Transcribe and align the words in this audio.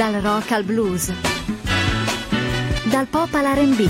Dal 0.00 0.14
rock 0.22 0.50
al 0.52 0.64
blues. 0.64 1.12
Dal 2.84 3.06
pop 3.06 3.34
all'R&B. 3.34 3.80
I 3.80 3.88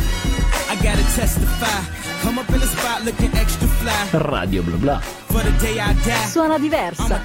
gotta 0.82 1.04
testify. 1.14 1.86
Come 2.22 2.40
up 2.40 2.48
in 2.48 2.58
the 2.58 2.66
spot 2.66 3.04
looking 3.04 3.32
extra 3.36 3.68
fly. 3.68 4.18
Radio 4.18 4.60
bla 4.62 4.76
bla. 4.76 4.98
For 4.98 5.40
the 5.40 5.52
day 5.58 5.78
I 5.78 5.94
die, 6.02 6.26
Suona 6.26 6.58
diversa. 6.58 7.20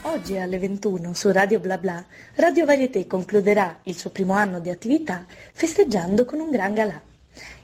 Oggi 0.00 0.38
alle 0.38 0.58
21 0.58 1.12
su 1.12 1.30
Radio 1.30 1.60
Bla 1.60 1.76
Bla, 1.76 2.02
Radio 2.36 2.64
Varieté 2.64 3.06
concluderà 3.06 3.80
il 3.82 3.98
suo 3.98 4.08
primo 4.08 4.32
anno 4.32 4.60
di 4.60 4.70
attività 4.70 5.26
festeggiando 5.52 6.24
con 6.24 6.40
un 6.40 6.50
gran 6.50 6.72
galà. 6.72 6.98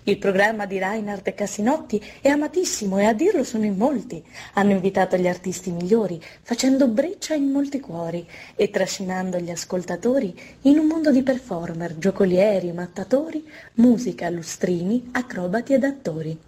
Il 0.09 0.16
programma 0.16 0.64
di 0.64 0.79
Reinhard 0.79 1.34
Cassinotti 1.34 2.02
è 2.22 2.30
amatissimo 2.30 2.98
e 2.98 3.04
a 3.04 3.12
dirlo 3.12 3.45
sono 3.45 3.66
in 3.66 3.77
molti. 3.77 4.24
Hanno 4.54 4.70
invitato 4.70 5.18
gli 5.18 5.29
artisti 5.29 5.70
migliori, 5.70 6.18
facendo 6.41 6.88
breccia 6.88 7.34
in 7.34 7.50
molti 7.50 7.78
cuori 7.78 8.27
e 8.56 8.70
trascinando 8.70 9.38
gli 9.38 9.50
ascoltatori 9.50 10.34
in 10.62 10.78
un 10.78 10.86
mondo 10.86 11.10
di 11.10 11.23
performer, 11.23 11.98
giocolieri, 11.98 12.73
mattatori, 12.73 13.47
musica, 13.74 14.30
lustrini, 14.30 15.10
acrobati 15.12 15.74
ed 15.74 15.84
attori. 15.84 16.38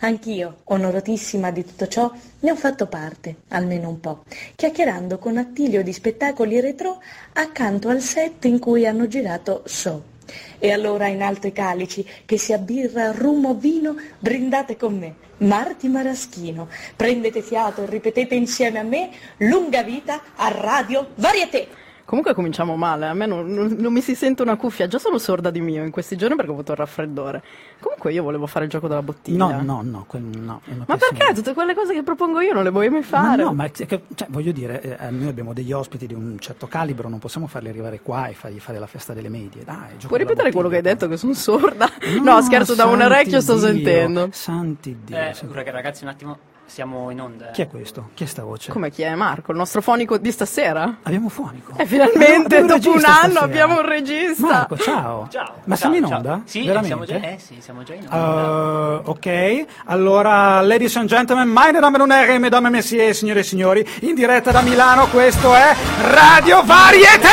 Anch'io, 0.00 0.56
onoratissima 0.64 1.52
di 1.52 1.64
tutto 1.64 1.86
ciò, 1.86 2.12
ne 2.40 2.50
ho 2.50 2.56
fatto 2.56 2.88
parte, 2.88 3.36
almeno 3.50 3.88
un 3.88 4.00
po', 4.00 4.24
chiacchierando 4.56 5.18
con 5.18 5.36
Attilio 5.36 5.84
di 5.84 5.92
spettacoli 5.92 6.58
retro 6.58 7.00
accanto 7.34 7.88
al 7.88 8.00
set 8.00 8.46
in 8.46 8.58
cui 8.58 8.84
hanno 8.84 9.06
girato 9.06 9.62
Show. 9.64 10.14
E 10.58 10.72
allora 10.72 11.06
in 11.06 11.22
alto 11.22 11.46
i 11.46 11.52
calici, 11.52 12.06
che 12.24 12.38
sia 12.38 12.58
birra, 12.58 13.12
rum 13.12 13.46
o 13.46 13.54
vino, 13.54 13.96
brindate 14.18 14.76
con 14.76 14.98
me. 14.98 15.14
Marti 15.38 15.88
Maraschino, 15.88 16.68
prendete 16.96 17.42
fiato 17.42 17.82
e 17.82 17.86
ripetete 17.86 18.34
insieme 18.34 18.78
a 18.78 18.82
me 18.82 19.10
lunga 19.38 19.82
vita 19.82 20.22
a 20.34 20.48
Radio 20.48 21.08
Varieté. 21.16 21.84
Comunque 22.06 22.34
cominciamo 22.34 22.76
male, 22.76 23.08
a 23.08 23.14
me 23.14 23.26
non, 23.26 23.52
non- 23.52 23.74
non 23.76 23.92
mi 23.92 24.00
si 24.00 24.14
sente 24.14 24.40
una 24.40 24.54
cuffia, 24.54 24.86
già 24.86 24.96
sono 24.96 25.18
sorda 25.18 25.50
di 25.50 25.60
mio 25.60 25.82
in 25.82 25.90
questi 25.90 26.14
giorni 26.14 26.36
perché 26.36 26.52
ho 26.52 26.54
avuto 26.54 26.70
il 26.70 26.78
raffreddore. 26.78 27.42
Comunque 27.80 28.12
io 28.12 28.22
volevo 28.22 28.46
fare 28.46 28.66
il 28.66 28.70
gioco 28.70 28.86
della 28.86 29.02
bottiglia. 29.02 29.44
No, 29.44 29.60
no, 29.60 29.82
no, 29.82 30.06
no, 30.12 30.60
Ma 30.86 30.96
perché 30.96 31.34
tutte 31.34 31.52
quelle 31.52 31.74
cose 31.74 31.94
che 31.94 32.04
propongo 32.04 32.40
io 32.40 32.52
non 32.54 32.62
le 32.62 32.70
vuoi 32.70 32.88
mai 32.90 33.02
fare? 33.02 33.42
Ma 33.42 33.48
no, 33.50 33.52
ma 33.54 33.68
cioè, 33.72 34.00
voglio 34.28 34.52
dire, 34.52 34.80
eh, 35.00 35.10
noi 35.10 35.26
abbiamo 35.26 35.52
degli 35.52 35.72
ospiti 35.72 36.06
di 36.06 36.14
un 36.14 36.38
certo 36.38 36.68
calibro, 36.68 37.08
non 37.08 37.18
possiamo 37.18 37.48
farli 37.48 37.70
arrivare 37.70 37.98
qua 38.00 38.28
e 38.28 38.34
fargli 38.34 38.60
fare 38.60 38.78
la 38.78 38.86
festa 38.86 39.12
delle 39.12 39.28
medie. 39.28 39.64
Dai, 39.64 39.96
gioco 39.96 40.06
Puoi 40.06 40.20
ripetere 40.20 40.52
quello 40.52 40.68
che 40.68 40.76
hai 40.76 40.82
detto 40.82 41.08
che 41.08 41.16
sono 41.16 41.34
sorda? 41.34 41.90
No, 42.22 42.40
scherzo, 42.40 42.76
da 42.76 42.84
un 42.84 43.00
orecchio 43.00 43.40
sto 43.40 43.58
sentendo. 43.58 44.28
Santi 44.30 44.96
Dio. 45.02 45.16
Eh, 45.16 45.34
ragazzi, 45.72 46.04
un 46.04 46.10
attimo, 46.10 46.38
siamo 46.66 47.10
in 47.10 47.20
onda. 47.20 47.48
eh. 47.50 47.52
Chi 47.52 47.62
è 47.62 47.68
questo? 47.68 48.10
Chi 48.14 48.24
è 48.24 48.26
sta 48.26 48.42
voce? 48.42 48.70
Come 48.72 48.90
chi 48.90 49.02
è 49.02 49.14
Marco, 49.14 49.52
il 49.52 49.56
nostro 49.56 49.80
fonico 49.80 50.18
di 50.18 50.30
stasera? 50.32 50.96
Abbiamo 51.02 51.28
fonico. 51.28 51.72
E 51.76 51.86
finalmente, 51.86 52.56
Abbiamo 52.56 52.74
un 52.74 52.80
dopo 52.80 52.96
un 52.96 53.04
anno, 53.04 53.12
stasera. 53.12 53.40
abbiamo 53.40 53.74
un 53.80 53.86
regista. 53.88 54.46
Marco, 54.46 54.76
ciao. 54.78 55.28
Ciao. 55.30 55.54
Ma 55.64 55.76
ciao, 55.76 55.76
siamo 55.76 55.94
in 55.96 56.06
ciao. 56.06 56.16
onda? 56.16 56.40
Sì, 56.44 56.66
Veramente? 56.66 56.86
siamo 56.86 57.04
già, 57.04 57.14
eh, 57.28 57.38
sì, 57.38 57.56
siamo 57.60 57.82
già 57.82 57.94
in 57.94 58.06
onda. 58.10 59.00
Uh, 59.04 59.10
ok, 59.10 59.64
allora, 59.86 60.60
ladies 60.60 60.96
and 60.96 61.08
gentlemen, 61.08 61.48
meine 61.48 61.78
Damen 61.80 62.00
und 62.00 62.10
Herren, 62.10 62.40
mesdames 62.40 62.68
et 62.68 62.72
messieurs, 62.74 63.16
signore 63.18 63.40
e 63.40 63.42
signori, 63.44 63.88
in 64.00 64.14
diretta 64.14 64.50
da 64.50 64.60
Milano, 64.60 65.06
questo 65.08 65.54
è 65.54 65.74
Radio 66.10 66.62
Varieté! 66.64 67.28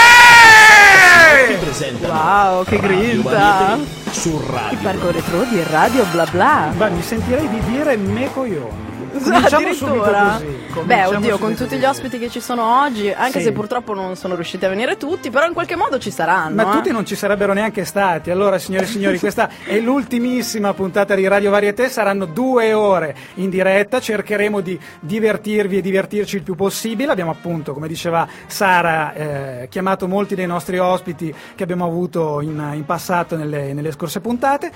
Wow, 2.01 2.63
che 2.63 2.79
grinta! 2.79 3.77
Su 4.11 4.29
Il 4.29 4.39
Radio. 4.49 4.77
parco 4.81 5.11
retro 5.11 5.43
di 5.43 5.63
Radio 5.63 6.05
Bla 6.11 6.25
Bla. 6.29 6.71
Beh, 6.75 6.89
mi 6.91 7.01
sentirei 7.01 7.49
di 7.49 7.59
dire 7.63 7.97
me 7.97 8.31
coglioni. 8.31 8.91
Cominciamo 9.23 9.67
Addirittura? 9.67 10.41
così. 10.73 10.85
Beh, 10.85 11.05
oddio, 11.05 11.37
con 11.37 11.53
tutti 11.55 11.75
gli 11.75 11.81
così. 11.81 11.99
ospiti 11.99 12.17
che 12.19 12.29
ci 12.29 12.39
sono 12.39 12.81
oggi, 12.81 13.11
anche 13.11 13.39
Sì. 13.39 13.45
se 13.45 13.51
purtroppo 13.51 13.93
non 13.93 14.15
sono 14.15 14.35
riusciti 14.35 14.65
a 14.65 14.69
venire 14.69 14.97
tutti, 14.97 15.29
però 15.29 15.45
in 15.45 15.53
qualche 15.53 15.75
modo 15.75 15.99
ci 15.99 16.09
saranno. 16.09 16.55
Ma 16.55 16.69
eh. 16.69 16.75
tutti 16.75 16.91
non 16.91 17.05
ci 17.05 17.15
sarebbero 17.15 17.53
neanche 17.53 17.85
stati. 17.85 18.31
Allora, 18.31 18.57
signore 18.57 18.85
e 18.85 18.87
signori, 18.87 19.19
questa 19.19 19.49
è 19.65 19.79
l'ultimissima 19.79 20.73
puntata 20.73 21.13
di 21.15 21.27
Radio 21.27 21.51
Varieté. 21.51 21.89
Saranno 21.89 22.25
due 22.25 22.73
ore 22.73 23.15
in 23.35 23.49
diretta. 23.49 23.99
Cercheremo 23.99 24.61
di 24.61 24.79
divertirvi 24.99 25.77
e 25.77 25.81
divertirci 25.81 26.37
il 26.37 26.43
più 26.43 26.55
possibile. 26.55 27.11
Abbiamo 27.11 27.31
appunto, 27.31 27.73
come 27.73 27.87
diceva 27.87 28.27
Sara, 28.47 29.13
eh, 29.13 29.67
chiamato 29.69 30.07
molti 30.07 30.33
dei 30.35 30.47
nostri 30.47 30.79
ospiti 30.79 31.33
che 31.55 31.63
abbiamo 31.63 31.85
avuto 31.85 32.41
in, 32.41 32.71
in 32.73 32.85
passato 32.85 33.35
nelle, 33.35 33.73
nelle 33.73 33.91
scorse 33.91 34.19
puntate. 34.21 34.71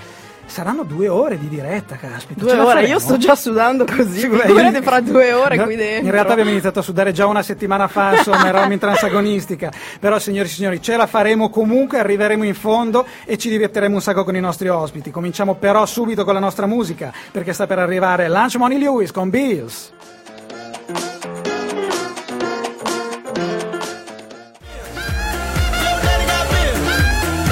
Saranno 0.48 0.82
due 0.82 1.08
ore 1.08 1.38
di 1.38 1.46
diretta, 1.48 1.96
caspita. 1.96 2.40
Due 2.40 2.58
ore, 2.58 2.84
io 2.84 2.98
sto 2.98 3.18
già 3.18 3.34
sudando 3.36 3.84
così. 3.84 4.26
Io- 4.26 4.82
fra 4.82 5.00
due 5.00 5.32
ore 5.32 5.56
No, 5.56 5.64
qui 5.64 5.76
dentro. 5.76 6.06
In 6.06 6.10
realtà 6.10 6.32
abbiamo 6.32 6.50
iniziato 6.50 6.78
a 6.78 6.82
sudare 6.82 7.12
già 7.12 7.26
una 7.26 7.42
settimana 7.42 7.86
fa, 7.86 8.16
insomma, 8.16 8.48
eravamo 8.48 8.72
in 8.72 8.78
transagonistica. 8.78 9.70
Però, 10.00 10.18
signori 10.18 10.48
e 10.48 10.50
signori, 10.50 10.82
ce 10.82 10.96
la 10.96 11.06
faremo 11.06 11.50
comunque, 11.50 11.98
arriveremo 11.98 12.44
in 12.44 12.54
fondo 12.54 13.06
e 13.24 13.36
ci 13.36 13.50
divertiremo 13.50 13.94
un 13.94 14.00
sacco 14.00 14.24
con 14.24 14.34
i 14.36 14.40
nostri 14.40 14.68
ospiti. 14.68 15.10
Cominciamo 15.10 15.54
però 15.54 15.84
subito 15.84 16.24
con 16.24 16.34
la 16.34 16.40
nostra 16.40 16.66
musica, 16.66 17.12
perché 17.30 17.52
sta 17.52 17.66
per 17.66 17.78
arrivare 17.78 18.28
Lunch 18.28 18.56
Money 18.56 18.78
Lewis 18.78 19.12
con 19.12 19.28
Bills. 19.30 19.92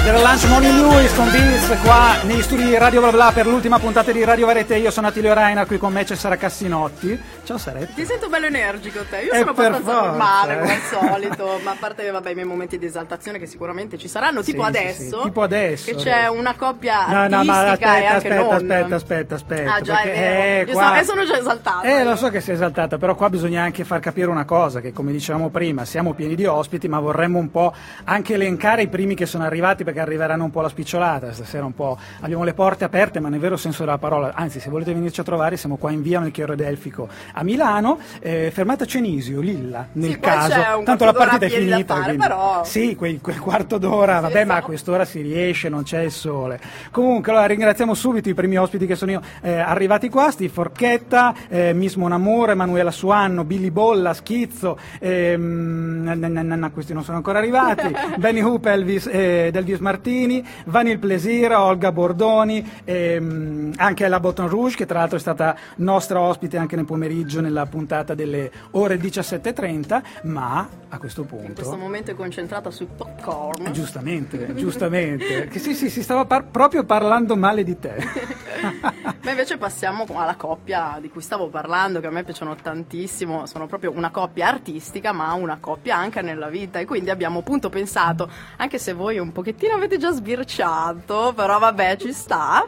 Era 0.07 0.19
Lunch 0.21 0.45
Money 0.47 0.71
Lewis 0.71 1.13
con 1.15 1.29
Bills 1.31 1.81
qua 1.83 2.15
negli 2.23 2.41
studi 2.41 2.63
di 2.63 2.77
Radio 2.77 3.01
Bla 3.01 3.11
Bla 3.11 3.31
per 3.33 3.45
l'ultima 3.45 3.77
puntata 3.77 4.13
di 4.13 4.23
Radio 4.23 4.45
Varete. 4.45 4.77
Io 4.77 4.89
sono 4.89 5.07
Attilio 5.07 5.33
Raina, 5.33 5.65
qui 5.65 5.77
con 5.77 5.91
me 5.91 6.05
c'è 6.05 6.15
Sara 6.15 6.37
Cassinotti. 6.37 7.19
Ciao 7.43 7.57
Saretta. 7.57 7.91
Ti 7.93 8.05
sento 8.05 8.29
bello 8.29 8.45
energico 8.45 9.01
te, 9.09 9.17
io 9.23 9.33
Eh, 9.33 9.39
sono 9.39 9.49
abbastanza 9.51 9.81
forza, 9.91 10.07
normale 10.07 10.59
come 10.59 10.73
al 10.73 10.79
solito, 11.11 11.59
ma 11.63 11.71
a 11.71 11.75
parte 11.77 12.09
vabbè, 12.09 12.29
i 12.29 12.33
miei 12.35 12.47
momenti 12.47 12.77
di 12.77 12.85
esaltazione 12.85 13.37
che 13.37 13.47
sicuramente 13.47 13.97
ci 13.97 14.07
saranno, 14.07 14.41
tipo 14.43 14.63
Sì, 14.65 14.71
sì, 14.71 14.77
adesso, 14.77 15.17
sì, 15.17 15.23
tipo 15.25 15.41
adesso, 15.41 15.91
che 15.91 15.95
c'è 15.97 16.27
una 16.27 16.55
coppia 16.55 17.05
No, 17.07 17.27
no, 17.27 17.43
ma 17.43 17.71
aspetta, 17.71 17.97
e 17.97 18.05
aspetta, 18.05 18.55
aspetta, 18.55 18.95
aspetta, 18.95 19.35
aspetta. 19.35 19.73
Ah, 19.73 19.81
già, 19.81 20.01
è 20.01 20.05
vero. 20.05 20.69
eh, 20.69 20.73
qua- 20.73 20.83
sono- 20.85 20.95
e 20.99 21.03
sono 21.03 21.25
già 21.25 21.37
esaltata. 21.37 21.81
Eh, 21.81 21.97
io. 21.97 22.03
lo 22.09 22.15
so 22.15 22.29
che 22.29 22.39
sei 22.39 22.53
esaltata, 22.55 22.97
però 22.97 23.13
qua 23.15 23.29
bisogna 23.29 23.61
anche 23.61 23.83
far 23.83 23.99
capire 23.99 24.27
una 24.29 24.45
cosa, 24.45 24.79
che 24.79 24.93
come 24.93 25.11
dicevamo 25.11 25.49
prima, 25.49 25.83
siamo 25.83 26.13
pieni 26.13 26.35
di 26.35 26.45
ospiti, 26.45 26.87
ma 26.87 26.97
vorremmo 26.99 27.39
un 27.39 27.51
po' 27.51 27.73
anche 28.05 28.35
elencare 28.35 28.83
i 28.83 28.87
primi 28.87 29.13
che 29.13 29.25
sono 29.25 29.43
arrivati, 29.43 29.83
perché 29.83 29.95
arriveranno 29.99 30.43
un 30.43 30.51
po' 30.51 30.61
la 30.61 30.69
spicciolata, 30.69 31.31
stasera 31.31 31.65
un 31.65 31.73
po', 31.73 31.97
abbiamo 32.21 32.43
le 32.43 32.53
porte 32.53 32.83
aperte, 32.83 33.19
ma 33.19 33.29
nel 33.29 33.39
vero 33.39 33.57
senso 33.57 33.83
della 33.83 33.97
parola, 33.97 34.31
anzi 34.35 34.59
se 34.59 34.69
volete 34.69 34.93
venirci 34.93 35.19
a 35.21 35.23
trovare 35.23 35.57
siamo 35.57 35.77
qua 35.77 35.91
in 35.91 36.01
via 36.01 36.19
Melchiorre 36.19 36.55
Delfico 36.55 37.07
a 37.33 37.43
Milano, 37.43 37.99
eh, 38.19 38.51
fermata 38.53 38.85
Cenisio, 38.85 39.39
Lilla, 39.41 39.87
nel 39.93 40.11
Sì, 40.11 40.19
caso, 40.19 40.83
tanto 40.83 41.05
la 41.05 41.13
partita 41.13 41.45
è 41.45 41.49
finita, 41.49 41.93
fare, 41.95 42.03
quindi- 42.07 42.21
però- 42.21 42.63
sì, 42.63 42.95
quel, 42.95 43.19
quel 43.21 43.39
quarto 43.39 43.77
d'ora, 43.77 44.19
vabbè, 44.19 44.43
ma 44.45 44.53
a 44.53 44.55
esatto. 44.55 44.65
quest'ora 44.67 45.05
si 45.05 45.21
riesce, 45.21 45.69
non 45.69 45.83
c'è 45.83 46.01
il 46.01 46.11
sole. 46.11 46.59
Comunque, 46.91 47.31
allora 47.31 47.47
ringraziamo 47.47 47.93
subito 47.93 48.29
i 48.29 48.33
primi 48.33 48.57
ospiti 48.57 48.85
che 48.85 48.95
sono 48.95 49.21
eh, 49.41 49.51
arrivati 49.57 50.09
qua: 50.09 50.31
Steve 50.31 50.51
Forchetta, 50.51 51.33
eh, 51.47 51.73
Miss 51.73 51.95
Monamore, 51.95 52.51
Emanuela 52.53 52.91
Suanno, 52.91 53.43
Billy 53.43 53.69
Bolla, 53.71 54.13
Schizzo, 54.13 54.77
ehm, 54.99 56.71
questi 56.73 56.93
non 56.93 57.03
sono 57.03 57.17
ancora 57.17 57.39
arrivati, 57.39 57.93
Benny 58.17 58.41
Hoop, 58.41 58.65
Elvis, 58.65 59.07
eh, 59.07 59.51
Elvis 59.53 59.79
Martini, 59.87 60.45
Vanil 60.65 60.99
Plesir, 60.99 61.53
Olga 61.53 61.93
Bordoni, 61.93 62.81
ehm, 62.83 63.71
anche 63.77 64.05
la 64.09 64.19
Botton 64.19 64.49
Rouge, 64.49 64.75
che 64.75 64.85
tra 64.85 64.99
l'altro 64.99 65.15
è 65.15 65.19
stata 65.21 65.55
nostra 65.77 66.19
ospite 66.19 66.57
anche 66.57 66.75
nel 66.75 66.83
pomeriggio 66.83 67.39
nella 67.39 67.65
puntata 67.67 68.13
delle 68.13 68.51
ore 68.71 68.97
17.30, 68.97 70.01
ma 70.23 70.67
a 70.89 70.97
questo 70.97 71.21
In 71.21 71.27
questo 71.53 71.63
punto. 71.63 71.77
momento 71.77 72.11
è 72.11 72.15
concentrata 72.15 72.69
sul 72.69 72.87
popcorn. 72.87 73.67
Eh, 73.67 73.71
Giustamente, 73.71 74.53
giustamente. 74.55 75.47
Che 75.47 75.59
sì, 75.59 75.73
sì, 75.73 75.89
si 75.89 76.03
stava 76.03 76.25
par- 76.25 76.45
proprio 76.51 76.83
parlando 76.83 77.37
male 77.37 77.63
di 77.63 77.79
te. 77.79 77.95
Ma 79.23 79.29
invece 79.31 79.57
passiamo 79.57 80.05
alla 80.15 80.35
coppia 80.35 80.97
di 80.99 81.09
cui 81.09 81.21
stavo 81.21 81.47
parlando, 81.47 81.99
che 81.99 82.07
a 82.07 82.11
me 82.11 82.23
piacciono 82.23 82.55
tantissimo, 82.55 83.45
sono 83.45 83.67
proprio 83.67 83.91
una 83.95 84.09
coppia 84.09 84.47
artistica, 84.47 85.11
ma 85.11 85.33
una 85.33 85.57
coppia 85.59 85.95
anche 85.95 86.21
nella 86.21 86.47
vita. 86.47 86.79
E 86.79 86.85
quindi 86.85 87.09
abbiamo 87.09 87.39
appunto 87.39 87.69
pensato, 87.69 88.29
anche 88.57 88.77
se 88.79 88.93
voi 88.93 89.19
un 89.19 89.31
pochettino 89.31 89.76
avete 89.77 89.97
già 89.97 90.11
sbirciato, 90.11 91.33
però 91.35 91.59
vabbè, 91.59 91.95
ci 91.97 92.11
sta. 92.13 92.67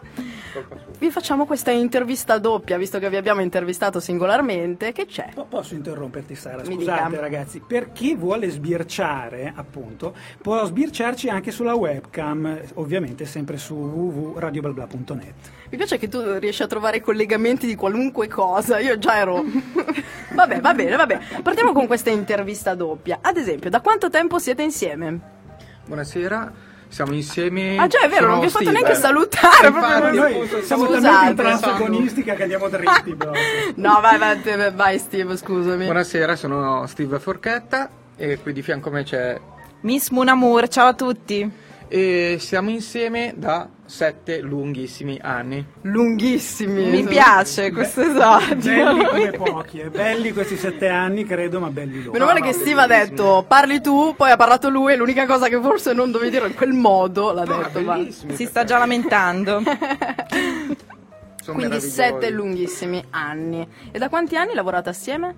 Vi 0.97 1.11
facciamo 1.11 1.45
questa 1.45 1.71
intervista 1.71 2.39
doppia, 2.39 2.77
visto 2.77 2.99
che 2.99 3.09
vi 3.09 3.15
abbiamo 3.15 3.41
intervistato 3.41 3.99
singolarmente. 3.99 4.91
Che 4.91 5.05
c'è? 5.05 5.29
Po- 5.33 5.45
Posso 5.45 5.73
interromperti 5.75 6.35
Sara? 6.35 6.65
Scusate 6.65 7.19
ragazzi, 7.19 7.61
per 7.65 7.91
chi 7.91 8.15
vuole 8.15 8.49
sbirciare 8.49 9.53
appunto 9.55 10.13
può 10.41 10.65
sbirciarci 10.65 11.29
anche 11.29 11.51
sulla 11.51 11.75
webcam, 11.75 12.59
ovviamente 12.75 13.25
sempre 13.25 13.57
su 13.57 13.75
www.radioblabla.net. 13.75 15.33
Mi 15.69 15.77
piace 15.77 15.97
che 15.97 16.07
tu 16.09 16.21
riesci 16.39 16.63
a 16.63 16.67
trovare 16.67 16.99
collegamenti 16.99 17.65
di 17.65 17.75
qualunque 17.75 18.27
cosa. 18.27 18.79
Io 18.79 18.97
già 18.97 19.17
ero. 19.17 19.43
vabbè, 20.33 20.59
va 20.59 20.73
bene, 20.73 20.95
vabbè. 20.95 21.19
Partiamo 21.43 21.71
con 21.71 21.87
questa 21.87 22.09
intervista 22.09 22.73
doppia. 22.75 23.19
Ad 23.21 23.37
esempio, 23.37 23.69
da 23.69 23.79
quanto 23.81 24.09
tempo 24.09 24.39
siete 24.39 24.63
insieme? 24.63 25.37
Buonasera, 25.85 26.51
siamo 26.89 27.13
insieme. 27.13 27.77
Ah, 27.77 27.87
già 27.87 28.01
è 28.01 28.09
vero, 28.09 28.27
non 28.27 28.39
vi 28.39 28.47
ho 28.47 28.49
fatto 28.49 28.71
neanche 28.71 28.95
salutare. 28.95 29.67
Infatti, 29.67 29.99
proprio- 30.01 30.23
appunto, 30.25 30.61
siamo 30.63 30.87
talmente 30.87 31.41
transagonistica 31.41 32.33
che 32.33 32.41
andiamo 32.43 32.67
dritti. 32.67 33.15
No, 33.75 33.99
vai, 34.01 34.17
vai, 34.17 34.71
vai, 34.73 34.99
Steve, 34.99 35.37
scusami. 35.37 35.85
Buonasera, 35.85 36.35
sono 36.35 36.85
Steve 36.87 37.19
Forchetta 37.19 37.89
e 38.17 38.39
qui 38.41 38.51
di 38.51 38.61
fianco 38.61 38.89
a 38.89 38.91
me 38.91 39.03
c'è... 39.03 39.39
Miss 39.81 40.09
Munamour, 40.09 40.67
ciao 40.67 40.87
a 40.87 40.93
tutti. 40.93 41.49
E 41.87 42.37
siamo 42.39 42.69
insieme 42.69 43.33
da 43.37 43.67
sette 43.89 44.39
lunghissimi 44.39 45.19
anni. 45.19 45.65
Lunghissimi. 45.81 46.91
Mi 46.91 47.03
piace 47.03 47.71
questo 47.71 48.01
esordio. 48.01 48.71
Belli 48.71 49.05
come 49.05 49.31
pochi, 49.31 49.79
eh. 49.79 49.89
belli 49.89 50.31
questi 50.31 50.57
sette 50.57 50.87
anni, 50.87 51.25
credo, 51.25 51.59
ma 51.59 51.69
belli 51.69 51.97
loro. 51.97 52.11
Meno 52.11 52.25
male 52.25 52.41
che 52.41 52.53
Steve 52.53 52.83
ha 52.83 52.87
detto 52.87 53.43
parli 53.47 53.81
tu, 53.81 54.13
poi 54.15 54.29
ha 54.29 54.35
parlato 54.35 54.69
lui 54.69 54.93
e 54.93 54.95
l'unica 54.95 55.25
cosa 55.25 55.47
che 55.47 55.59
forse 55.59 55.93
non 55.93 56.11
dovevi 56.11 56.29
dire 56.29 56.47
in 56.47 56.53
quel 56.53 56.71
modo 56.71 57.31
l'ha 57.33 57.43
detto. 57.43 57.81
ma- 57.81 57.95
Bellissimi. 57.95 58.35
Si 58.35 58.45
sta 58.45 58.63
già 58.63 58.77
lamentando. 58.77 59.61
Sono 61.41 61.57
Quindi 61.57 61.81
sette 61.81 62.29
lunghissimi 62.29 63.03
anni. 63.09 63.67
E 63.91 63.97
da 63.97 64.07
quanti 64.07 64.35
anni 64.35 64.53
lavorate 64.53 64.89
assieme? 64.89 65.35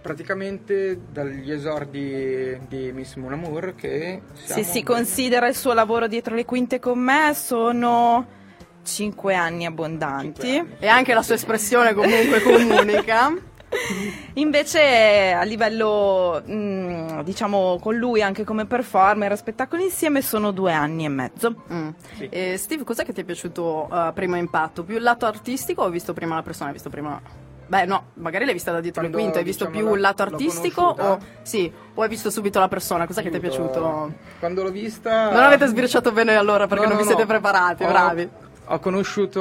Praticamente 0.00 1.00
dagli 1.10 1.50
esordi 1.50 2.58
di 2.68 2.92
Miss 2.92 3.16
Munamour 3.16 3.74
che 3.74 4.22
Se 4.32 4.62
si 4.62 4.82
considera 4.82 5.48
il 5.48 5.54
suo 5.54 5.72
lavoro 5.72 6.06
dietro 6.06 6.34
le 6.34 6.44
quinte 6.44 6.78
con 6.78 6.98
me, 6.98 7.34
sono 7.34 8.26
cinque 8.84 9.34
anni 9.34 9.66
abbondanti. 9.66 10.40
Cinque 10.40 10.58
anni. 10.58 10.76
E 10.78 10.88
anche 10.88 11.14
la 11.14 11.22
sua 11.22 11.34
espressione 11.34 11.94
comunque 11.94 12.40
comunica. 12.40 13.34
Invece 14.34 15.32
a 15.32 15.42
livello, 15.42 16.42
mm, 16.48 17.20
diciamo, 17.20 17.78
con 17.80 17.96
lui 17.96 18.22
anche 18.22 18.44
come 18.44 18.66
performer 18.66 19.32
a 19.32 19.36
spettacoli 19.36 19.84
insieme 19.84 20.22
sono 20.22 20.52
due 20.52 20.72
anni 20.72 21.04
e 21.04 21.08
mezzo. 21.08 21.64
Mm. 21.72 21.88
Sì. 22.16 22.28
E 22.30 22.56
Steve, 22.56 22.84
cos'è 22.84 23.04
che 23.04 23.12
ti 23.12 23.20
è 23.20 23.24
piaciuto 23.24 23.88
a 23.88 24.12
primo 24.12 24.36
impatto? 24.36 24.84
Più 24.84 24.96
il 24.96 25.02
lato 25.02 25.26
artistico 25.26 25.82
o 25.82 25.90
visto 25.90 26.12
prima 26.12 26.36
la 26.36 26.42
persona? 26.42 26.72
Visto 26.72 26.88
prima... 26.88 27.20
Beh 27.68 27.84
no, 27.84 28.06
magari 28.14 28.46
l'hai 28.46 28.54
vista 28.54 28.72
da 28.72 28.80
dietro 28.80 29.02
le 29.02 29.08
Quando, 29.08 29.22
quinte, 29.22 29.38
hai 29.40 29.44
visto 29.44 29.66
diciamo, 29.66 29.84
più 29.84 29.94
il 29.94 30.00
lato 30.00 30.22
artistico 30.22 30.82
o... 30.98 31.18
Sì, 31.42 31.70
o 31.94 32.00
hai 32.02 32.08
visto 32.08 32.30
subito 32.30 32.58
la 32.58 32.68
persona? 32.68 33.06
Cos'è 33.06 33.22
che 33.22 33.28
ti 33.28 33.36
è 33.36 33.40
piaciuto? 33.40 34.12
Quando 34.38 34.62
l'ho 34.62 34.70
vista... 34.70 35.30
Non 35.30 35.42
avete 35.42 35.66
sbirciato 35.66 36.10
bene 36.10 36.34
allora 36.36 36.66
perché 36.66 36.84
No, 36.84 36.88
non 36.88 36.96
no, 36.96 37.02
vi 37.02 37.06
siete 37.06 37.22
no. 37.22 37.28
preparati, 37.28 37.84
Ho- 37.84 37.88
bravi. 37.88 38.28
Ho 38.70 38.78
conosciuto 38.78 39.40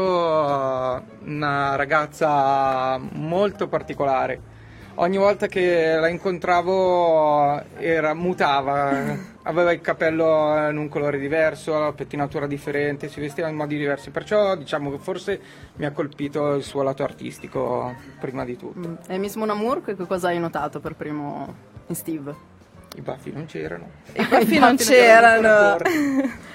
una 1.26 1.76
ragazza 1.76 3.00
molto 3.14 3.68
particolare. 3.70 4.56
Ogni 5.00 5.18
volta 5.18 5.46
che 5.46 5.96
la 5.96 6.08
incontravo 6.08 7.62
era, 7.76 8.16
mutava, 8.16 9.16
aveva 9.44 9.72
il 9.72 9.80
capello 9.80 10.70
in 10.72 10.78
un 10.78 10.90
colore 10.90 11.20
diverso, 11.20 11.78
la 11.80 11.94
pettinatura 11.94 12.48
differente, 12.48 13.08
si 13.08 13.20
vestiva 13.20 13.48
in 13.48 13.56
modi 13.56 13.78
diversi. 13.78 14.10
Perciò 14.10 14.56
diciamo 14.56 14.90
che 14.90 14.98
forse 14.98 15.40
mi 15.76 15.86
ha 15.86 15.92
colpito 15.92 16.56
il 16.56 16.64
suo 16.64 16.82
lato 16.82 17.04
artistico 17.04 17.94
prima 18.20 18.44
di 18.44 18.58
tutto. 18.58 18.88
Mm. 18.88 18.96
E 19.08 19.18
Miss 19.20 19.36
che 19.36 19.96
che 19.96 20.08
cosa 20.08 20.30
hai 20.30 20.40
notato 20.40 20.80
per 20.80 20.96
primo 20.96 21.54
in 21.86 21.96
Steve? 21.96 22.57
I 22.98 23.02
baffi 23.02 23.32
non 23.32 23.46
c'erano. 23.46 23.90
I 24.14 24.26
baffi 24.30 24.58
non 24.58 24.76
c'erano. 24.76 25.78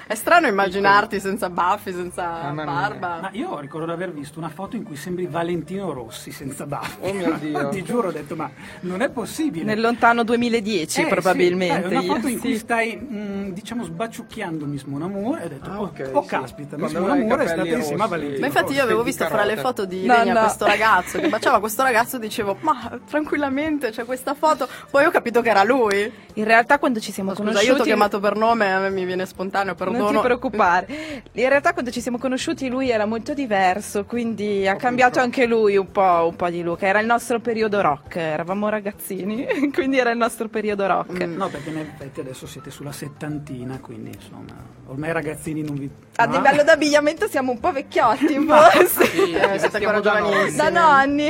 È 0.05 0.15
strano 0.15 0.47
immaginarti 0.47 1.17
senza 1.21 1.49
baffi, 1.49 1.93
senza 1.93 2.23
Mamma 2.27 2.63
mia. 2.65 2.73
barba. 2.73 3.19
Ma 3.21 3.29
io 3.31 3.57
ricordo 3.59 3.85
di 3.85 3.91
aver 3.93 4.11
visto 4.11 4.37
una 4.39 4.49
foto 4.49 4.75
in 4.75 4.83
cui 4.83 4.97
sembri 4.97 5.25
Valentino 5.25 5.93
Rossi 5.93 6.31
senza 6.31 6.65
baffi. 6.65 6.97
Oh 6.99 7.13
mio 7.13 7.33
Dio. 7.39 7.69
Ti 7.69 7.81
giuro, 7.83 8.09
ho 8.09 8.11
detto, 8.11 8.35
ma 8.35 8.51
non 8.81 9.01
è 9.01 9.09
possibile. 9.09 9.63
Nel 9.63 9.79
lontano 9.79 10.23
2010 10.25 11.01
Eh, 11.01 11.07
probabilmente. 11.07 11.87
Sì, 11.87 11.93
è 11.93 11.97
una 11.97 12.01
foto 12.13 12.27
io, 12.27 12.33
in 12.33 12.39
cui 12.39 12.51
sì. 12.51 12.57
stai, 12.59 12.95
mh, 12.97 13.53
diciamo, 13.53 13.83
sbaciucchiando 13.85 14.65
Miss 14.65 14.83
Monamour 14.83 15.39
e 15.39 15.45
ho 15.45 15.47
detto, 15.47 15.69
Ah, 15.71 15.79
oh, 15.79 15.83
ok, 15.85 16.09
oh, 16.11 16.21
sì. 16.23 16.27
caspita, 16.27 16.75
Miss 16.77 16.91
i 16.91 16.97
Monamour 16.99 17.39
è 17.39 17.47
stata 17.47 17.67
insieme 17.67 18.03
a. 18.03 18.07
Valentino 18.07 18.39
Ma 18.41 18.45
infatti 18.47 18.73
io 18.73 18.83
avevo 18.83 19.03
visto 19.03 19.25
fra 19.25 19.45
le 19.45 19.55
foto 19.55 19.85
di 19.85 20.05
No, 20.05 20.21
no. 20.25 20.39
questo 20.41 20.65
ragazzo 20.65 21.17
che 21.17 21.29
baciava 21.29 21.61
questo 21.61 21.81
ragazzo 21.81 22.17
dicevo 22.17 22.57
ma 22.59 22.99
tranquillamente 23.09 23.91
c'è 23.91 24.03
questa 24.03 24.33
foto 24.33 24.67
poi 24.91 25.05
ho 25.05 25.11
capito 25.11 25.41
che 25.41 25.49
era 25.49 25.63
lui 25.63 26.11
In 26.35 26.45
realtà 26.45 26.79
quando 26.79 26.99
ci 26.99 27.11
siamo 27.11 27.31
scusa 27.31 27.43
conosciuti... 27.43 27.69
io 27.69 27.75
ti 27.75 27.81
ho 27.81 27.83
chiamato 27.83 28.19
per 28.19 28.35
nome 28.35 28.73
a 28.73 28.79
me 28.79 28.89
mi 28.89 29.05
viene 29.05 29.25
spontaneo 29.25 29.75
perdono 29.75 30.05
Non 30.05 30.13
ti 30.13 30.19
preoccupare. 30.19 30.87
In 31.33 31.49
realtà 31.49 31.73
quando 31.73 31.91
ci 31.91 32.01
siamo 32.01 32.17
conosciuti 32.17 32.69
lui 32.69 32.89
era 32.89 33.05
molto 33.05 33.33
diverso, 33.33 34.05
quindi 34.05 34.67
ha 34.67 34.75
cambiato 34.75 35.19
anche 35.19 35.45
lui 35.45 35.77
un 35.77 35.91
po', 35.91 36.27
un 36.29 36.35
po' 36.35 36.49
di 36.49 36.63
look. 36.63 36.81
Era 36.81 36.99
il 36.99 37.05
nostro 37.05 37.39
periodo 37.39 37.81
rock, 37.81 38.15
eravamo 38.15 38.69
ragazzini, 38.69 39.45
quindi 39.73 39.97
era 39.97 40.09
il 40.09 40.17
nostro 40.17 40.47
periodo 40.47 40.87
rock. 40.87 41.21
No, 41.23 41.49
perché 41.49 41.69
in 41.69 41.77
effetti 41.77 42.19
adesso 42.21 42.47
siete 42.47 42.71
sulla 42.71 42.91
settantina, 42.91 43.79
quindi 43.79 44.11
insomma, 44.13 44.55
ormai 44.87 45.09
i 45.09 45.13
ragazzini 45.13 45.61
non 45.61 45.75
vi... 45.75 45.89
A 46.15 46.25
no? 46.25 46.35
livello 46.37 46.63
d'abbigliamento 46.63 47.27
siamo 47.27 47.51
un 47.51 47.59
po' 47.59 47.71
vecchiotti, 47.71 48.39
forse. 48.45 49.05
Sì, 49.05 49.33
Eh, 49.33 49.59
siete 49.59 49.77
ancora 49.77 49.99
da 49.99 50.15
giovanissimi. 50.21 50.55
da 50.57 50.69
nonni. 50.69 51.27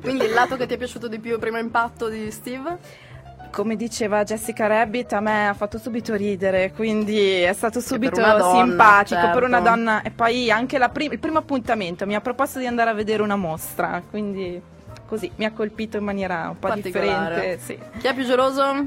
Quindi 0.00 0.24
il 0.26 0.32
lato 0.32 0.56
che 0.56 0.66
ti 0.66 0.74
è 0.74 0.76
piaciuto 0.76 1.08
di 1.08 1.18
più 1.18 1.38
primo 1.38 1.56
impatto 1.58 2.08
di 2.08 2.30
Steve 2.30 2.78
Come 3.52 3.76
diceva 3.76 4.24
Jessica 4.24 4.66
Rabbit, 4.66 5.12
a 5.12 5.20
me 5.20 5.48
ha 5.48 5.52
fatto 5.52 5.76
subito 5.76 6.14
ridere, 6.14 6.72
quindi 6.72 7.20
è 7.42 7.52
stato 7.52 7.80
subito 7.80 8.18
una 8.18 8.32
donna, 8.36 8.64
simpatico 8.64 9.20
certo. 9.20 9.38
per 9.38 9.46
una 9.46 9.60
donna. 9.60 10.00
E 10.02 10.10
poi 10.10 10.50
anche 10.50 10.78
la 10.78 10.88
prim- 10.88 11.12
il 11.12 11.18
primo 11.18 11.36
appuntamento 11.38 12.06
mi 12.06 12.14
ha 12.14 12.20
proposto 12.22 12.58
di 12.58 12.66
andare 12.66 12.88
a 12.88 12.94
vedere 12.94 13.22
una 13.22 13.36
mostra, 13.36 14.02
quindi 14.08 14.58
così 15.06 15.30
mi 15.36 15.44
ha 15.44 15.52
colpito 15.52 15.98
in 15.98 16.04
maniera 16.04 16.48
un 16.48 16.58
po' 16.58 16.72
differente. 16.72 17.58
Sì. 17.62 17.78
chi 17.98 18.06
è 18.06 18.14
più 18.14 18.24
geloso? 18.24 18.86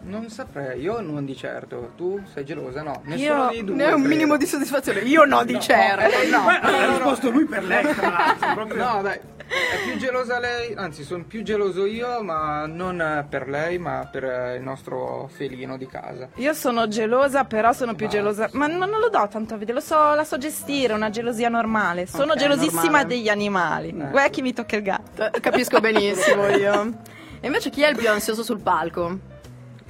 Non 0.00 0.28
saprei, 0.28 0.80
io 0.82 1.00
non 1.00 1.24
di 1.24 1.34
certo. 1.34 1.92
Tu 1.96 2.20
sei 2.32 2.44
gelosa? 2.44 2.82
No, 2.82 3.00
Io 3.06 3.16
nessuno 3.16 3.48
dei 3.48 3.64
due. 3.64 3.74
ne 3.74 3.84
ho 3.84 3.86
un 3.88 3.92
credo. 4.02 4.08
minimo 4.08 4.36
di 4.36 4.46
soddisfazione 4.46 5.00
io 5.00 5.24
no 5.24 5.44
di 5.44 5.58
certo 5.58 6.14
no. 6.30 6.42
Ma 6.44 6.60
ha 6.60 6.86
risposto 6.88 7.30
lui 7.30 7.46
per 7.46 7.64
lei, 7.64 7.84
tra 7.94 8.10
l'altro. 8.10 8.52
proprio- 8.54 8.84
No, 8.84 9.02
dai, 9.02 9.18
è 9.48 9.82
più 9.84 9.96
gelosa 9.98 10.38
lei, 10.38 10.74
anzi 10.74 11.02
sono 11.04 11.24
più 11.24 11.42
geloso 11.42 11.86
io, 11.86 12.22
ma 12.22 12.66
non 12.66 13.00
eh, 13.00 13.26
per 13.28 13.48
lei, 13.48 13.78
ma 13.78 14.08
per 14.10 14.24
eh, 14.24 14.56
il 14.56 14.62
nostro 14.62 15.28
felino 15.32 15.76
di 15.76 15.86
casa. 15.86 16.28
Io 16.36 16.52
sono 16.52 16.86
gelosa, 16.88 17.44
però 17.44 17.72
sono 17.72 17.94
più 17.94 18.06
Basta. 18.06 18.20
gelosa. 18.20 18.48
Ma 18.52 18.66
non, 18.66 18.88
non 18.90 19.00
lo 19.00 19.08
do 19.08 19.26
tanto 19.30 19.54
a 19.54 19.56
vedere, 19.56 19.78
lo 19.78 19.84
so, 19.84 20.14
la 20.14 20.24
so 20.24 20.36
gestire, 20.38 20.92
una 20.92 21.10
gelosia 21.10 21.48
normale. 21.48 22.06
Sono 22.06 22.32
Ok, 22.32 22.38
gelosissima 22.38 22.82
normale. 22.82 23.06
degli 23.06 23.28
animali. 23.28 23.92
Guarda 23.92 24.28
chi 24.28 24.42
mi 24.42 24.52
tocca 24.52 24.76
il 24.76 24.82
gatto. 24.82 25.32
Eh, 25.32 25.40
capisco 25.40 25.80
benissimo 25.80 26.46
io 26.54 26.92
e 27.40 27.46
invece 27.46 27.70
chi 27.70 27.82
è 27.82 27.88
il 27.88 27.96
più 27.96 28.08
ansioso 28.10 28.42
sul 28.42 28.60
palco? 28.60 29.18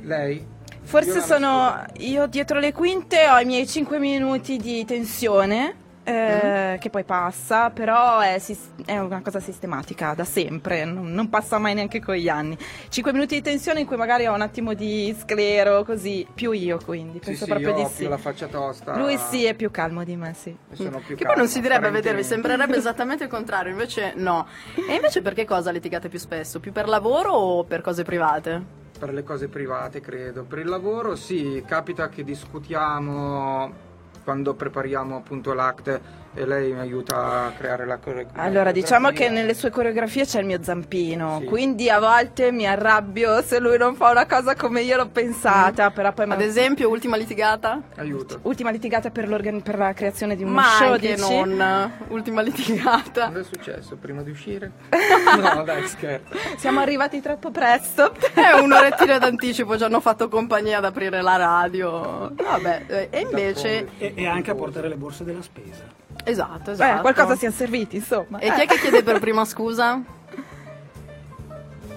Lei? 0.02 0.56
Forse 0.82 1.18
Io 1.18 1.20
sono 1.20 1.84
io 1.98 2.26
dietro 2.26 2.58
le 2.60 2.72
quinte, 2.72 3.28
ho 3.28 3.38
i 3.40 3.44
miei 3.44 3.66
5 3.66 3.98
minuti 3.98 4.56
di 4.56 4.84
tensione. 4.86 5.86
Eh, 6.08 6.78
Che 6.78 6.90
poi 6.90 7.04
passa, 7.04 7.70
però 7.70 8.20
è, 8.20 8.40
è 8.86 8.98
una 8.98 9.20
cosa 9.20 9.40
sistematica 9.40 10.14
da 10.14 10.24
sempre, 10.24 10.84
non, 10.84 11.12
non 11.12 11.28
passa 11.28 11.58
mai 11.58 11.74
neanche 11.74 12.00
con 12.00 12.14
gli 12.14 12.28
anni. 12.28 12.56
5 12.88 13.12
minuti 13.12 13.34
di 13.34 13.42
tensione 13.42 13.80
in 13.80 13.86
cui 13.86 13.96
magari 13.96 14.26
ho 14.26 14.32
un 14.32 14.40
attimo 14.40 14.72
di 14.72 15.14
sclero, 15.18 15.84
così, 15.84 16.26
più 16.32 16.52
io 16.52 16.78
quindi, 16.84 17.18
Sì, 17.18 17.26
penso 17.26 17.44
sì, 17.44 17.50
proprio 17.50 17.70
io 17.70 17.74
di 17.76 17.82
ho 17.82 17.88
sì. 17.88 17.96
più 17.98 18.08
la 18.08 18.16
faccia 18.16 18.46
tosta. 18.46 18.96
Lui 18.96 19.18
sì 19.18 19.44
è 19.44 19.54
più 19.54 19.70
calmo 19.70 20.02
di 20.04 20.16
me, 20.16 20.32
sì. 20.34 20.56
e 20.70 20.76
sono 20.76 21.00
più 21.04 21.14
Che 21.14 21.24
poi 21.24 21.36
non 21.36 21.48
si 21.48 21.60
direbbe 21.60 21.88
a 21.88 21.90
vedervi, 21.90 22.24
sembrerebbe 22.24 22.76
esattamente 22.78 23.24
il 23.24 23.30
contrario, 23.30 23.70
invece 23.70 24.14
no. 24.16 24.46
E 24.88 24.94
invece 24.94 25.20
per 25.20 25.34
che 25.34 25.44
cosa 25.44 25.70
litigate 25.70 26.08
più 26.08 26.18
spesso? 26.18 26.58
Più 26.58 26.72
per 26.72 26.88
lavoro 26.88 27.32
o 27.32 27.64
per 27.64 27.82
cose 27.82 28.02
private? 28.02 28.76
Per 28.98 29.12
le 29.12 29.22
cose 29.22 29.48
private, 29.48 30.00
credo. 30.00 30.42
Per 30.44 30.58
il 30.58 30.66
lavoro, 30.68 31.14
sì, 31.14 31.62
capita 31.66 32.08
che 32.08 32.24
discutiamo 32.24 33.86
quando 34.28 34.52
prepariamo 34.52 35.16
appunto 35.16 35.54
l'act 35.54 36.00
e 36.34 36.46
lei 36.46 36.72
mi 36.72 36.80
aiuta 36.80 37.46
a 37.46 37.52
creare 37.52 37.84
la 37.86 37.96
coreografia. 37.98 38.42
Allora, 38.42 38.70
diciamo 38.72 39.10
che 39.10 39.28
nelle 39.28 39.54
sue 39.54 39.70
coreografie 39.70 40.24
c'è 40.24 40.40
il 40.40 40.46
mio 40.46 40.62
zampino, 40.62 41.38
Sì. 41.40 41.46
quindi 41.46 41.90
a 41.90 41.98
volte 41.98 42.52
mi 42.52 42.66
arrabbio 42.66 43.42
se 43.42 43.58
lui 43.58 43.76
non 43.78 43.94
fa 43.96 44.10
una 44.10 44.26
cosa 44.26 44.54
come 44.54 44.82
io 44.82 44.96
l'ho 44.96 45.08
pensata, 45.08 45.90
però 45.90 46.12
poi... 46.12 46.30
Ad 46.30 46.40
esempio, 46.40 46.88
ultima 46.88 47.16
litigata? 47.16 47.80
Aiuto. 47.96 48.38
Ultima 48.42 48.70
litigata 48.70 49.10
per, 49.10 49.28
l'organ- 49.28 49.62
per 49.62 49.78
la 49.78 49.92
creazione 49.92 50.36
di 50.36 50.42
uno 50.44 50.52
Ma 50.52 50.62
show, 50.78 50.92
anche 50.92 51.14
dici? 51.14 51.28
non. 51.42 51.92
Ultima 52.08 52.40
litigata. 52.42 53.26
Cosa 53.28 53.40
è 53.40 53.44
successo 53.44 53.96
prima 53.96 54.22
di 54.22 54.30
uscire? 54.30 54.70
no, 55.54 55.62
dai, 55.64 55.86
scherzo. 55.86 56.34
Siamo 56.56 56.80
arrivati 56.80 57.20
troppo 57.20 57.50
presto. 57.50 58.12
È 58.34 58.52
un'orettina 58.60 59.18
d'anticipo, 59.18 59.76
ci 59.76 59.84
hanno 59.84 60.00
fatto 60.00 60.28
compagnia 60.28 60.78
ad 60.78 60.84
aprire 60.84 61.20
la 61.22 61.36
radio. 61.36 62.32
Vabbè, 62.34 62.84
eh, 62.86 63.08
e 63.10 63.20
invece... 63.20 63.88
E, 63.98 64.12
e 64.14 64.26
anche 64.26 64.50
a 64.50 64.54
portare 64.54 64.88
le 64.88 64.96
borse 64.96 65.24
della 65.24 65.42
spesa. 65.42 65.97
Esatto, 66.30 66.70
esatto. 66.72 66.98
Eh, 66.98 67.00
qualcosa 67.00 67.36
siamo 67.36 67.54
serviti, 67.54 67.96
insomma. 67.96 68.38
E 68.38 68.52
chi 68.52 68.60
è 68.62 68.66
che 68.66 68.78
chiede 68.78 69.02
per 69.02 69.18
prima 69.18 69.44
scusa? 69.44 70.00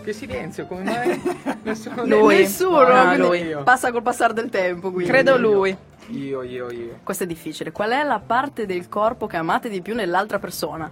Che 0.04 0.14
silenzio, 0.14 0.66
come 0.66 0.82
mai? 0.84 1.22
Nessuno 1.62 2.06
Lui. 2.06 2.38
Nessuno, 2.38 2.80
Ah, 2.88 3.14
quindi 3.16 3.52
lui. 3.54 3.64
passa 3.64 3.92
col 3.92 4.02
passare 4.02 4.34
del 4.34 4.50
tempo. 4.50 4.92
Quindi. 4.92 5.12
Credo 5.12 5.38
lui. 5.38 5.78
Io, 6.08 6.42
io, 6.42 6.72
io. 6.72 7.00
Questo 7.04 7.26
è 7.26 7.28
difficile. 7.28 7.72
Qual 7.72 7.92
è 7.92 8.02
la 8.04 8.20
parte 8.20 8.66
del 8.66 8.90
corpo 8.90 9.28
che 9.28 9.38
amate 9.38 9.70
di 9.70 9.80
più 9.82 9.94
nell'altra 9.94 10.40
persona? 10.40 10.90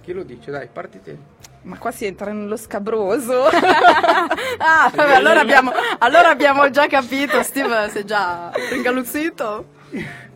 Chi 0.00 0.12
lo 0.12 0.22
dice? 0.22 0.52
Dai, 0.52 0.68
parti 0.72 1.02
te. 1.02 1.16
Ma 1.62 1.76
qua 1.78 1.90
si 1.90 2.04
entra 2.06 2.30
nello 2.32 2.56
scabroso. 2.56 3.46
Ah, 4.58 4.90
vabbè, 4.94 5.14
allora 5.16 5.40
abbiamo, 5.40 5.72
allora 5.98 6.30
abbiamo 6.30 6.70
già 6.70 6.86
capito. 6.86 7.42
Steve 7.42 7.88
si 7.90 7.98
è 7.98 8.04
già 8.04 8.50
ringaluzzito. 8.70 9.66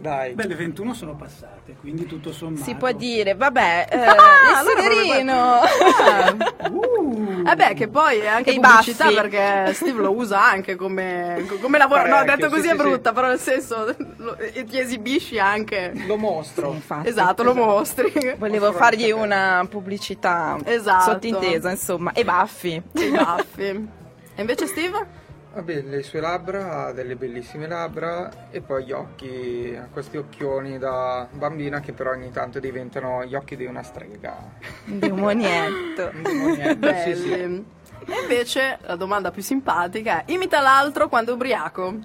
Dai. 0.01 0.33
Beh, 0.33 0.47
le 0.47 0.55
21 0.55 0.95
sono 0.95 1.15
passate, 1.15 1.77
quindi 1.79 2.07
tutto 2.07 2.33
sommato. 2.33 2.65
si 2.65 2.75
può 2.75 2.91
dire, 2.93 3.35
vabbè, 3.35 3.87
eh, 3.93 3.97
Ah, 3.99 4.15
il 4.15 4.55
allora 4.57 4.81
Severino. 4.81 5.61
Uh, 6.71 7.43
Eh 7.47 7.55
beh, 7.57 7.75
che 7.75 7.89
poi 7.89 8.19
è 8.21 8.27
anche 8.29 8.51
E 8.51 8.53
i 8.55 8.61
pubblicità 8.61 9.05
baffi. 9.05 9.17
perché 9.29 9.73
Steve 9.75 10.01
lo 10.03 10.13
usa 10.15 10.43
anche 10.43 10.77
come, 10.77 11.45
come 11.61 11.79
lavoro. 11.79 12.03
No, 12.03 12.09
Parecchio, 12.11 12.37
detto 12.37 12.49
così 12.49 12.63
sì, 12.63 12.69
è 12.69 12.71
sì, 12.71 12.77
brutta, 12.77 13.13
però 13.13 13.27
nel 13.29 13.39
senso 13.41 13.95
lo- 14.17 14.39
e 14.39 14.65
ti 14.65 14.79
esibisci 14.79 15.39
anche. 15.39 15.93
Lo 16.07 16.17
mostro. 16.17 16.73
Infatti. 16.73 17.09
Esatto, 17.09 17.43
lo 17.43 17.55
mostri. 17.55 18.13
Volevo 18.39 18.73
fargli 18.73 19.11
una 19.11 19.67
pubblicità 19.69 20.57
Esatto. 20.65 21.11
sottintesa, 21.13 21.71
insomma, 21.71 22.13
e 22.13 22.25
baffi. 22.25 22.83
I 22.93 23.09
baffi. 23.11 23.63
E 23.63 24.41
invece 24.41 24.67
Steve? 24.67 25.19
Vabbè, 25.53 25.83
le 25.83 26.03
sue 26.05 26.21
labbra, 26.21 26.87
ha 26.87 26.93
delle 26.93 27.17
bellissime 27.17 27.67
labbra 27.67 28.49
e 28.51 28.61
poi 28.61 28.85
gli 28.85 28.93
occhi, 28.93 29.77
ha 29.77 29.89
questi 29.93 30.17
occhioni 30.17 30.79
da 30.79 31.27
bambina 31.29 31.81
che 31.81 31.93
però 31.93 32.13
ogni 32.13 32.31
tanto 32.31 32.61
diventano 32.61 33.25
gli 33.25 33.35
occhi 33.35 33.57
di 33.57 33.67
una 33.67 33.83
strega. 33.83 34.37
Un 34.87 34.99
demonietto. 35.01 36.11
Un 36.15 36.23
demonietto, 36.23 36.95
sì, 37.05 37.15
sì. 37.17 37.33
E 37.33 38.21
invece 38.23 38.79
la 38.83 38.95
domanda 38.95 39.33
più 39.33 39.43
simpatica 39.43 40.25
è: 40.25 40.31
imita 40.33 40.61
l'altro 40.61 41.09
quando 41.09 41.33
è 41.33 41.35
ubriaco? 41.35 41.99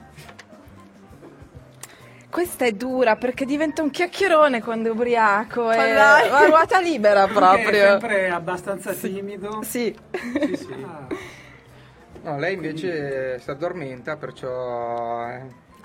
Questa 2.27 2.65
è 2.65 2.71
dura 2.71 3.15
perché 3.15 3.45
diventa 3.45 3.81
un 3.83 3.91
chiacchierone 3.91 4.61
quando 4.61 4.89
è 4.89 4.91
ubriaco. 4.91 5.69
È 5.69 5.93
dai. 5.93 6.29
a 6.29 6.45
ruota 6.47 6.79
libera 6.79 7.25
Che 7.25 7.29
è 7.29 7.33
proprio. 7.33 7.89
sempre 7.91 8.29
abbastanza 8.29 8.91
timido. 8.91 9.61
Sì. 9.61 9.95
Sì, 10.11 10.55
sì. 10.57 10.83
Ah. 10.83 11.07
No, 12.25 12.37
lei 12.39 12.55
invece 12.55 13.39
si 13.39 13.49
addormenta, 13.51 14.17
perciò... 14.17 15.29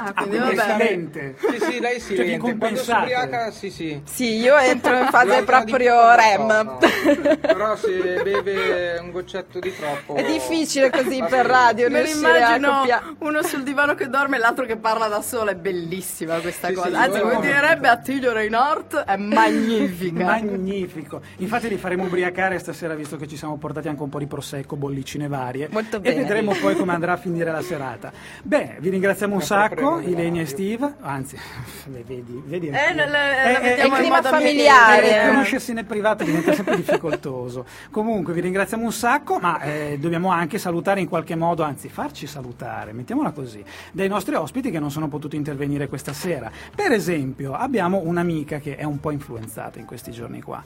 Ah, 0.02 0.12
Ah, 0.14 0.22
quindi 0.24 0.36
è 0.36 0.54
vabbè. 0.54 0.72
silente. 0.72 1.34
Sì, 1.38 1.58
sì, 1.60 1.78
lei 1.80 2.00
si 2.00 2.16
Cioè. 2.16 2.38
Quando 2.38 2.76
si 2.82 2.90
ubriaca, 2.90 3.50
sì, 3.50 3.70
sì. 3.70 4.00
Sì, 4.04 4.36
io 4.36 4.56
entro 4.56 4.96
in 4.96 5.06
fase 5.10 5.42
proprio 5.42 6.14
REM. 6.14 6.46
no, 6.46 6.62
no. 6.62 6.78
Però 7.40 7.76
se 7.76 8.20
beve 8.22 8.98
un 8.98 9.10
goccetto 9.10 9.58
di 9.58 9.74
troppo... 9.76 10.14
È 10.14 10.24
difficile 10.24 10.88
così 10.90 11.18
per 11.18 11.28
bene. 11.28 11.42
radio 11.42 11.90
Me 11.90 12.02
riuscire 12.02 12.42
a 12.42 12.58
coppia- 12.58 13.02
uno 13.18 13.42
sul 13.42 13.62
divano 13.62 13.94
che 13.94 14.08
dorme 14.08 14.36
e 14.36 14.38
l'altro 14.38 14.64
che 14.64 14.76
parla 14.76 15.06
da 15.08 15.20
solo, 15.20 15.50
è 15.50 15.54
bellissima 15.54 16.38
questa 16.38 16.68
Sì, 16.68 16.74
cosa. 16.74 16.88
sì, 16.88 16.94
Anzi, 16.94 17.20
come 17.20 17.40
direbbe 17.40 17.88
Attilio 17.88 18.32
Reinhardt, 18.32 18.96
è 19.04 19.16
magnifica. 19.16 20.24
Magnifico. 20.24 21.20
Infatti 21.38 21.68
li 21.68 21.76
faremo 21.76 22.04
ubriacare 22.04 22.58
stasera 22.58 22.94
visto 22.94 23.16
che 23.16 23.26
ci 23.28 23.36
siamo 23.36 23.56
portati 23.58 23.88
anche 23.88 24.02
un 24.02 24.08
po' 24.08 24.18
di 24.18 24.26
prosecco, 24.26 24.76
bollicine 24.76 25.28
varie. 25.28 25.68
Molto 25.70 25.96
E 25.96 26.00
bene. 26.00 26.22
vedremo 26.22 26.54
poi 26.58 26.74
come 26.74 26.92
andrà 26.94 27.12
a 27.12 27.16
finire 27.16 27.50
la 27.50 27.62
serata. 27.62 28.10
Beh, 28.42 28.76
vi 28.80 28.88
ringraziamo 28.90 29.34
un 29.34 29.42
sacco, 29.42 29.89
Ilenia 29.98 30.42
e. 30.42 30.46
Steve. 30.46 30.94
Anzi, 31.00 31.36
vedi, 31.86 32.42
vedi. 32.46 32.68
Eh, 32.68 32.72
Eh, 32.72 33.52
eh, 33.52 33.60
mettiamo 33.60 33.94
il 33.94 34.00
clima 34.00 34.22
familiare. 34.22 35.28
Conoscersi 35.28 35.72
nel 35.72 35.84
privato 35.84 36.24
diventa 36.24 36.52
sempre 36.52 36.76
difficoltoso. 36.76 37.64
Comunque 37.90 38.32
vi 38.32 38.40
ringraziamo 38.40 38.84
un 38.84 38.92
sacco, 38.92 39.38
ma 39.38 39.60
eh, 39.60 39.98
dobbiamo 39.98 40.30
anche 40.30 40.58
salutare 40.58 41.00
in 41.00 41.08
qualche 41.08 41.34
modo, 41.34 41.62
anzi 41.62 41.88
farci 41.88 42.26
salutare, 42.26 42.92
mettiamola 42.92 43.32
così, 43.32 43.62
dai 43.92 44.08
nostri 44.08 44.34
ospiti 44.34 44.70
che 44.70 44.78
non 44.78 44.90
sono 44.90 45.08
potuti 45.08 45.36
intervenire 45.36 45.88
questa 45.88 46.12
sera. 46.12 46.50
Per 46.74 46.92
esempio, 46.92 47.54
abbiamo 47.54 48.00
un'amica 48.04 48.58
che 48.58 48.76
è 48.76 48.84
un 48.84 49.00
po' 49.00 49.10
influenzata 49.10 49.78
in 49.78 49.86
questi 49.86 50.10
giorni 50.10 50.42
qua. 50.42 50.62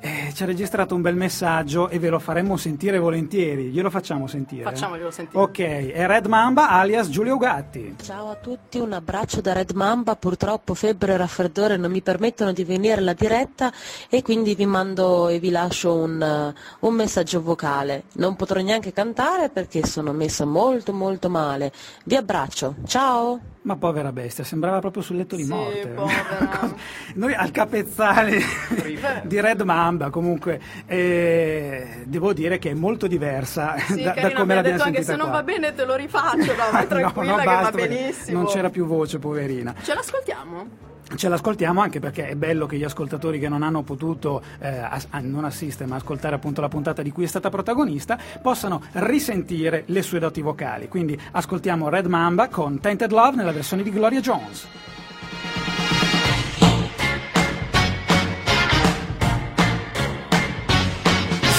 Eh, 0.00 0.32
ci 0.34 0.42
ha 0.42 0.46
registrato 0.46 0.94
un 0.94 1.00
bel 1.00 1.16
messaggio 1.16 1.88
e 1.88 1.98
ve 1.98 2.10
lo 2.10 2.18
faremmo 2.18 2.56
sentire 2.58 2.98
volentieri. 2.98 3.70
Glielo 3.70 3.88
facciamo 3.88 4.26
sentire? 4.26 4.62
Facciamoglielo 4.64 5.10
sentire. 5.10 5.42
Ok, 5.42 5.58
è 5.58 6.06
Red 6.06 6.26
Mamba 6.26 6.68
alias 6.68 7.08
Giulio 7.08 7.38
Gatti. 7.38 7.94
Ciao 8.02 8.30
a 8.30 8.34
tutti, 8.34 8.53
un 8.74 8.92
abbraccio 8.92 9.40
da 9.40 9.52
Red 9.52 9.70
Mamba, 9.72 10.16
purtroppo 10.16 10.74
febbre 10.74 11.14
e 11.14 11.16
raffreddore 11.16 11.76
non 11.76 11.90
mi 11.90 12.02
permettono 12.02 12.52
di 12.52 12.64
venire 12.64 13.00
alla 13.00 13.12
diretta 13.12 13.72
e 14.08 14.22
quindi 14.22 14.54
vi 14.54 14.66
mando 14.66 15.28
e 15.28 15.38
vi 15.38 15.50
lascio 15.50 15.94
un, 15.94 16.54
un 16.80 16.94
messaggio 16.94 17.42
vocale. 17.42 18.04
Non 18.14 18.36
potrò 18.36 18.60
neanche 18.60 18.92
cantare 18.92 19.48
perché 19.50 19.86
sono 19.86 20.12
messa 20.12 20.44
molto 20.44 20.92
molto 20.92 21.28
male. 21.28 21.72
Vi 22.04 22.16
abbraccio, 22.16 22.74
ciao! 22.86 23.53
Ma 23.64 23.76
povera 23.76 24.12
bestia, 24.12 24.44
sembrava 24.44 24.78
proprio 24.78 25.02
sul 25.02 25.16
letto 25.16 25.36
di 25.36 25.44
Sì, 25.44 25.48
morte. 25.48 25.94
Noi 27.14 27.32
al 27.34 27.50
capezzale 27.50 28.38
di 29.24 29.40
Red 29.40 29.62
Mamba, 29.62 30.10
comunque, 30.10 30.60
eh, 30.86 32.02
devo 32.04 32.34
dire 32.34 32.58
che 32.58 32.70
è 32.72 32.74
molto 32.74 33.06
diversa 33.06 33.76
Sì, 33.88 34.02
da, 34.02 34.12
da 34.12 34.32
come 34.32 34.54
l'abbiamo 34.54 34.76
detto 34.76 34.82
anche 34.82 35.02
se 35.02 35.16
non 35.16 35.28
qua. 35.28 35.36
va 35.38 35.42
bene 35.44 35.74
te 35.74 35.84
lo 35.86 35.94
rifaccio, 35.94 36.52
no, 36.54 36.70
vai 36.72 36.82
No, 36.82 36.88
tranquilla 36.88 37.30
no, 37.32 37.38
che 37.38 37.44
basta, 37.44 37.62
va 37.62 37.70
perché 37.70 37.88
benissimo. 37.88 38.38
Non 38.42 38.46
c'era 38.48 38.68
più 38.68 38.84
voce, 38.84 39.18
poverina. 39.18 39.74
Ce 39.82 39.94
l'ascoltiamo? 39.94 40.68
Ce 41.16 41.28
l'ascoltiamo 41.28 41.80
anche 41.80 42.00
perché 42.00 42.28
è 42.28 42.34
bello 42.34 42.66
che 42.66 42.76
gli 42.76 42.82
ascoltatori 42.82 43.38
che 43.38 43.48
non 43.48 43.62
hanno 43.62 43.82
potuto 43.82 44.42
eh, 44.58 44.68
as- 44.68 45.06
ah, 45.10 45.20
non 45.20 45.44
assistere 45.44 45.88
ma 45.88 45.96
ascoltare 45.96 46.34
appunto 46.34 46.60
la 46.60 46.68
puntata 46.68 47.02
di 47.02 47.12
cui 47.12 47.24
è 47.24 47.28
stata 47.28 47.50
protagonista 47.50 48.18
possano 48.42 48.82
risentire 48.92 49.84
le 49.86 50.02
sue 50.02 50.18
doti 50.18 50.40
vocali. 50.40 50.88
Quindi 50.88 51.18
ascoltiamo 51.32 51.88
Red 51.88 52.06
Mamba 52.06 52.48
con 52.48 52.80
Tainted 52.80 53.12
Love 53.12 53.36
nella 53.36 53.52
versione 53.52 53.82
di 53.82 53.90
Gloria 53.90 54.20
Jones. 54.20 54.66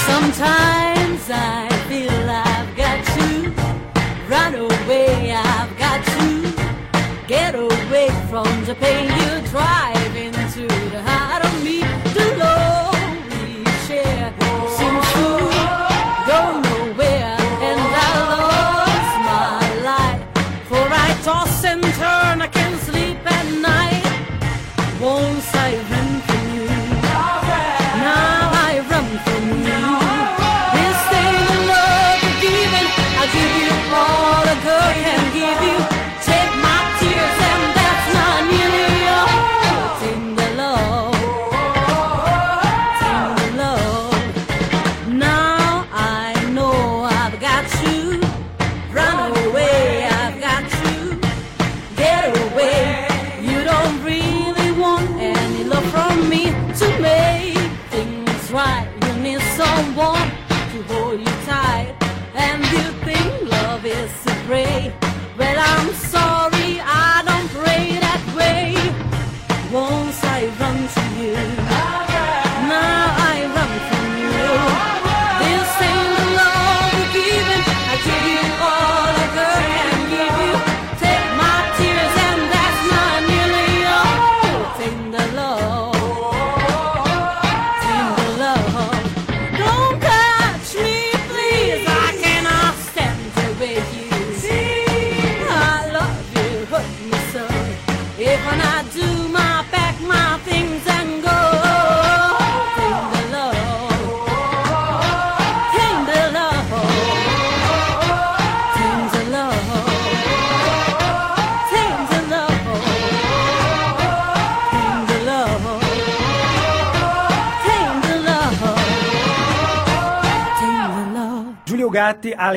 Sometimes 0.05 1.29
I 1.29 1.67
feel 1.87 2.29
I've 2.29 2.75
got 2.75 3.03
to 3.15 3.53
run 4.27 4.55
away. 4.55 5.31
I've 5.31 5.77
got 5.77 6.03
to 6.03 6.53
get 7.27 7.55
away 7.55 8.09
from 8.29 8.65
the 8.65 8.75
pain 8.75 9.14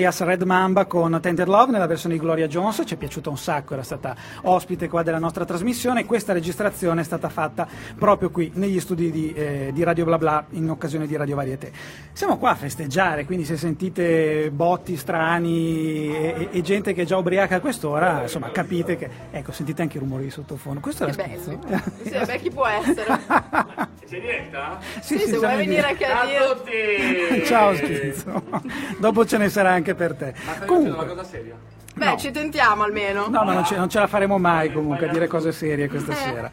alias 0.08 0.20
Red 0.22 0.42
Mamba 0.42 0.86
con 0.86 1.18
Tented 1.20 1.46
Love 1.46 1.70
nella 1.70 1.86
versione 1.86 2.14
di 2.14 2.20
Gloria 2.20 2.46
Jones, 2.46 2.82
ci 2.86 2.94
è 2.94 2.96
piaciuta 2.96 3.28
un 3.28 3.36
sacco, 3.36 3.74
era 3.74 3.82
stata 3.82 4.16
ospite 4.42 4.88
qua 4.88 5.02
della 5.02 5.18
nostra 5.18 5.44
trasmissione. 5.44 6.06
Questa 6.06 6.32
registrazione 6.32 7.02
è 7.02 7.04
stata 7.04 7.28
fatta 7.28 7.68
proprio 7.96 8.30
qui 8.30 8.50
negli 8.54 8.80
studi 8.80 9.10
di, 9.10 9.32
eh, 9.34 9.70
di 9.72 9.82
Radio 9.82 10.04
Bla 10.04 10.18
Bla 10.18 10.44
in 10.50 10.70
occasione 10.70 11.06
di 11.06 11.14
Radio 11.16 11.36
Varieté. 11.36 11.72
Siamo 12.12 12.38
qua 12.38 12.50
a 12.50 12.54
festeggiare, 12.54 13.26
quindi 13.26 13.44
se 13.44 13.56
sentite 13.56 14.50
botti 14.50 14.96
strani 14.96 16.08
e, 16.16 16.34
e- 16.38 16.48
e 16.52 16.62
gente 16.62 16.94
che 16.94 17.02
è 17.02 17.04
già 17.04 17.16
ubriaca 17.18 17.56
a 17.56 17.60
quest'ora, 17.60 18.22
insomma 18.22 18.50
capite 18.50 18.96
che, 18.96 19.10
ecco, 19.30 19.52
sentite 19.52 19.82
anche 19.82 19.98
i 19.98 20.00
rumori 20.00 20.24
di 20.24 20.30
sottofondo. 20.30 20.80
Questo 20.80 21.04
è 21.04 21.10
Che. 21.10 21.38
Sì, 21.38 22.10
beh, 22.24 22.38
chi 22.38 22.50
può 22.50 22.66
essere? 22.66 23.86
Sei 24.08 24.20
diretta? 24.22 24.78
Sì, 25.00 25.18
sì, 25.18 25.18
se 25.18 25.26
siamo 25.36 25.40
vuoi 25.40 25.56
venire 25.56 25.86
anche 25.86 26.04
a 26.06 26.24
tutti! 26.24 27.44
Ciao 27.44 27.74
schizzo. 27.74 28.42
Dopo 28.98 29.26
ce 29.26 29.36
ne 29.36 29.50
sarà 29.50 29.72
anche 29.72 29.94
per 29.94 30.14
te. 30.14 30.32
Ma 30.46 30.54
stai 30.54 30.66
Comunque, 30.66 31.04
una 31.04 31.12
cosa 31.12 31.24
seria? 31.24 31.54
Beh, 31.94 32.04
No. 32.06 32.16
ci 32.16 32.30
tentiamo 32.30 32.84
almeno. 32.84 33.26
No, 33.28 33.44
ma 33.44 33.52
non 33.52 33.64
ce, 33.66 33.76
non 33.76 33.90
ce 33.90 33.98
la 33.98 34.06
faremo 34.06 34.38
mai 34.38 34.72
comunque 34.72 35.08
a 35.08 35.12
dire 35.12 35.26
cose 35.26 35.52
serie 35.52 35.88
questa 35.88 36.14
sera. 36.14 36.50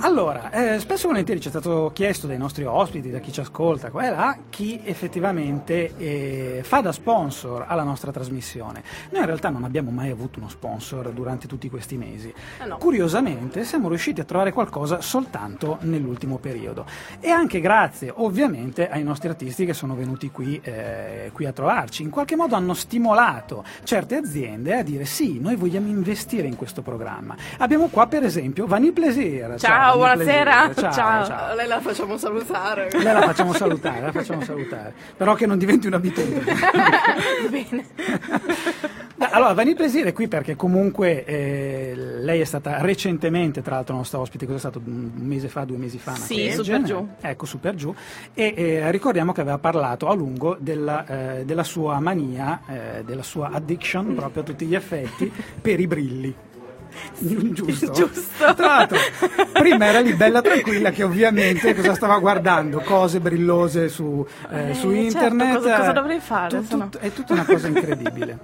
Allora, 0.00 0.50
eh, 0.50 0.78
spesso 0.78 1.04
e 1.04 1.08
volentieri 1.08 1.40
ci 1.40 1.48
è 1.48 1.50
stato 1.50 1.90
chiesto 1.94 2.26
dai 2.26 2.36
nostri 2.36 2.64
ospiti, 2.64 3.10
da 3.10 3.18
chi 3.18 3.32
ci 3.32 3.40
ascolta, 3.40 3.90
qua 3.90 4.06
e 4.06 4.10
là, 4.10 4.36
chi 4.50 4.80
effettivamente 4.84 5.96
eh, 5.96 6.60
fa 6.62 6.80
da 6.80 6.92
sponsor 6.92 7.64
alla 7.66 7.82
nostra 7.82 8.10
trasmissione. 8.12 8.82
Noi 9.10 9.20
in 9.20 9.26
realtà 9.26 9.48
non 9.48 9.64
abbiamo 9.64 9.90
mai 9.90 10.10
avuto 10.10 10.38
uno 10.38 10.48
sponsor 10.48 11.10
durante 11.12 11.46
tutti 11.46 11.70
questi 11.70 11.96
mesi. 11.96 12.32
Eh 12.62 12.66
no. 12.66 12.76
Curiosamente 12.76 13.64
siamo 13.64 13.88
riusciti 13.88 14.20
a 14.20 14.24
trovare 14.24 14.52
qualcosa 14.52 15.00
soltanto 15.00 15.78
nell'ultimo 15.82 16.38
periodo. 16.38 16.84
E 17.20 17.30
anche 17.30 17.60
grazie 17.60 18.12
ovviamente 18.14 18.88
ai 18.88 19.02
nostri 19.02 19.28
artisti 19.28 19.64
che 19.64 19.72
sono 19.74 19.94
venuti 19.94 20.30
qui, 20.30 20.60
eh, 20.62 21.30
qui 21.32 21.46
a 21.46 21.52
trovarci. 21.52 22.02
In 22.02 22.10
qualche 22.10 22.36
modo 22.36 22.54
hanno 22.54 22.74
stimolato 22.74 23.64
certe 23.84 24.16
aziende 24.16 24.76
a 24.76 24.82
dire 24.82 25.04
sì, 25.04 25.40
noi 25.40 25.56
vogliamo 25.56 25.88
investire 25.88 26.46
in 26.46 26.56
questo 26.56 26.82
programma. 26.82 27.34
Abbiamo 27.58 27.88
qua 27.88 28.06
per 28.06 28.24
esempio 28.24 28.66
Vanille 28.66 28.92
Plaisir. 28.92 29.54
Ciao, 29.58 29.85
Vanille 29.94 30.14
buonasera. 30.14 30.60
Plaisir. 30.62 30.92
Ciao. 30.92 31.24
ciao. 31.26 31.54
Lei 31.54 31.66
la 31.66 31.80
facciamo 31.80 32.16
salutare. 32.16 32.88
Lei 32.92 33.12
la 33.12 33.22
facciamo 33.22 33.52
salutare, 33.52 34.00
la 34.00 34.12
facciamo 34.12 34.42
salutare. 34.42 34.92
Però 35.16 35.34
che 35.34 35.46
non 35.46 35.58
diventi 35.58 35.86
un'abitudine. 35.86 36.44
Bene. 37.50 37.84
Allora, 39.18 39.54
Vanille 39.54 39.76
Plaisir 39.76 40.04
è 40.06 40.12
qui 40.12 40.28
perché 40.28 40.56
comunque 40.56 41.24
eh, 41.24 41.94
lei 41.96 42.40
è 42.40 42.44
stata 42.44 42.80
recentemente, 42.82 43.62
tra 43.62 43.76
l'altro, 43.76 43.96
nostra 43.96 44.18
ospite, 44.18 44.44
cosa 44.44 44.56
è 44.56 44.60
stato? 44.60 44.80
Un 44.84 45.10
mese 45.14 45.48
fa, 45.48 45.64
due 45.64 45.78
mesi 45.78 45.98
fa? 45.98 46.10
una 46.10 46.20
Sì, 46.20 46.50
super 46.50 46.64
genere. 46.64 46.84
giù. 46.84 47.08
Ecco, 47.20 47.46
super 47.46 47.74
giù. 47.74 47.94
E 48.34 48.54
eh, 48.56 48.90
ricordiamo 48.90 49.32
che 49.32 49.40
aveva 49.40 49.58
parlato 49.58 50.08
a 50.08 50.14
lungo 50.14 50.56
della, 50.60 51.06
eh, 51.06 51.44
della 51.44 51.64
sua 51.64 51.98
mania, 51.98 52.60
eh, 52.68 53.04
della 53.04 53.22
sua 53.22 53.50
addiction, 53.52 54.12
proprio 54.16 54.42
a 54.42 54.44
tutti 54.44 54.66
gli 54.66 54.74
effetti, 54.74 55.32
per 55.60 55.80
i 55.80 55.86
brilli. 55.86 56.34
Giusto? 57.18 57.90
Giusto. 57.92 58.54
Tra 58.54 58.66
l'altro, 58.66 58.98
prima 59.52 59.86
era 59.86 60.00
lì 60.00 60.12
bella 60.14 60.40
tranquilla 60.42 60.90
che 60.90 61.02
ovviamente 61.02 61.74
cosa 61.74 61.94
stava 61.94 62.18
guardando? 62.18 62.80
Cose 62.80 63.20
brillose 63.20 63.88
su, 63.88 64.26
eh, 64.50 64.70
Eh, 64.70 64.74
su 64.74 64.90
certo, 64.90 64.96
internet. 65.00 65.54
cosa- 65.56 65.76
cosa 65.76 65.90
eh, 65.90 65.92
dovrei 65.94 66.20
fare, 66.20 66.58
no? 66.58 66.64
tut- 66.68 66.98
è 66.98 67.12
tutta 67.12 67.32
una 67.32 67.44
cosa 67.44 67.68
incredibile. 67.68 68.38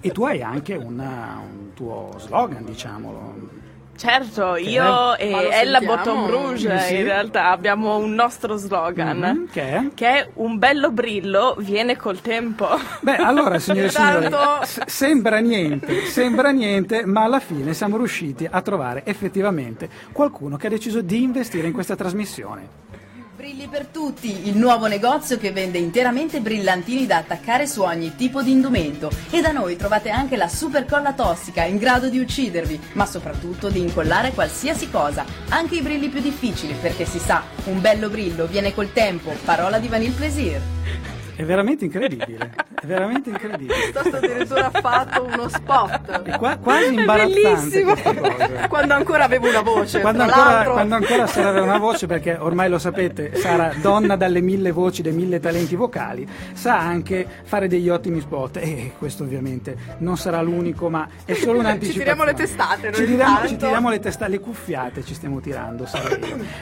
E 0.00 0.10
tu 0.10 0.24
hai 0.24 0.42
anche 0.42 0.74
una- 0.74 1.40
un 1.42 1.72
tuo 1.74 2.14
slogan, 2.18 2.64
diciamolo. 2.64 3.62
Certo, 3.96 4.52
Che 4.54 4.60
io 4.60 5.16
e 5.16 5.28
Ella 5.30 5.78
sentiamo? 5.78 5.86
Bottom 5.96 6.26
Rouge 6.30 6.78
Sì. 6.80 6.96
in 6.96 7.04
realtà 7.04 7.50
abbiamo 7.50 7.96
un 7.96 8.12
nostro 8.14 8.56
slogan 8.56 9.18
Mhm, 9.18 9.48
che 9.50 9.62
è? 9.62 9.88
che 9.94 10.06
è 10.08 10.28
un 10.34 10.58
bello 10.58 10.90
brillo 10.90 11.54
viene 11.58 11.96
col 11.96 12.20
tempo. 12.20 12.66
Beh, 13.00 13.16
allora, 13.16 13.58
signore 13.58 13.86
e 13.86 13.90
signori, 13.90 14.28
Tanto- 14.28 14.64
s- 14.64 14.82
sembra 14.86 15.38
niente, 15.38 16.06
sembra 16.06 16.50
niente, 16.50 17.06
ma 17.06 17.22
alla 17.22 17.40
fine 17.40 17.72
siamo 17.72 17.96
riusciti 17.96 18.46
a 18.50 18.60
trovare 18.62 19.02
effettivamente 19.06 19.88
qualcuno 20.12 20.56
che 20.56 20.66
ha 20.66 20.70
deciso 20.70 21.00
di 21.00 21.22
investire 21.22 21.66
in 21.68 21.72
questa 21.72 21.94
trasmissione. 21.96 22.82
Brilli 23.44 23.68
per 23.68 23.84
tutti, 23.84 24.48
il 24.48 24.56
nuovo 24.56 24.86
negozio 24.86 25.36
che 25.36 25.52
vende 25.52 25.76
interamente 25.76 26.40
brillantini 26.40 27.04
da 27.04 27.18
attaccare 27.18 27.66
su 27.66 27.82
ogni 27.82 28.16
tipo 28.16 28.40
di 28.40 28.50
indumento. 28.50 29.10
E 29.28 29.42
da 29.42 29.52
noi 29.52 29.76
trovate 29.76 30.08
anche 30.08 30.34
la 30.38 30.48
super 30.48 30.86
colla 30.86 31.12
tossica 31.12 31.62
in 31.64 31.76
grado 31.76 32.08
di 32.08 32.18
uccidervi, 32.18 32.80
ma 32.94 33.04
soprattutto 33.04 33.68
di 33.68 33.80
incollare 33.80 34.32
qualsiasi 34.32 34.88
cosa, 34.88 35.26
anche 35.50 35.74
i 35.74 35.82
brilli 35.82 36.08
più 36.08 36.22
difficili, 36.22 36.72
perché 36.72 37.04
si 37.04 37.18
sa, 37.18 37.42
un 37.64 37.82
bello 37.82 38.08
brillo 38.08 38.46
viene 38.46 38.72
col 38.72 38.94
tempo, 38.94 39.36
parola 39.44 39.78
di 39.78 39.88
Vanille 39.88 40.14
Plaisir. 40.14 40.60
È 41.36 41.42
veramente 41.44 41.84
incredibile, 41.84 42.52
è 42.80 42.86
veramente 42.86 43.30
incredibile. 43.30 43.74
Piuttosto 43.90 44.16
addirittura 44.16 44.70
fatto 44.70 45.24
uno 45.24 45.48
spot. 45.48 46.22
È 46.22 46.38
qua- 46.38 46.56
quasi 46.58 46.94
imbarazzante 46.94 47.40
Bellissimo. 47.42 47.90
questa 47.92 48.14
cosa. 48.14 48.68
Quando 48.68 48.94
ancora 48.94 49.24
avevo 49.24 49.48
una 49.48 49.60
voce. 49.62 50.00
Quando 50.00 50.22
ancora, 50.22 50.64
quando 50.64 50.94
ancora 50.94 51.26
Sara 51.26 51.48
aveva 51.48 51.64
una 51.66 51.78
voce, 51.78 52.06
perché 52.06 52.36
ormai 52.38 52.68
lo 52.68 52.78
sapete, 52.78 53.34
Sara, 53.34 53.72
donna 53.80 54.14
dalle 54.16 54.40
mille 54.40 54.70
voci, 54.70 55.02
dei 55.02 55.12
mille 55.12 55.40
talenti 55.40 55.74
vocali, 55.74 56.28
sa 56.52 56.78
anche 56.78 57.26
fare 57.42 57.66
degli 57.68 57.88
ottimi 57.88 58.20
spot. 58.20 58.58
E 58.58 58.92
questo 58.98 59.24
ovviamente 59.24 59.76
non 59.98 60.16
sarà 60.16 60.40
l'unico, 60.40 60.88
ma 60.88 61.08
è 61.24 61.32
solo 61.34 61.54
Ci 61.54 61.58
un'anticipazione. 61.58 62.04
tiriamo 62.10 62.24
le 62.24 62.34
testate, 62.34 62.92
Ci 62.92 63.04
tiriamo, 63.06 63.46
ci 63.48 63.56
tiriamo 63.56 63.90
le 63.90 63.98
testate, 64.00 64.30
le 64.30 64.40
cuffiate 64.40 65.04
ci 65.04 65.14
stiamo 65.14 65.40
tirando. 65.40 65.84
Sara. 65.86 66.16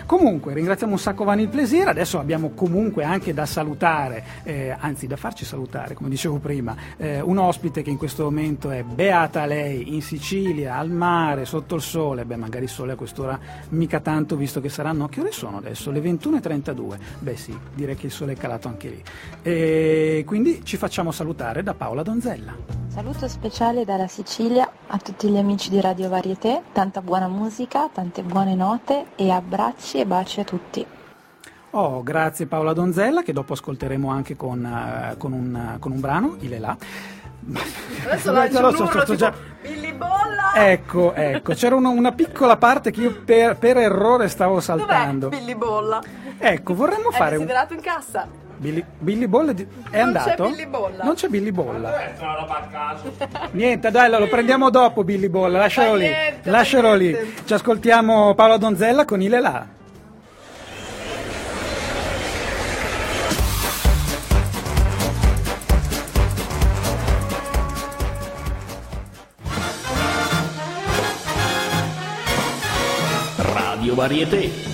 Comunque, 0.07 0.55
ringraziamo 0.55 0.93
un 0.93 0.99
sacco 0.99 1.25
Vanille 1.25 1.49
Plaisir. 1.49 1.89
Adesso 1.89 2.19
abbiamo 2.19 2.53
comunque 2.55 3.05
anche 3.05 3.35
da 3.35 3.45
salutare, 3.47 4.25
eh, 4.45 4.62
anzi 4.71 5.07
da 5.07 5.17
farci 5.17 5.45
salutare, 5.45 5.95
come 5.95 6.09
dicevo 6.09 6.39
prima, 6.39 6.77
eh, 6.97 7.21
un 7.21 7.39
ospite 7.39 7.83
che 7.83 7.91
in 7.91 7.97
questo 7.97 8.25
momento 8.25 8.71
è 8.71 8.83
beata 8.83 9.47
lei 9.47 9.95
in 9.95 10.03
Sicilia, 10.03 10.77
al 10.77 10.91
mare, 10.91 11.45
sotto 11.45 11.75
il 11.75 11.83
sole. 11.83 12.25
Beh, 12.25 12.37
magari 12.37 12.65
il 12.65 12.71
sole 12.71 12.93
a 12.93 12.97
quest'ora 12.97 13.39
mica 13.71 14.01
tanto, 14.01 14.37
visto 14.37 14.61
che 14.61 14.69
saranno. 14.69 15.09
Che 15.09 15.21
ore 15.21 15.33
sono 15.33 15.59
adesso? 15.59 15.91
Le 15.91 16.01
21.32. 16.01 16.99
Beh, 17.19 17.37
sì, 17.37 17.57
direi 17.75 17.97
che 17.97 18.07
il 18.07 18.13
sole 18.13 18.33
è 18.33 18.37
calato 18.37 18.69
anche 18.69 18.89
lì. 18.89 19.03
E 19.43 20.25
quindi 20.27 20.65
ci 20.65 20.77
facciamo 20.77 21.11
salutare 21.11 21.63
da 21.63 21.75
Paola 21.75 22.03
Donzella. 22.03 22.55
Saluto 22.89 23.27
speciale 23.27 23.85
dalla 23.85 24.07
Sicilia 24.07 24.71
a 24.89 24.99
tutti 24.99 25.29
gli 25.29 25.39
amici 25.39 25.71
di 25.71 25.81
Radio 25.81 26.11
Varieté, 26.11 26.63
tanta 26.73 27.01
buona 27.01 27.27
musica, 27.27 27.89
tante 27.89 28.23
buone 28.23 28.55
note 28.55 29.07
e 29.17 29.31
abbracci 29.31 29.99
e 29.99 30.07
baci 30.07 30.41
a 30.41 30.45
tutti. 30.45 30.87
Oh, 31.75 32.03
grazie 32.03 32.47
Paola 32.47 32.73
Donzella, 32.75 33.23
che 33.23 33.33
dopo 33.33 33.55
ascolteremo 33.55 34.11
anche 34.11 34.37
con, 34.37 34.65
eh, 34.65 35.17
con 35.17 35.33
un, 35.33 35.77
con 35.79 35.93
un 35.93 36.01
brano, 36.01 36.37
Il 36.41 36.51
è 36.53 36.59
là. 36.59 36.77
Adesso 38.07 38.31
Lo 38.31 38.37
lancio 38.39 38.59
so, 38.59 38.67
un 38.69 38.77
so, 38.77 38.83
urlo 38.85 39.05
so 39.07 39.15
già- 39.17 39.35
Bolla. 39.97 40.53
Ecco, 40.71 41.15
ecco, 41.15 41.55
c'era 41.55 41.75
una, 41.75 41.89
una 41.89 42.13
piccola 42.13 42.57
parte 42.57 42.91
che 42.91 43.01
io 43.01 43.23
per, 43.25 43.57
per 43.57 43.79
errore 43.79 44.29
stavo 44.29 44.55
Dov'è 44.55 44.65
saltando. 44.65 45.29
Billy 45.29 45.55
Bolla? 45.55 46.01
Ecco, 46.39 46.75
vorremmo 46.75 47.11
È 47.11 47.15
fare 47.17 47.37
un... 47.37 47.43
desiderato 47.43 47.73
in 47.75 47.81
cassa. 47.81 48.29
Billy, 48.57 48.85
Billy 48.99 49.27
Bolla 49.27 49.51
è 49.53 49.55
di- 49.55 49.63
è 49.91 50.03
Non 50.03 50.13
c'è 50.13 50.19
andato? 50.21 50.49
Billy 50.51 50.67
Bolla. 50.67 51.05
Non 51.05 51.15
c'è 51.15 51.29
Billy 51.29 51.51
Bolla. 51.53 52.01
È. 52.05 52.15
Niente, 53.53 53.91
dai, 53.91 54.11
lo 54.11 54.29
prendiamo 54.29 54.69
dopo 54.71 55.05
Billy 55.05 55.29
Bolla, 55.29 55.59
lascialo 55.59 55.95
lì. 55.95 56.07
niente, 56.09 56.51
Lascialo 56.51 56.89
fa 56.91 56.95
lì. 56.97 57.13
niente. 57.13 57.45
Ci 57.47 57.55
ascoltiamo 57.55 58.35
Paola 58.35 58.59
Donzella 58.59 59.05
con 59.07 59.23
Il 59.23 59.33
è 59.33 59.41
Radio 73.93 73.97
Varieté. 73.97 74.72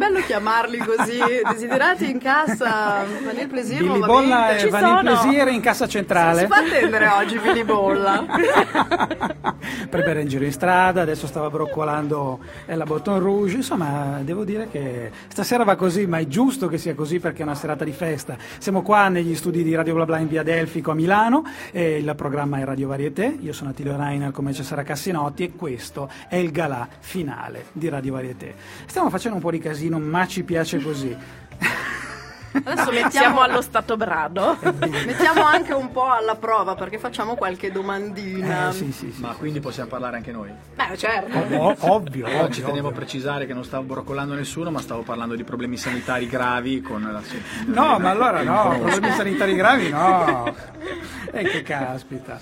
Bello 0.00 0.20
chiamarli 0.20 0.78
così, 0.78 1.18
desiderati 1.52 2.08
in 2.08 2.18
cassa, 2.18 3.04
Vanille 3.22 3.48
Plaisir 3.48 3.82
Billy 3.82 3.98
Bolla 3.98 4.56
e 4.56 4.70
sono. 4.70 5.00
Plaisir 5.00 5.48
in 5.48 5.60
cassa 5.60 5.84
Si 5.84 5.90
centrale. 5.90 6.46
fa 6.46 6.56
attendere 6.56 7.06
oggi 7.06 7.38
Billy 7.38 7.64
Bolla. 7.64 8.24
Prepara 9.90 10.20
in 10.20 10.28
giro 10.28 10.44
in 10.46 10.52
strada, 10.52 11.02
adesso 11.02 11.26
stava 11.26 11.50
broccolando 11.50 12.38
la 12.64 12.84
Botton 12.84 13.18
Rouge, 13.18 13.56
insomma 13.56 14.20
devo 14.22 14.44
dire 14.44 14.68
che 14.70 15.10
stasera 15.28 15.64
va 15.64 15.76
così, 15.76 16.06
ma 16.06 16.16
è 16.16 16.26
giusto 16.26 16.66
che 16.66 16.78
sia 16.78 16.94
così 16.94 17.20
perché 17.20 17.40
è 17.40 17.42
una 17.42 17.54
serata 17.54 17.84
di 17.84 17.92
festa. 17.92 18.38
Siamo 18.56 18.80
qua 18.80 19.08
negli 19.08 19.34
studi 19.34 19.62
di 19.62 19.74
Radio 19.74 19.92
Bla 19.92 20.06
Bla 20.06 20.16
in 20.16 20.28
via 20.28 20.42
Delfico 20.42 20.92
a 20.92 20.94
Milano, 20.94 21.44
il 21.72 22.10
programma 22.16 22.58
è 22.58 22.64
Radio 22.64 22.88
Varieté, 22.88 23.36
io 23.38 23.52
sono 23.52 23.68
Attilio 23.68 23.96
Rainer 23.96 24.30
come 24.30 24.54
Cesara 24.54 24.82
Cassinotti 24.82 25.44
e 25.44 25.52
questo 25.54 26.08
è 26.26 26.36
il 26.36 26.52
galà 26.52 26.88
finale 27.00 27.66
di 27.72 27.90
Radio 27.90 28.14
Varieté. 28.14 28.54
Stiamo 28.86 29.10
facendo 29.10 29.36
un 29.36 29.42
po' 29.42 29.50
di 29.50 29.58
casino, 29.58 29.89
ma 29.98 30.26
ci 30.26 30.42
piace 30.42 30.80
così. 30.80 31.16
Adesso 32.52 32.90
mettiamo, 32.90 33.10
Siamo 33.10 33.40
allo 33.40 33.62
stato 33.62 33.96
brado. 33.96 34.58
mettiamo 35.06 35.44
anche 35.44 35.72
un 35.72 35.92
po' 35.92 36.10
alla 36.10 36.34
prova 36.34 36.74
perché 36.74 36.98
facciamo 36.98 37.34
qualche 37.36 37.70
domandina. 37.70 38.70
Eh, 38.70 38.72
sì, 38.72 38.92
sì, 38.92 39.12
sì. 39.12 39.20
Ma 39.20 39.34
quindi 39.34 39.60
possiamo 39.60 39.88
parlare 39.88 40.16
anche 40.16 40.32
noi? 40.32 40.50
Beh, 40.74 40.96
certo. 40.96 41.38
O- 41.56 41.76
ovvio, 41.78 42.26
ovvio, 42.26 42.50
ci 42.50 42.62
tenevo 42.62 42.88
a 42.88 42.92
precisare 42.92 43.46
che 43.46 43.54
non 43.54 43.64
stavo 43.64 43.84
broccolando 43.84 44.34
nessuno, 44.34 44.70
ma 44.70 44.80
stavo 44.80 45.02
parlando 45.02 45.36
di 45.36 45.44
problemi 45.44 45.76
sanitari 45.76 46.26
gravi 46.26 46.80
con 46.80 47.02
la 47.02 47.22
No, 47.66 47.98
ma 47.98 48.10
allora 48.10 48.42
no, 48.42 48.76
problemi 48.78 49.10
sanitari 49.14 49.54
gravi 49.54 49.88
no. 49.90 50.54
E 51.32 51.44
che 51.44 51.62
caspita. 51.62 52.40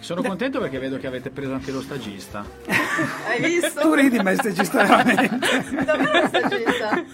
Sono 0.00 0.20
contento 0.22 0.60
perché 0.60 0.78
vedo 0.78 0.98
che 0.98 1.06
avete 1.06 1.30
preso 1.30 1.54
anche 1.54 1.70
lo 1.70 1.80
stagista. 1.80 2.44
Hai 3.26 3.40
visto? 3.40 3.80
Tu 3.80 3.94
ridi, 3.94 4.18
ma 4.18 4.34
stai 4.34 4.52
veramente. 4.52 5.84
Davvero 5.84 6.28
stagista? 6.28 7.04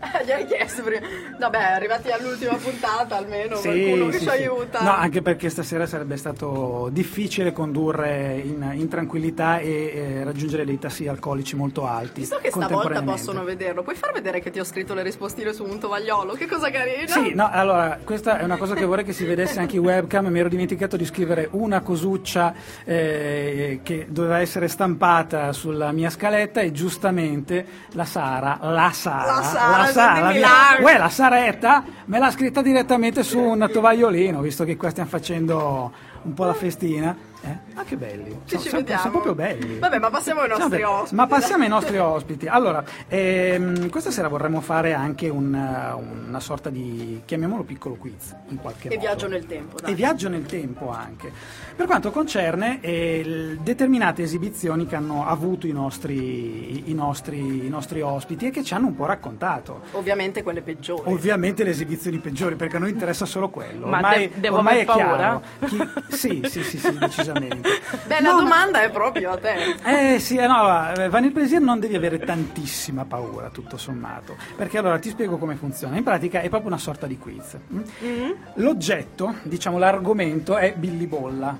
Gli 0.24 0.30
hai 0.30 0.46
chiesto 0.46 0.82
prima. 0.82 1.06
Vabbè, 1.38 1.58
arrivati 1.58 2.10
all'ultima 2.10 2.54
puntata 2.54 3.16
almeno 3.16 3.58
qualcuno 3.58 4.06
che 4.06 4.12
sì, 4.12 4.18
ci 4.18 4.24
sì. 4.24 4.28
aiuta. 4.30 4.82
No, 4.82 4.92
anche 4.92 5.22
perché 5.22 5.50
stasera 5.50 5.86
sarebbe 5.86 6.16
stato 6.16 6.88
difficile 6.90 7.52
condurre 7.52 8.40
in, 8.42 8.70
in 8.74 8.88
tranquillità 8.88 9.58
e 9.58 9.92
eh, 9.94 10.24
raggiungere 10.24 10.64
dei 10.64 10.78
tassi 10.78 11.06
alcolici 11.06 11.56
molto 11.56 11.86
alti. 11.86 12.20
Visto 12.20 12.38
che 12.40 12.50
stavolta 12.50 13.02
possono 13.02 13.44
vederlo, 13.44 13.82
puoi 13.82 13.96
far 13.96 14.12
vedere 14.12 14.40
che 14.40 14.50
ti 14.50 14.58
ho 14.58 14.64
scritto 14.64 14.94
le 14.94 15.02
rispostine 15.02 15.52
su 15.52 15.64
un 15.64 15.78
tovagliolo? 15.78 16.32
Che 16.32 16.46
cosa 16.46 16.70
carina! 16.70 17.06
Sì, 17.06 17.34
no, 17.34 17.48
allora, 17.50 17.98
questa 18.02 18.38
è 18.38 18.44
una 18.44 18.56
cosa 18.56 18.74
che 18.74 18.84
vorrei 18.84 19.04
che 19.04 19.12
si 19.12 19.24
vedesse 19.24 19.60
anche 19.60 19.76
in 19.76 19.82
webcam. 19.82 20.26
Mi 20.26 20.38
ero 20.38 20.48
dimenticato 20.48 20.96
di 20.96 21.04
scrivere 21.04 21.48
una 21.52 21.80
cosuccia 21.80 22.54
eh, 22.84 23.80
che 23.82 24.06
doveva 24.08 24.40
essere 24.40 24.68
stampata 24.68 25.52
sulla 25.52 25.92
mia 25.92 26.10
scaletta 26.10 26.60
e 26.60 26.72
giustamente 26.72 27.66
la 27.92 28.04
Sara, 28.04 28.58
la 28.62 28.90
Sara, 28.92 29.36
La 29.36 29.42
Sara, 29.42 29.89
Sara, 29.89 29.89
Milano. 30.32 30.84
uè, 30.84 30.98
la 30.98 31.08
Saretta 31.08 31.84
me 32.06 32.18
l'ha 32.18 32.30
scritta 32.30 32.62
direttamente 32.62 33.22
su 33.22 33.38
un 33.38 33.68
tovagliolino, 33.72 34.40
visto 34.40 34.64
che 34.64 34.76
qua 34.76 34.90
stiamo 34.90 35.08
facendo 35.08 35.92
un 36.22 36.34
po' 36.34 36.44
la 36.44 36.54
festina. 36.54 37.16
Eh? 37.42 37.56
Ah, 37.74 37.84
che 37.84 37.96
belli, 37.96 38.24
Che 38.44 38.58
sono, 38.58 38.60
ci 38.62 38.68
sono- 38.68 38.80
vediamo. 38.82 39.00
sono 39.00 39.12
proprio 39.12 39.34
belli. 39.34 39.78
Vabbè, 39.78 39.98
ma 39.98 40.10
passiamo 40.10 40.40
ai 40.40 40.48
nostri 40.48 40.82
ospiti. 40.82 41.14
Ma 41.14 41.26
passiamo 41.26 41.62
ai 41.62 41.68
nostri 41.70 41.96
ospiti. 41.98 42.46
Allora, 42.46 42.84
ehm, 43.08 43.88
questa 43.88 44.10
sera 44.10 44.28
vorremmo 44.28 44.60
fare 44.60 44.92
anche 44.92 45.28
un, 45.30 45.54
una 46.28 46.40
sorta 46.40 46.68
di, 46.68 47.22
chiamiamolo 47.24 47.62
piccolo 47.62 47.94
quiz, 47.94 48.34
in 48.48 48.58
qualche 48.58 48.88
E 48.88 48.96
modo. 48.96 49.00
viaggio 49.06 49.28
nel 49.28 49.46
tempo, 49.46 49.80
dai. 49.80 49.92
E 49.92 49.94
viaggio 49.94 50.28
nel 50.28 50.44
tempo 50.44 50.90
anche. 50.90 51.32
Per 51.74 51.86
quanto 51.86 52.10
concerne 52.10 52.80
eh, 52.82 53.56
determinate 53.62 54.22
esibizioni 54.22 54.86
che 54.86 54.96
hanno 54.96 55.26
avuto 55.26 55.66
i 55.66 55.72
nostri, 55.72 56.90
i, 56.90 56.94
nostri, 56.94 57.64
i 57.64 57.68
nostri 57.70 58.02
ospiti 58.02 58.48
e 58.48 58.50
che 58.50 58.62
ci 58.62 58.74
hanno 58.74 58.88
un 58.88 58.94
po' 58.96 59.06
raccontato. 59.06 59.82
Ovviamente 59.92 60.42
quelle 60.42 60.60
peggiori. 60.60 61.10
Ovviamente 61.10 61.64
le 61.64 61.70
esibizioni 61.70 62.18
peggiori, 62.18 62.54
perché 62.56 62.76
a 62.76 62.80
noi 62.80 62.90
interessa 62.90 63.24
solo 63.24 63.48
quello. 63.48 63.86
Ma 63.86 63.96
ormai 63.96 64.28
de- 64.28 64.40
devo 64.40 64.56
ormai 64.58 64.80
è 64.80 64.84
chiaro. 64.84 65.00
paura? 65.08 65.40
Chi- 65.66 66.14
sì, 66.14 66.42
sì, 66.44 66.62
sì, 66.62 66.78
sì, 66.78 66.92
decisamente. 66.98 67.28
Beh, 67.32 68.20
la 68.20 68.32
domanda 68.32 68.82
è 68.82 68.90
proprio 68.90 69.30
a 69.32 69.38
te. 69.38 69.76
Eh 69.84 70.18
sì, 70.18 70.36
eh, 70.36 70.46
no, 70.46 70.92
eh, 70.94 71.08
Vanille 71.08 71.32
Plaisir 71.32 71.60
non 71.60 71.78
devi 71.78 71.96
avere 71.96 72.18
tantissima 72.18 73.04
paura, 73.04 73.50
tutto 73.50 73.76
sommato, 73.76 74.36
perché 74.56 74.78
allora 74.78 74.98
ti 74.98 75.10
spiego 75.10 75.38
come 75.38 75.54
funziona. 75.54 75.96
In 75.96 76.02
pratica 76.02 76.40
è 76.40 76.48
proprio 76.48 76.68
una 76.68 76.78
sorta 76.78 77.06
di 77.06 77.18
quiz. 77.18 77.56
mm? 77.72 78.30
L'oggetto, 78.54 79.36
diciamo 79.42 79.78
l'argomento, 79.78 80.56
è 80.56 80.74
Billy 80.76 81.06
Bolla 81.06 81.56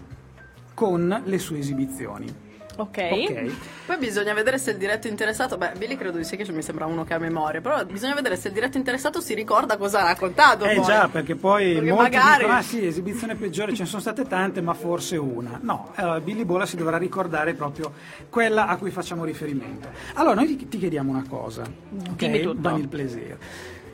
con 0.74 1.22
le 1.24 1.38
sue 1.38 1.58
esibizioni. 1.58 2.48
Ok. 2.80 2.98
Ok. 3.10 3.50
Poi 3.86 3.96
bisogna 3.98 4.32
vedere 4.32 4.58
se 4.58 4.70
il 4.70 4.76
diretto 4.78 5.06
interessato, 5.08 5.56
beh, 5.56 5.72
Billy 5.76 5.96
credo 5.96 6.16
di 6.16 6.24
sì 6.24 6.36
che 6.36 6.50
mi 6.52 6.62
sembra 6.62 6.86
uno 6.86 7.04
che 7.04 7.14
ha 7.14 7.18
memoria, 7.18 7.60
però 7.60 7.84
bisogna 7.84 8.14
vedere 8.14 8.36
se 8.36 8.48
il 8.48 8.54
diretto 8.54 8.78
interessato 8.78 9.20
si 9.20 9.34
ricorda 9.34 9.76
cosa 9.76 10.00
ha 10.00 10.04
raccontato. 10.04 10.64
Eh 10.64 10.76
poi. 10.76 10.84
già, 10.84 11.08
perché 11.08 11.34
poi 11.34 11.74
Perché 11.74 11.90
molti 11.92 12.16
magari- 12.16 12.38
dicono, 12.42 12.56
ah 12.58 12.62
sì, 12.62 12.86
esibizione 12.86 13.34
peggiore, 13.34 13.74
ce 13.74 13.82
ne 13.82 13.88
sono 13.88 14.00
state 14.00 14.26
tante, 14.26 14.60
ma 14.60 14.74
forse 14.74 15.16
una. 15.16 15.58
No, 15.62 15.90
allora 15.96 16.20
Billy 16.20 16.44
Bolla 16.44 16.66
si 16.66 16.76
dovrà 16.76 16.96
ricordare 16.96 17.54
proprio 17.54 17.92
quella 18.28 18.66
a 18.66 18.76
cui 18.76 18.90
facciamo 18.90 19.24
riferimento. 19.24 19.88
Allora, 20.14 20.34
noi 20.34 20.56
ti, 20.66 20.78
chiediamo 20.78 21.10
una 21.10 21.24
cosa, 21.28 21.62
ok? 21.62 22.16
Dimmi 22.16 22.40
tutto. 22.40 22.60
Vanille 22.60 22.88
Plaisir. 22.88 23.36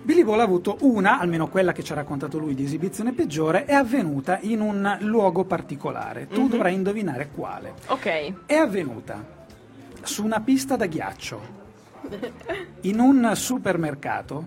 Billy 0.07 0.23
Bolla 0.23 0.43
ha 0.43 0.45
avuto 0.45 0.77
una, 0.83 1.19
almeno 1.19 1.49
quella 1.49 1.73
che 1.73 1.83
ci 1.83 1.91
ha 1.91 1.97
raccontato 1.97 2.39
lui 2.39 2.55
di 2.55 2.63
esibizione 2.63 3.13
peggiore, 3.13 3.65
è 3.65 3.73
avvenuta 3.75 4.39
in 4.43 4.61
un 4.61 4.99
luogo 5.01 5.43
particolare. 5.43 6.29
Tu 6.29 6.43
Mhm. 6.43 6.49
dovrai 6.49 6.75
indovinare 6.75 7.29
quale. 7.35 7.75
Ok. 7.89 8.33
È 8.47 8.55
avvenuta 8.55 9.21
su 10.03 10.25
una 10.25 10.39
pista 10.39 10.77
da 10.77 10.87
ghiaccio, 10.87 11.41
in 12.83 13.01
un 13.01 13.33
supermercato, 13.35 14.45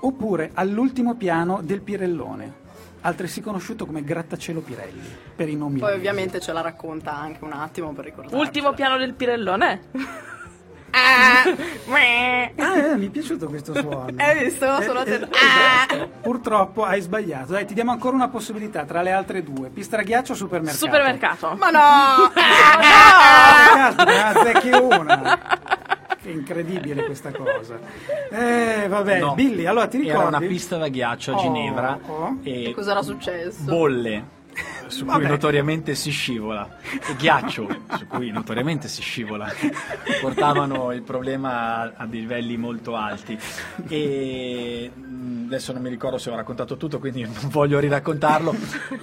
oppure 0.00 0.50
all'ultimo 0.52 1.14
piano 1.14 1.60
del 1.62 1.80
Pirellone, 1.80 2.52
altresì 3.00 3.40
conosciuto 3.40 3.86
come 3.86 4.04
Grattacielo 4.04 4.60
Pirelli, 4.60 5.00
per 5.34 5.48
i 5.48 5.56
nomi. 5.56 5.78
Poi 5.80 5.94
ovviamente 5.94 6.40
ce 6.40 6.52
la 6.52 6.60
racconta 6.60 7.16
anche 7.16 7.42
un 7.42 7.52
attimo 7.52 7.92
per 7.94 8.04
ricordare. 8.04 8.36
Ultimo 8.36 8.74
piano 8.74 8.98
del 8.98 9.14
Pirellone. 9.14 9.80
Ah, 10.92 11.44
eh, 11.96 12.96
mi 12.96 13.06
è 13.06 13.10
piaciuto 13.10 13.46
questo 13.48 13.74
suono. 13.74 14.06
Hai 14.16 14.44
visto? 14.44 14.76
Eh, 14.78 14.82
Sono 14.84 14.98
eh, 15.00 15.02
attenta. 15.02 15.28
esatto. 15.36 16.10
Purtroppo 16.20 16.84
hai 16.84 17.00
sbagliato. 17.00 17.52
Dai, 17.52 17.64
ti 17.66 17.74
diamo 17.74 17.90
ancora 17.92 18.14
una 18.16 18.28
possibilità 18.28 18.84
tra 18.84 19.02
le 19.02 19.12
altre 19.12 19.42
due: 19.42 19.68
pista 19.68 19.96
da 19.96 20.02
ghiaccio 20.02 20.32
o 20.32 20.36
supermercato. 20.36 20.84
Supermercato. 20.84 21.56
Ma 21.58 21.70
no! 21.70 22.32
Ah, 22.92 23.92
caspita, 23.94 24.04
ne 24.04 24.22
azzecchi 24.22 24.70
una. 24.70 25.38
Che 26.22 26.30
incredibile 26.30 27.04
questa 27.04 27.30
cosa. 27.32 27.78
Eh, 28.30 28.86
vabbè, 28.88 29.18
No. 29.20 29.34
Billy, 29.34 29.64
allora 29.66 29.86
ti 29.86 29.98
ricordi? 29.98 30.18
Era 30.18 30.28
una 30.28 30.38
pista 30.46 30.76
da 30.76 30.88
ghiaccio 30.88 31.32
a 31.32 31.36
Oh, 31.36 31.40
Ginevra 31.40 31.98
oh. 32.06 32.36
E 32.42 32.68
e 32.70 32.74
cosa 32.74 32.90
era 32.92 33.02
successo? 33.02 33.62
bolle 33.64 34.38
su 34.90 35.04
cui 35.04 35.14
Vabbè. 35.14 35.28
notoriamente 35.28 35.94
si 35.94 36.10
scivola 36.10 36.68
e 37.08 37.14
ghiaccio 37.16 37.68
su 37.96 38.06
cui 38.06 38.30
notoriamente 38.30 38.88
si 38.88 39.00
scivola 39.02 39.48
portavano 40.20 40.92
il 40.92 41.02
problema 41.02 41.76
a, 41.82 41.92
a 41.96 42.04
livelli 42.04 42.56
molto 42.56 42.96
alti 42.96 43.38
e 43.88 44.90
mh, 44.94 45.44
adesso 45.46 45.72
non 45.72 45.82
mi 45.82 45.88
ricordo 45.88 46.18
se 46.18 46.30
ho 46.30 46.34
raccontato 46.36 46.76
tutto 46.76 46.98
quindi 46.98 47.22
non 47.22 47.34
voglio 47.50 47.78
riraccontarlo 47.78 48.54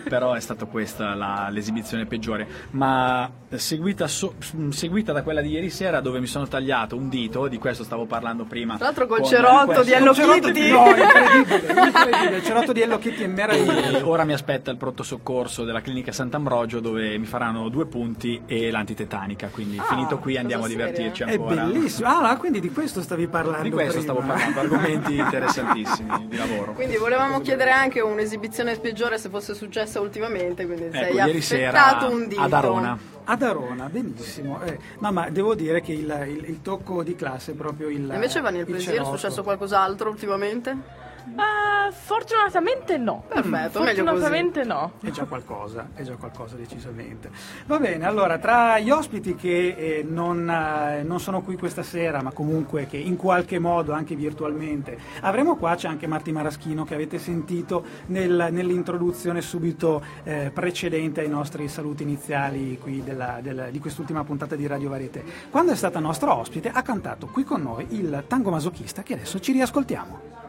però 0.08 0.34
è 0.34 0.40
stata 0.40 0.66
questa 0.66 1.14
la- 1.16 1.48
l'esibizione 1.50 2.06
peggiore 2.06 2.48
ma 2.72 3.30
seguita, 3.56 4.08
so- 4.08 4.36
mh, 4.54 4.70
seguita 4.70 5.12
da 5.14 5.24
quella 5.24 5.42
di 5.42 5.50
ieri 5.52 5.70
sera 5.70 6.00
dove 6.02 6.20
mi 6.20 6.28
sono 6.28 6.48
tagliato 6.48 6.96
un 6.96 7.10
dito 7.10 7.48
di 7.48 7.58
questo 7.58 7.84
stavo 7.84 8.06
parlando 8.06 8.44
prima 8.46 8.76
Tra 8.76 8.86
l'altro 8.86 9.08
col 9.08 9.20
con 9.20 9.30
cerotto 9.30 9.84
di 9.84 9.92
Hello 9.92 10.12
Kitty. 10.14 10.70
No, 10.72 10.86
incredibile, 10.88 11.86
incredibile. 11.86 12.38
Il 12.38 12.44
cerotto 12.44 12.74
di 12.74 12.82
Hello 12.82 12.98
Kitty 12.98 13.22
è 13.22 13.24
E 13.24 13.28
meraviglioso. 13.28 14.08
ora 14.10 14.24
mi 14.24 14.34
aspetta 14.34 14.72
il 14.72 14.78
pronto 14.78 15.04
soccorso 15.04 15.64
della 15.64 15.77
clinica 15.82 16.12
Sant'Ambrogio 16.12 16.80
dove 16.80 17.18
mi 17.18 17.26
faranno 17.26 17.70
due 17.70 17.86
punti 17.86 18.42
e 18.46 18.70
l'antitetanica, 18.72 19.48
quindi 19.48 19.80
finito 19.88 20.18
qui 20.18 20.38
andiamo 20.38 20.66
a 20.66 20.68
divertirci 20.68 21.24
È 21.24 21.32
ancora. 21.34 21.64
bellissimo. 21.64 22.08
Ah, 22.10 22.38
quindi 22.38 22.60
di 22.60 22.72
questo 22.72 23.02
stavi 23.02 23.28
parlando. 23.28 23.64
Di 23.64 23.72
questo 23.72 24.00
prima. 24.00 24.14
stavo 24.14 24.28
parlando, 24.28 24.60
argomenti 24.60 25.18
interessantissimi 25.18 26.28
di 26.28 26.38
lavoro. 26.38 26.74
Quindi 26.74 26.98
volevamo 26.98 27.40
chiedere 27.42 27.72
anche 27.72 28.02
un'esibizione 28.02 28.78
peggiore 28.78 29.18
se 29.18 29.30
fosse 29.30 29.54
successa 29.54 30.00
ultimamente, 30.00 30.66
quindi 30.66 30.90
sei 30.92 31.16
Ecco, 31.18 31.28
ieri 31.28 31.42
sera 31.42 32.08
un 32.10 32.28
dito. 32.28 32.42
ad 32.42 32.54
Arona. 32.54 32.98
Ad 33.30 33.42
Arona, 33.42 33.90
benissimo. 33.90 34.62
Eh, 34.64 34.78
no, 35.00 35.12
ma 35.12 35.30
devo 35.30 35.54
dire 35.54 35.82
che 35.82 35.92
il, 35.92 36.26
il- 36.30 36.46
il 36.50 36.62
tocco 36.62 37.04
di 37.04 37.16
classe 37.16 37.52
è 37.52 37.56
proprio 37.56 37.90
il. 37.90 38.10
Invece 38.14 38.40
Vanille 38.40 38.64
il 38.64 38.70
Plaisir 38.70 39.02
è 39.02 39.04
successo 39.06 39.44
qualcos'altro 39.44 40.10
ultimamente? 40.10 41.06
Ah, 41.36 41.92
fortunatamente 41.92 42.98
no. 42.98 43.24
Perfetto. 43.28 43.84
Fortunatamente 43.84 44.64
no. 44.64 44.94
È 45.02 45.10
già 45.10 45.26
qualcosa, 45.26 45.90
è 45.94 46.02
già 46.04 46.16
qualcosa 46.16 46.56
decisamente. 46.56 47.30
Va 47.66 47.78
bene, 47.80 48.06
allora 48.06 48.38
tra 48.38 48.80
gli 48.80 48.90
ospiti 48.90 49.36
che 49.36 49.76
eh, 49.78 50.06
non, 50.08 50.50
eh, 50.50 51.04
non 51.04 51.20
sono 51.20 51.42
qui 51.42 51.58
questa 51.58 51.84
sera, 51.84 52.22
ma 52.22 52.32
comunque 52.32 52.88
che 52.88 52.98
in 52.98 53.16
qualche 53.18 53.60
modo, 53.60 53.92
anche 53.94 54.16
virtualmente, 54.16 54.98
avremo 55.22 55.56
qua 55.58 55.76
c'è 55.76 55.88
anche 55.88 56.08
Marti 56.08 56.32
Maraschino 56.32 56.86
che 56.86 56.94
avete 56.94 57.20
sentito 57.20 57.84
nel- 58.08 58.48
nell'introduzione 58.52 59.42
subito 59.42 60.02
eh, 60.24 60.52
precedente 60.54 61.22
ai 61.22 61.30
nostri 61.30 61.68
saluti 61.68 62.04
iniziali 62.04 62.78
qui 62.80 63.04
della- 63.04 63.40
del- 63.42 63.68
di 63.72 63.80
quest'ultima 63.80 64.24
puntata 64.24 64.56
di 64.56 64.66
Radio 64.66 64.90
Varieté. 64.90 65.24
Quando 65.50 65.72
è 65.72 65.76
stata 65.76 66.00
nostra 66.00 66.36
ospite 66.36 66.70
ha 66.70 66.82
cantato 66.82 67.28
qui 67.28 67.44
con 67.44 67.62
noi 67.62 67.86
il 67.92 68.24
tango 68.28 68.50
masochista 68.50 69.04
che 69.04 69.14
adesso 69.14 69.40
ci 69.40 69.52
riascoltiamo. 69.52 70.47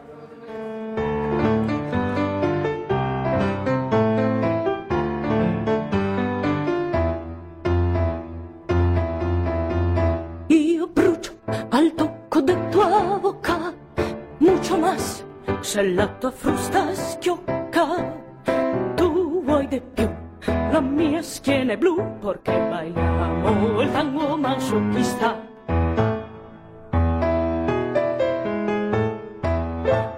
Tua 16.19 16.31
frusta 16.31 16.95
schiocca. 16.95 17.85
Tu 18.95 19.43
vuoi 19.43 19.67
di 19.67 19.79
più, 19.93 20.09
la 20.71 20.79
mia 20.79 21.21
schiena 21.21 21.73
è 21.73 21.77
blu, 21.77 22.17
perché 22.19 22.51
bailiamo 22.51 23.81
il 23.81 23.91
tango 23.91 24.35
masochista. 24.35 25.47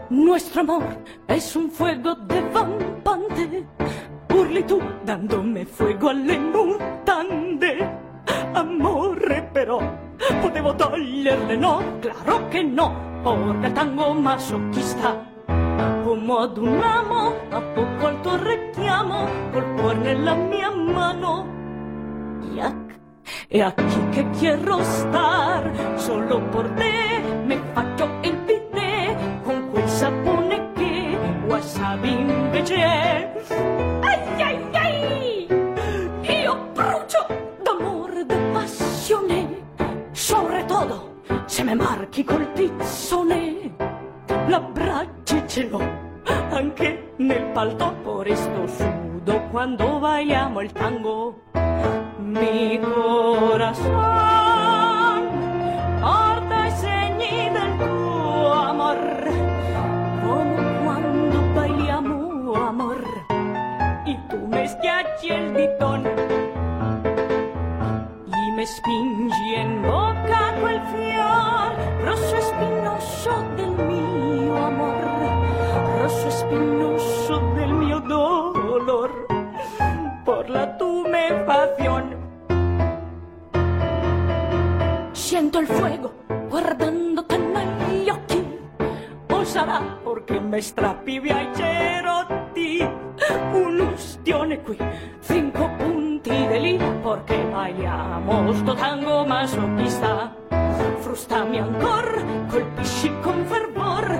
Nuestro 0.08 0.62
amor 0.62 0.84
Es 1.28 1.56
un 1.56 1.70
fuego 1.70 2.16
devampante. 2.16 3.66
Urli 4.34 4.64
tú 4.64 4.82
dándome 5.04 5.66
fuego 5.66 6.10
alle 6.10 6.40
mutande. 6.40 8.00
Amore 8.54 9.50
però, 9.52 9.82
potevo 10.42 10.74
toglierle 10.76 11.58
no? 11.58 11.82
Claro 12.00 12.48
che 12.50 12.64
no, 12.64 12.94
porque 13.22 13.68
el 13.68 13.74
tango 13.74 14.14
masochista. 14.14 15.31
Come 16.04 16.34
ad 16.40 16.58
un 16.58 16.82
a 17.50 17.62
poco 17.74 18.06
al 18.06 18.22
tuo 18.22 18.38
richiamo, 18.44 19.28
col 19.52 19.74
cuore 19.76 19.98
nella 19.98 20.36
mia 20.36 20.72
mano. 20.72 21.46
Yak. 22.54 23.00
E 23.50 23.62
aquí 23.62 24.00
que 24.12 24.26
quiero 24.40 24.80
estar, 24.80 25.72
solo 25.96 26.40
por 26.52 26.70
te 26.76 27.22
me 27.46 27.60
faccio 27.74 28.10
il 28.24 28.36
bidet 28.46 29.42
con 29.44 29.70
quel 29.72 29.88
sapone 29.88 30.72
che 30.74 31.18
wasabi 31.48 32.12
invece 32.12 32.76
è. 32.76 33.34
Ai 34.02 34.42
ai 34.42 34.58
ai! 34.74 35.48
Io 36.44 36.70
brucio 36.74 37.26
d'amore, 37.64 38.26
de 38.26 38.38
passione, 38.54 39.64
sobre 40.12 40.66
todo 40.66 41.10
se 41.46 41.64
me 41.64 41.76
marchi 41.76 42.24
col 42.24 42.52
tizzone. 42.54 43.51
Ce 45.52 45.68
l'ho 45.68 45.82
anche 46.52 47.12
nel 47.18 47.44
palto, 47.52 47.94
por 48.04 48.26
esto 48.26 48.68
sudo 48.68 49.42
quando 49.52 50.00
bailiamo 50.00 50.62
il 50.62 50.72
tango. 50.72 51.42
Mi 52.20 52.80
corazón 52.80 53.92
porta 56.00 56.68
i 56.68 56.72
segni 56.72 57.50
del 57.52 57.78
tuo 57.80 58.52
amor, 58.54 58.98
come 60.24 60.80
quando 60.84 61.42
bailiamo 61.54 62.54
amor, 62.54 63.04
y 64.06 64.16
tú 64.30 64.48
me 64.48 64.66
schiacci 64.70 65.34
il 65.34 65.54
ditón 65.54 66.08
y 68.26 68.52
me 68.56 68.66
spingi 68.66 69.56
in 69.60 69.82
bocca 69.82 70.54
quel 70.62 70.80
fior 70.94 71.76
rosso 72.06 72.36
e 72.38 72.42
spinoso 72.42 73.44
del 73.58 73.72
mio 73.86 74.56
amor, 74.56 75.21
rosso 76.02 76.28
e 76.28 76.32
spinoso 76.32 77.38
del 77.54 77.74
mio 77.74 78.00
dolor, 78.00 79.26
por 80.24 80.50
la 80.50 80.76
tumefazione. 80.76 82.18
Siento 85.12 85.60
el 85.60 85.68
fuego 85.68 86.14
guardándote 86.50 87.38
negli 87.38 88.10
occhi. 88.10 88.60
O 89.30 89.44
sarà 89.44 89.80
perché 90.04 90.40
me 90.40 90.60
strappi 90.60 91.20
via 91.20 91.40
i 91.40 91.50
cerotti. 91.54 92.90
Un'ustione 93.54 94.62
qui, 94.62 94.78
cinco 95.20 95.70
punti 95.78 96.30
di 96.30 96.60
lì, 96.60 96.78
perché 96.78 97.38
bailiamo 97.44 98.54
sto 98.54 98.74
tango 98.74 99.24
masochista. 99.26 100.41
Frustami 101.00 101.60
ancor, 101.60 102.24
colpisci 102.48 103.12
con 103.22 103.44
fervor, 103.46 104.20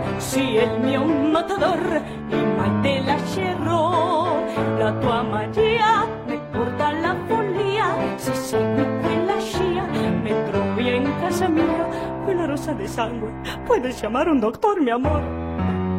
è 0.58 0.64
il 0.64 0.80
mio 0.82 1.04
matador, 1.06 2.02
e 2.30 2.36
mai 2.36 2.82
te 2.82 3.02
lascerò. 3.06 4.40
La 4.78 4.92
tua 4.94 5.22
magia 5.22 6.06
mi 6.26 6.40
porta 6.52 6.88
alla 6.88 7.16
follia, 7.28 7.96
se 8.16 8.34
segui 8.34 8.86
quella 9.02 9.40
scia, 9.40 9.86
mi 10.22 10.34
trovi 10.50 10.96
in 10.96 11.12
casa 11.22 11.48
mia, 11.48 11.88
quella 12.24 12.46
rosa 12.46 12.74
di 12.74 12.88
sangue, 12.88 13.32
puoi 13.64 13.80
chiamare 13.94 14.30
un 14.30 14.40
doctor, 14.40 14.80
mi 14.80 14.90
amor. 14.90 15.22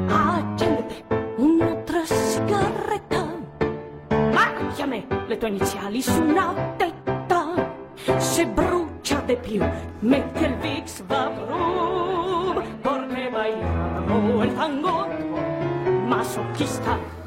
Accendete 0.09 1.05
un'altra 1.37 2.05
sigaretta, 2.05 3.25
marchi 4.11 4.83
a 4.83 4.87
me 4.87 5.07
le 5.27 5.39
tue 5.39 5.49
iniziali 5.49 6.03
su 6.03 6.23
una 6.23 6.53
tetta, 6.77 7.73
se 8.17 8.47
di 9.25 9.37
più, 9.37 9.65
metti 10.01 10.45
il 10.45 10.57
Vicks 10.57 11.03
Vaporub, 11.07 12.63
perché 12.81 13.29
bailiamo 13.31 14.43
il 14.43 14.55
tango 14.55 15.07
masochista. 16.07 17.21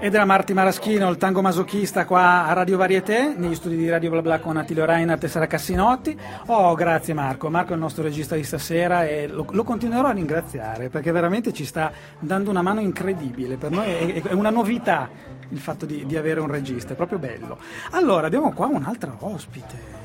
Ed 0.00 0.14
era 0.14 0.24
Marti 0.24 0.52
Maraschino, 0.52 1.08
il 1.10 1.16
tango 1.16 1.42
masochista 1.42 2.04
qua 2.04 2.46
a 2.46 2.52
Radio 2.52 2.76
Varieté, 2.76 3.34
negli 3.36 3.54
studi 3.54 3.76
di 3.76 3.88
Radio 3.88 4.10
Bla 4.10 4.20
Bla 4.20 4.40
con 4.40 4.56
Attilio 4.56 4.84
Reinhardt 4.84 5.22
e 5.22 5.28
Sara 5.28 5.46
Cassinotti. 5.46 6.18
Oh, 6.46 6.74
grazie 6.74 7.14
Marco. 7.14 7.48
Marco 7.48 7.70
è 7.70 7.74
il 7.74 7.80
nostro 7.80 8.02
regista 8.02 8.34
di 8.34 8.42
stasera 8.42 9.06
e 9.06 9.28
lo, 9.28 9.46
lo 9.48 9.62
continuerò 9.62 10.08
a 10.08 10.12
ringraziare 10.12 10.88
perché 10.88 11.12
veramente 11.12 11.52
ci 11.52 11.64
sta 11.64 11.92
dando 12.18 12.50
una 12.50 12.62
mano 12.62 12.80
incredibile. 12.80 13.56
Per 13.56 13.70
noi 13.70 13.86
è, 13.86 14.22
è 14.22 14.32
una 14.32 14.50
novità 14.50 15.08
il 15.48 15.58
fatto 15.60 15.86
di, 15.86 16.04
di 16.04 16.16
avere 16.16 16.40
un 16.40 16.48
regista, 16.48 16.94
è 16.94 16.96
proprio 16.96 17.18
bello. 17.18 17.58
Allora, 17.92 18.26
abbiamo 18.26 18.52
qua 18.52 18.66
un'altra 18.66 19.14
ospite. 19.20 20.01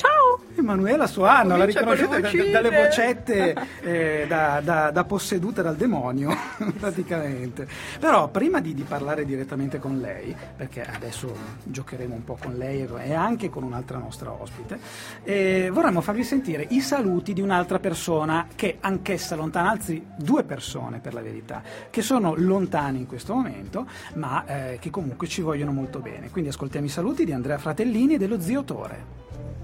Ciao! 0.00 0.40
Emanuela 0.54 1.06
Suano, 1.06 1.58
la 1.58 1.66
riconoscete 1.66 2.20
vocine. 2.22 2.50
dalle 2.50 2.70
vocette 2.70 3.54
eh, 3.82 4.24
da, 4.26 4.62
da- 4.64 4.90
da 4.90 5.04
possedute 5.04 5.60
dal 5.60 5.76
demonio, 5.76 6.34
praticamente. 6.80 7.68
Però 7.98 8.28
prima 8.28 8.60
di, 8.60 8.72
di 8.72 8.82
parlare 8.84 9.26
direttamente 9.26 9.78
con 9.78 9.98
lei, 9.98 10.34
perché 10.56 10.80
adesso 10.82 11.36
giocheremo 11.64 12.14
un 12.14 12.24
po' 12.24 12.38
con 12.40 12.54
lei 12.54 12.88
e 13.02 13.12
anche 13.12 13.50
con 13.50 13.62
un'altra 13.62 13.98
nostra 13.98 14.32
ospite, 14.32 14.78
eh, 15.22 15.68
vorremmo 15.70 16.00
farvi 16.00 16.24
sentire 16.24 16.66
i 16.70 16.80
saluti 16.80 17.34
di 17.34 17.42
un'altra 17.42 17.78
persona 17.78 18.46
che 18.54 18.78
anch'essa 18.80 19.36
lontana, 19.36 19.72
anzi 19.72 20.02
due 20.16 20.44
persone 20.44 21.00
per 21.00 21.12
la 21.12 21.20
verità, 21.20 21.62
che 21.90 22.00
sono 22.00 22.32
lontane 22.38 22.96
in 22.96 23.06
questo 23.06 23.34
momento, 23.34 23.86
ma 24.14 24.46
eh, 24.46 24.78
che 24.80 24.88
comunque 24.88 25.26
ci 25.26 25.42
vogliono 25.42 25.72
molto 25.72 25.98
bene. 25.98 26.30
Quindi 26.30 26.48
ascoltiamo 26.48 26.86
i 26.86 26.90
saluti 26.90 27.26
di 27.26 27.32
Andrea 27.32 27.58
Fratellini 27.58 28.14
e 28.14 28.18
dello 28.18 28.40
zio 28.40 28.64
Tore. 28.64 29.19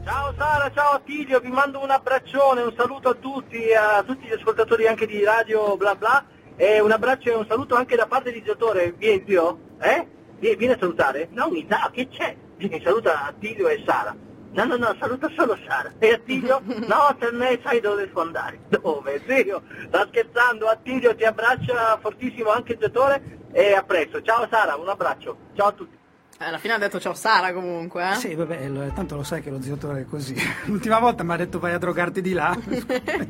Ciao 0.07 0.33
Sara, 0.39 0.71
ciao 0.73 0.93
Attilio, 0.93 1.41
vi 1.41 1.49
mando 1.49 1.83
un 1.83 1.91
abbraccione, 1.91 2.63
un 2.63 2.73
saluto 2.77 3.09
a 3.09 3.15
tutti, 3.15 3.73
a 3.73 4.05
tutti 4.05 4.29
gli 4.29 4.33
ascoltatori 4.33 4.87
anche 4.87 5.05
di 5.05 5.25
Radio 5.25 5.77
Bla 5.77 5.97
Bla 5.97 6.25
e 6.55 6.79
un 6.79 6.93
abbraccio 6.93 7.31
e 7.31 7.35
un 7.35 7.45
saluto 7.49 7.75
anche 7.75 7.97
da 7.97 8.07
parte 8.07 8.31
di 8.31 8.41
Giotore. 8.41 8.93
Vieni 8.93 9.25
zio? 9.27 9.59
Eh? 9.81 10.07
Vieni, 10.39 10.69
a 10.69 10.77
salutare? 10.79 11.27
No, 11.33 11.51
mi 11.51 11.67
sa, 11.69 11.91
che 11.93 12.07
c'è? 12.07 12.37
Vieni, 12.55 12.81
saluta 12.85 13.27
Attilio 13.27 13.67
e 13.67 13.83
Sara. 13.85 14.15
No, 14.53 14.65
no, 14.65 14.77
no, 14.77 14.95
saluta 15.01 15.29
solo 15.35 15.59
Sara. 15.67 15.93
E 15.99 16.13
Attilio? 16.13 16.63
No, 16.87 17.17
per 17.19 17.33
me 17.33 17.59
sai 17.65 17.81
dove 17.81 18.07
devo 18.07 18.21
andare. 18.21 18.61
Dove? 18.69 19.21
Zio? 19.27 19.61
Sta 19.89 20.07
scherzando, 20.07 20.69
Attilio 20.69 21.17
ti 21.17 21.25
abbraccia 21.25 21.99
fortissimo 22.01 22.51
anche 22.51 22.79
Giotore 22.79 23.41
e 23.51 23.73
a 23.73 23.83
presto. 23.83 24.23
Ciao 24.23 24.47
Sara, 24.49 24.77
un 24.77 24.89
abbraccio. 24.89 25.37
Ciao 25.57 25.67
a 25.67 25.73
tutti. 25.73 25.96
Eh, 26.39 26.45
alla 26.45 26.59
fine 26.59 26.75
ha 26.75 26.79
detto 26.79 27.01
ciao 27.01 27.15
Sara 27.15 27.53
comunque, 27.55 28.11
eh? 28.11 28.15
Sì, 28.17 28.35
vabbè, 28.35 28.69
lo- 28.69 28.93
tanto 28.95 29.17
lo 29.17 29.23
sai 29.23 29.41
che 29.43 29.49
lo 29.49 29.63
zio 29.63 29.77
Tore 29.77 30.01
è 30.03 30.05
così. 30.05 30.35
L'ultima 30.67 30.99
volta 30.99 31.23
mi 31.23 31.33
ha 31.33 31.37
detto 31.37 31.59
vai 31.59 31.73
a 31.73 31.79
drogarti 31.79 32.21
di 32.21 32.33
là. 32.35 32.55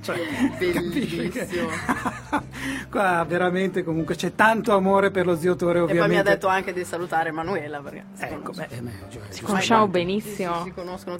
Cioè, 0.02 0.18
Bellissimo. 0.58 1.68
Qua 2.90 3.24
veramente 3.24 3.84
comunque 3.84 4.14
c'è 4.16 4.34
tanto 4.34 4.74
amore 4.74 5.10
per 5.12 5.24
lo 5.26 5.36
zio 5.36 5.54
Tore 5.54 5.78
E 5.78 5.82
poi 5.82 5.90
ovviamente. 5.90 6.14
mi 6.14 6.20
ha 6.28 6.32
detto 6.34 6.46
anche 6.48 6.72
di 6.72 6.84
salutare 6.84 7.28
Emanuela 7.28 7.80
perché 7.80 8.04
si 8.14 8.24
Ecco, 8.24 8.50
beh, 8.52 8.66
eh, 8.70 8.82
cioè, 9.08 9.22
Si 9.28 9.42
conosciamo 9.42 9.86
benissimo. 9.88 10.56
sì, 10.58 10.62
si 10.64 10.72
conoscono. 10.72 11.18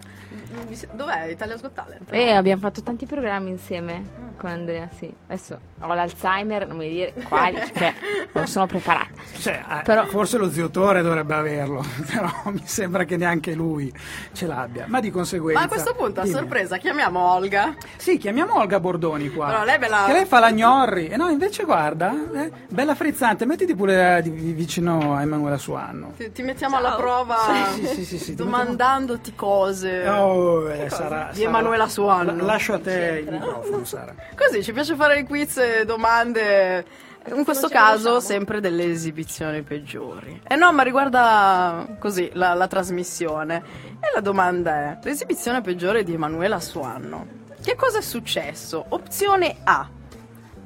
Dov'è 0.93 1.27
Italia's 1.31 1.61
Got 1.61 1.73
Talent? 1.75 2.13
E 2.13 2.31
abbiamo 2.33 2.61
fatto 2.61 2.83
tanti 2.83 3.07
programmi 3.07 3.51
insieme 3.51 4.03
con 4.37 4.51
Andrea, 4.51 4.89
sì. 4.97 5.13
Adesso 5.27 5.59
ho 5.81 5.95
l'Alzheimer, 5.95 6.67
non 6.67 6.77
mi 6.77 6.89
dire 6.89 7.13
quali, 7.29 7.57
perché 7.57 7.95
non 8.33 8.47
sono 8.47 8.67
preparata. 8.67 9.09
Cioè, 9.39 9.63
eh, 9.79 9.83
Però- 9.83 10.07
forse 10.07 10.39
lo 10.39 10.51
zio 10.51 10.71
Tore 10.71 11.03
dovrebbe 11.03 11.35
averlo, 11.35 11.85
però 12.11 12.31
mi 12.47 12.63
sembra 12.65 13.05
che 13.05 13.17
neanche 13.17 13.55
lui 13.55 13.93
ce 14.33 14.47
l'abbia. 14.47 14.85
Ma 14.89 15.01
di 15.01 15.11
conseguenza. 15.11 15.61
Ma 15.61 15.67
a 15.67 15.69
questo 15.69 15.95
punto, 15.95 16.21
a 16.21 16.23
dimmi. 16.25 16.35
sorpresa, 16.37 16.77
chiamiamo 16.79 17.19
Olga. 17.21 17.75
Sì, 17.97 18.19
chiamiamo 18.19 18.59
Olga 18.59 18.79
Bordoni 18.81 19.29
qua. 19.31 19.47
Però 19.47 19.65
lei 19.65 19.79
ve 19.79 19.89
la- 19.89 20.05
Che 20.07 20.13
lei 20.13 20.25
fa 20.25 20.39
la 20.39 20.51
gnorri. 20.53 21.09
E 21.09 21.17
no, 21.17 21.29
invece 21.29 21.65
guarda, 21.65 22.13
eh, 22.35 22.51
bella 22.69 22.95
frizzante, 22.95 23.47
mettiti 23.47 23.75
pure 23.75 24.19
eh, 24.19 24.23
vicino 24.31 25.15
a 25.17 25.23
Emanuela 25.23 25.59
Suanno. 25.59 26.13
Ti, 26.17 26.33
ti 26.33 26.43
mettiamo 26.43 26.77
alla 26.77 26.95
prova 26.97 27.37
Sì, 27.75 27.81
sì, 27.81 27.87
sì, 27.87 28.05
sì, 28.05 28.19
sì, 28.19 28.25
ti 28.27 28.35
domandandoti 28.35 29.35
cose. 29.35 30.07
Oh, 30.09 30.71
eh, 30.71 30.85
cosa? 30.85 30.97
Sara- 30.97 31.31
di 31.33 31.43
Emanuela 31.45 31.89
Suanno. 31.89 32.35
la- 32.37 32.43
lascio 32.43 32.75
a 32.75 32.79
te 32.79 33.23
il 33.27 33.33
microfono, 33.33 33.85
Sara. 33.85 34.15
Così 34.35 34.63
ci 34.63 34.73
piace 34.73 34.95
fare 34.97 35.25
quiz 35.25 35.57
e 35.59 35.85
domande. 35.85 37.05
In 37.35 37.43
questo 37.45 37.69
caso 37.69 38.21
sempre 38.21 38.61
delle 38.61 38.85
esibizioni 38.85 39.63
peggiori. 39.63 40.43
Eh 40.47 40.55
no, 40.55 40.73
ma 40.73 40.83
riguarda 40.83 41.97
così 41.99 42.31
la, 42.35 42.55
la 42.55 42.69
trasmissione. 42.69 43.63
E 44.01 44.11
la 44.15 44.21
domanda 44.21 44.73
è: 44.73 44.99
l'esibizione 45.03 45.61
peggiore 45.61 46.05
di 46.05 46.15
Emanuela 46.15 46.61
Suanno. 46.61 47.45
Che 47.61 47.75
cosa 47.75 47.99
è 47.99 48.03
successo? 48.03 48.85
Opzione 48.91 49.57
A. 49.65 49.89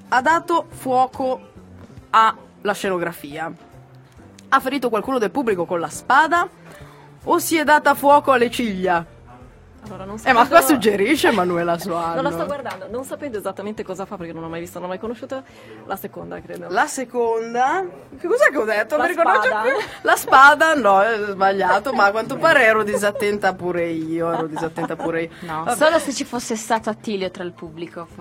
Ha 0.08 0.20
dato 0.20 0.66
fuoco 0.68 1.48
alla 2.10 2.72
scenografia. 2.72 3.50
Ha 4.48 4.60
ferito 4.60 4.88
qualcuno 4.90 5.18
del 5.18 5.30
pubblico 5.30 5.64
con 5.64 5.80
la 5.80 5.88
spada? 5.88 6.46
O 7.24 7.38
si 7.38 7.56
è 7.56 7.64
data 7.64 7.94
fuoco 7.94 8.32
alle 8.32 8.50
ciglia? 8.50 9.06
Allora, 9.86 10.04
non 10.04 10.16
Eh, 10.22 10.32
ma 10.32 10.46
qua 10.46 10.60
sapendo- 10.60 10.66
suggerisce 10.82 11.28
Emanuela 11.28 11.78
Soano. 11.78 12.14
Non 12.20 12.24
la 12.24 12.30
sto 12.32 12.46
guardando, 12.46 12.86
non 12.90 13.04
sapendo 13.04 13.38
esattamente 13.38 13.82
cosa 13.82 14.04
fa 14.04 14.16
perché 14.16 14.32
non 14.32 14.42
l'ho 14.42 14.48
mai 14.48 14.60
vista, 14.60 14.74
non 14.78 14.82
l'ho 14.88 14.94
mai 14.94 15.00
conosciuta. 15.00 15.42
La 15.86 15.96
seconda, 15.96 16.40
credo. 16.40 16.66
La 16.68 16.86
seconda? 16.86 17.84
Che 18.18 18.26
cos'è 18.26 18.50
che 18.50 18.56
ho 18.58 18.64
detto? 18.64 18.96
La 18.96 19.04
Non 19.06 19.12
mi 19.12 19.16
ricordo 19.18 19.42
spada. 19.46 19.62
più. 19.62 19.70
La 20.02 20.16
spada? 20.16 20.74
No, 20.74 21.00
è 21.02 21.16
sbagliato, 21.30 21.92
ma 21.92 22.04
a 22.04 22.10
quanto 22.10 22.36
pare 22.36 22.64
ero 22.64 22.82
disattenta 22.82 23.54
pure 23.54 23.86
io. 23.88 24.30
Ero 24.32 24.46
disattenta 24.46 24.96
pure 24.96 25.22
io. 25.22 25.28
No, 25.40 25.64
Vabbè. 25.64 25.76
solo 25.76 25.98
se 25.98 26.12
ci 26.12 26.24
fosse 26.24 26.56
stato 26.56 26.90
Attilio 26.90 27.30
tra 27.30 27.42
il 27.44 27.52
pubblico. 27.52 28.06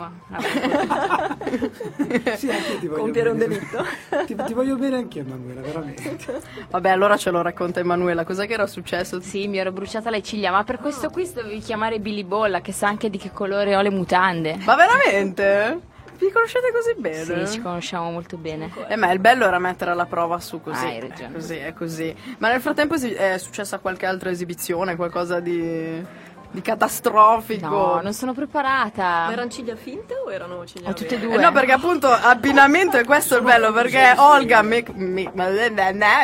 Sì, 2.38 2.50
anche 2.50 2.80
ti 2.80 2.88
voglio 2.88 3.02
Compiere 3.02 3.30
un 3.30 3.38
delitto. 3.38 3.86
Ti, 4.26 4.36
ti 4.46 4.54
voglio 4.54 4.76
bene 4.76 4.98
anche 4.98 5.20
Emanuela, 5.20 5.62
veramente. 5.62 6.42
Vabbè, 6.70 6.90
allora 6.90 7.18
ce 7.18 7.32
lo 7.32 7.42
racconta 7.42 7.80
Emanuela. 7.80 8.24
Cos'è 8.24 8.48
che 8.48 8.54
era 8.54 8.68
successo? 8.68 9.20
Sì, 9.20 9.48
mi 9.48 9.58
ero 9.58 9.72
bruciata 9.72 10.10
le 10.10 10.22
ciglia, 10.22 10.52
ma 10.52 10.64
per 10.64 10.78
questo 10.80 11.10
qui 11.10 11.26
dovevi 11.50 11.62
chiamare 11.62 12.00
Billy 12.00 12.24
Bolla, 12.24 12.62
che 12.62 12.72
sa 12.72 12.88
anche 12.88 13.10
di 13.10 13.18
che 13.18 13.32
colore 13.32 13.76
ho 13.76 13.82
le 13.82 13.90
mutande. 13.90 14.58
Ma 14.66 14.76
veramente? 14.76 15.80
Vi 16.20 16.30
conoscete 16.32 16.72
così 16.72 16.96
bene? 16.98 17.48
Sì, 17.48 17.54
ci 17.54 17.62
conosciamo 17.62 18.12
molto 18.12 18.38
bene. 18.38 18.72
Eh, 18.88 18.96
ma 18.96 19.10
il 19.12 19.20
bello 19.20 19.46
era 19.46 19.58
mettere 19.58 19.92
alla 19.92 20.06
prova 20.06 20.40
su 20.40 20.62
così. 20.62 20.86
Ah, 20.86 20.90
hai 20.90 21.00
ragione. 21.00 21.30
È 21.30 21.32
così, 21.32 21.56
è 21.56 21.74
così. 21.74 22.16
Ma 22.38 22.50
nel 22.50 22.62
frattempo 22.62 22.96
è 22.96 23.38
successa 23.38 23.80
qualche 23.80 24.06
altra 24.06 24.30
esibizione, 24.30 24.96
qualcosa 24.96 25.40
di, 25.40 26.06
di 26.52 26.62
catastrofico? 26.62 27.68
No, 27.68 28.00
non 28.02 28.14
sono 28.14 28.34
preparata. 28.34 29.04
Ma 29.04 29.32
erano 29.32 29.50
ciglia 29.50 29.76
finte 29.76 30.16
o 30.16 30.32
erano 30.32 30.66
ciglia 30.66 30.90
Ho 30.90 30.94
tutte 30.94 31.16
e 31.16 31.20
due. 31.20 31.36
Eh 31.36 31.38
no, 31.38 31.52
perché 31.52 31.72
appunto 31.72 32.10
abbinamento 32.10 32.98
e 32.98 33.04
questo 33.04 33.36
è 33.36 33.38
il 33.38 33.44
bello, 33.44 33.72
perché 33.72 34.14
Olga, 34.18 34.62
make, 34.62 34.92
make, 34.94 35.32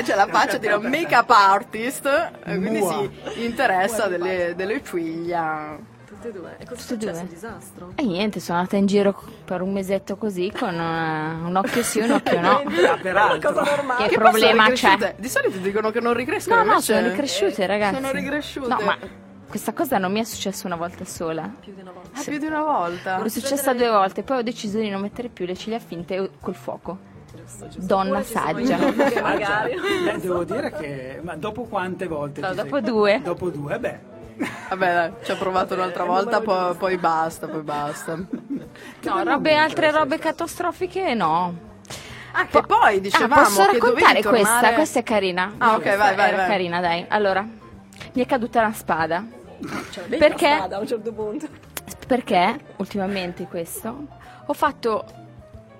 c'è 0.03 0.15
la 0.15 0.27
faccia 0.27 0.57
di 0.57 0.67
una 0.67 0.79
make-up 0.79 1.29
artist, 1.29 2.05
e 2.43 2.57
quindi 2.57 2.79
Mua. 2.79 3.09
si 3.33 3.45
interessa 3.45 4.07
delle, 4.07 4.53
delle 4.55 4.81
ciglia. 4.83 5.77
Tutte 6.05 6.29
e 6.29 6.31
due. 6.31 6.55
E 6.57 6.65
cosa 6.65 6.81
è 6.81 6.88
Tutte 6.88 6.93
e 6.93 6.97
successo? 6.97 7.11
due. 7.11 7.21
Un 7.21 7.27
disastro. 7.27 7.91
E 7.95 8.03
niente, 8.03 8.39
sono 8.39 8.57
andata 8.59 8.77
in 8.77 8.85
giro 8.88 9.21
per 9.43 9.61
un 9.61 9.71
mesetto 9.71 10.17
così 10.17 10.51
con 10.57 10.73
eh, 10.73 11.47
un 11.47 11.55
occhio 11.55 11.83
sì, 11.83 11.99
un 11.99 12.11
occhio 12.11 12.41
no. 12.41 12.63
Ah, 12.85 12.97
peraltro. 12.99 13.51
Cosa 13.51 13.75
normale. 13.75 14.07
Che 14.07 14.17
problema 14.17 14.71
c'è? 14.71 15.15
Di 15.17 15.29
solito 15.29 15.57
dicono 15.59 15.91
che 15.91 15.99
non 15.99 16.13
ricrescono. 16.13 16.63
No, 16.63 16.73
no, 16.73 16.81
sono 16.81 17.07
ricresciute, 17.07 17.65
ragazzi. 17.65 17.95
Sono 17.95 18.11
ricresciute. 18.11 18.67
No, 18.67 18.79
ma 18.83 18.97
questa 19.47 19.73
cosa 19.73 19.97
non 19.97 20.12
mi 20.12 20.19
è 20.19 20.23
successa 20.23 20.67
una 20.67 20.75
volta 20.75 21.05
sola. 21.05 21.49
Più 21.60 21.73
di 21.73 21.81
una 21.81 21.91
volta. 21.91 22.10
Ah, 22.19 22.23
più 22.23 22.38
di 22.38 22.45
una 22.45 22.62
volta. 22.63 23.17
Mi 23.19 23.25
è 23.25 23.29
successa 23.29 23.73
due 23.73 23.89
volte, 23.89 24.23
poi 24.23 24.39
ho 24.39 24.43
deciso 24.43 24.79
di 24.79 24.89
non 24.89 25.01
mettere 25.01 25.29
più 25.29 25.45
le 25.45 25.55
ciglia 25.55 25.79
finte 25.79 26.29
col 26.41 26.55
fuoco. 26.55 27.13
Donna 27.77 28.23
saggia. 28.23 28.77
Magari. 29.21 29.75
Beh, 30.03 30.19
devo 30.19 30.43
dire 30.43 30.71
che 30.71 31.19
ma 31.21 31.36
dopo 31.36 31.63
quante 31.63 32.08
volte? 32.08 32.41
No, 32.41 32.53
dopo 32.53 32.75
sei- 32.77 32.81
due. 32.84 33.21
Dopo 33.23 33.49
due, 33.49 33.77
beh. 33.79 34.13
Vabbè, 34.69 34.93
dai, 34.93 35.12
ci 35.23 35.31
ho 35.31 35.38
provato 35.38 35.75
un'altra 35.75 36.03
volta, 36.03 36.41
poi, 36.41 36.75
poi 36.75 36.97
basta, 36.97 37.47
poi 37.47 37.62
basta. 37.62 38.17
No, 39.03 39.23
robe, 39.23 39.55
altre 39.55 39.91
robe 39.91 40.17
catastrofiche 40.17 41.13
no. 41.13 41.53
Ah, 42.34 42.45
che 42.47 42.62
poi 42.63 42.97
Ah, 42.97 42.99
dicevamo 42.99 43.41
posso 43.43 43.65
che 43.67 43.77
dovevi 43.77 44.01
raccontare 44.01 44.21
tornare... 44.21 44.43
questa? 44.43 44.73
Questa 44.73 44.99
è 44.99 45.03
carina. 45.03 45.53
Ah, 45.58 45.75
ok, 45.75 45.81
Questa 45.81 45.97
vai, 45.97 46.15
vai, 46.15 46.36
vai. 46.36 46.47
carina, 46.47 46.81
dai. 46.81 47.05
Allora, 47.08 47.47
mi 48.13 48.21
è 48.23 48.25
caduta 48.25 48.60
una 48.62 48.73
spada. 48.73 49.25
Cioè, 49.91 50.03
Perché? 50.17 50.49
la 50.49 50.55
spada 50.58 50.75
a 50.77 50.79
un 50.79 50.88
certo 50.88 51.12
punto. 51.13 51.47
Perché 52.08 52.60
ultimamente 52.77 53.45
questo 53.47 54.08
ho 54.45 54.53
fatto. 54.53 55.05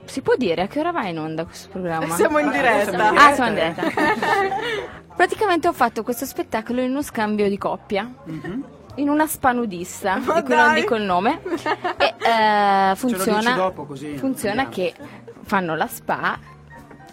Si 0.06 0.22
può 0.22 0.36
dire 0.36 0.64
a 0.64 0.68
che 0.68 0.80
ora 0.80 0.92
va 0.92 1.08
in 1.08 1.18
onda 1.18 1.46
questo 1.46 1.70
programma? 1.70 2.14
Siamo 2.16 2.38
in 2.40 2.52
diretta. 2.52 3.10
Ah, 3.10 3.34
siamo 3.34 3.50
in 3.50 3.56
diretta. 3.56 3.84
Praticamente 5.16 5.68
ho 5.68 5.74
fatto 5.74 6.04
questo 6.04 6.26
spettacolo 6.26 6.82
in 6.82 6.92
uno 6.92 7.02
scambio 7.02 7.48
di 7.50 7.58
coppia. 7.58 8.12
In 8.98 9.10
una 9.10 9.28
spa 9.28 9.52
nudista, 9.52 10.18
Ma 10.18 10.36
di 10.36 10.42
cui 10.44 10.56
non 10.56 10.66
dai! 10.68 10.82
dico 10.82 10.96
il 10.96 11.04
nome. 11.04 11.42
E 11.98 12.14
eh, 12.18 12.96
Ce 12.96 13.02
lo 13.02 13.08
dici 13.08 13.16
funziona, 13.16 13.56
dopo, 13.56 13.86
così 13.86 14.18
funziona 14.18 14.68
che 14.70 14.94
fanno 15.44 15.76
la 15.76 15.88
spa 15.88 16.38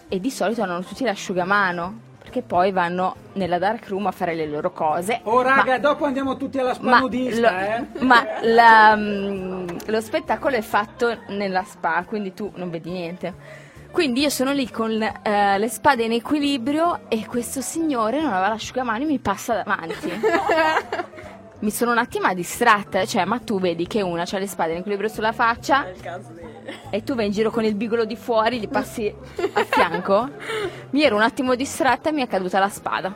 e 0.07 0.19
di 0.19 0.29
solito 0.31 0.61
hanno 0.61 0.81
tutti 0.81 1.03
l'asciugamano. 1.03 1.99
Perché 2.33 2.47
poi 2.47 2.71
vanno 2.71 3.15
nella 3.33 3.59
dark 3.59 3.89
room 3.89 4.07
a 4.07 4.11
fare 4.11 4.33
le 4.33 4.47
loro 4.47 4.71
cose. 4.71 5.19
Oh 5.25 5.43
raga, 5.43 5.73
Ma- 5.73 5.77
dopo 5.77 6.05
andiamo 6.05 6.35
tutti 6.35 6.57
alla 6.57 6.73
spa 6.73 6.89
ma, 6.89 6.97
nudista, 6.97 7.51
lo, 7.51 7.57
eh? 7.59 7.85
ma 8.03 8.25
la, 8.41 8.95
mm, 8.95 9.67
lo 9.85 10.01
spettacolo 10.01 10.55
è 10.55 10.61
fatto 10.61 11.15
nella 11.27 11.63
spa, 11.63 12.03
quindi 12.07 12.33
tu 12.33 12.51
non 12.55 12.71
vedi 12.71 12.89
niente. 12.89 13.61
Quindi 13.91 14.21
io 14.21 14.31
sono 14.31 14.51
lì 14.51 14.67
con 14.71 14.99
eh, 14.99 15.59
le 15.59 15.67
spade 15.69 16.05
in 16.05 16.13
equilibrio 16.13 17.01
e 17.07 17.27
questo 17.27 17.61
signore 17.61 18.19
non 18.19 18.31
aveva 18.31 18.47
l'asciugamano 18.47 19.03
e 19.03 19.05
mi 19.05 19.19
passa 19.19 19.53
davanti. 19.53 20.09
mi 21.63 21.71
sono 21.71 21.91
un 21.91 21.97
attimo 21.97 22.31
distratta, 22.33 23.05
cioè, 23.05 23.23
ma 23.23 23.39
tu 23.39 23.57
vedi 23.57 23.87
che 23.87 24.01
una 24.01 24.25
ha 24.29 24.37
le 24.37 24.47
spade 24.47 24.73
in 24.73 24.79
equilibrio 24.79 25.07
sulla 25.07 25.31
faccia 25.31 25.85
e 26.89 27.03
tu 27.03 27.15
vai 27.15 27.27
in 27.27 27.31
giro 27.31 27.51
con 27.51 27.63
il 27.63 27.73
bigolo 27.75 28.03
di 28.03 28.17
fuori, 28.17 28.59
gli 28.59 28.67
passi 28.67 29.13
a 29.53 29.63
fianco. 29.63 30.29
Mi 30.89 31.03
ero 31.03 31.15
un 31.15 31.21
attimo 31.21 31.55
distratta 31.55 32.09
e 32.09 32.11
mi 32.11 32.21
è 32.21 32.27
caduta 32.27 32.59
la 32.59 32.67
spada. 32.67 33.15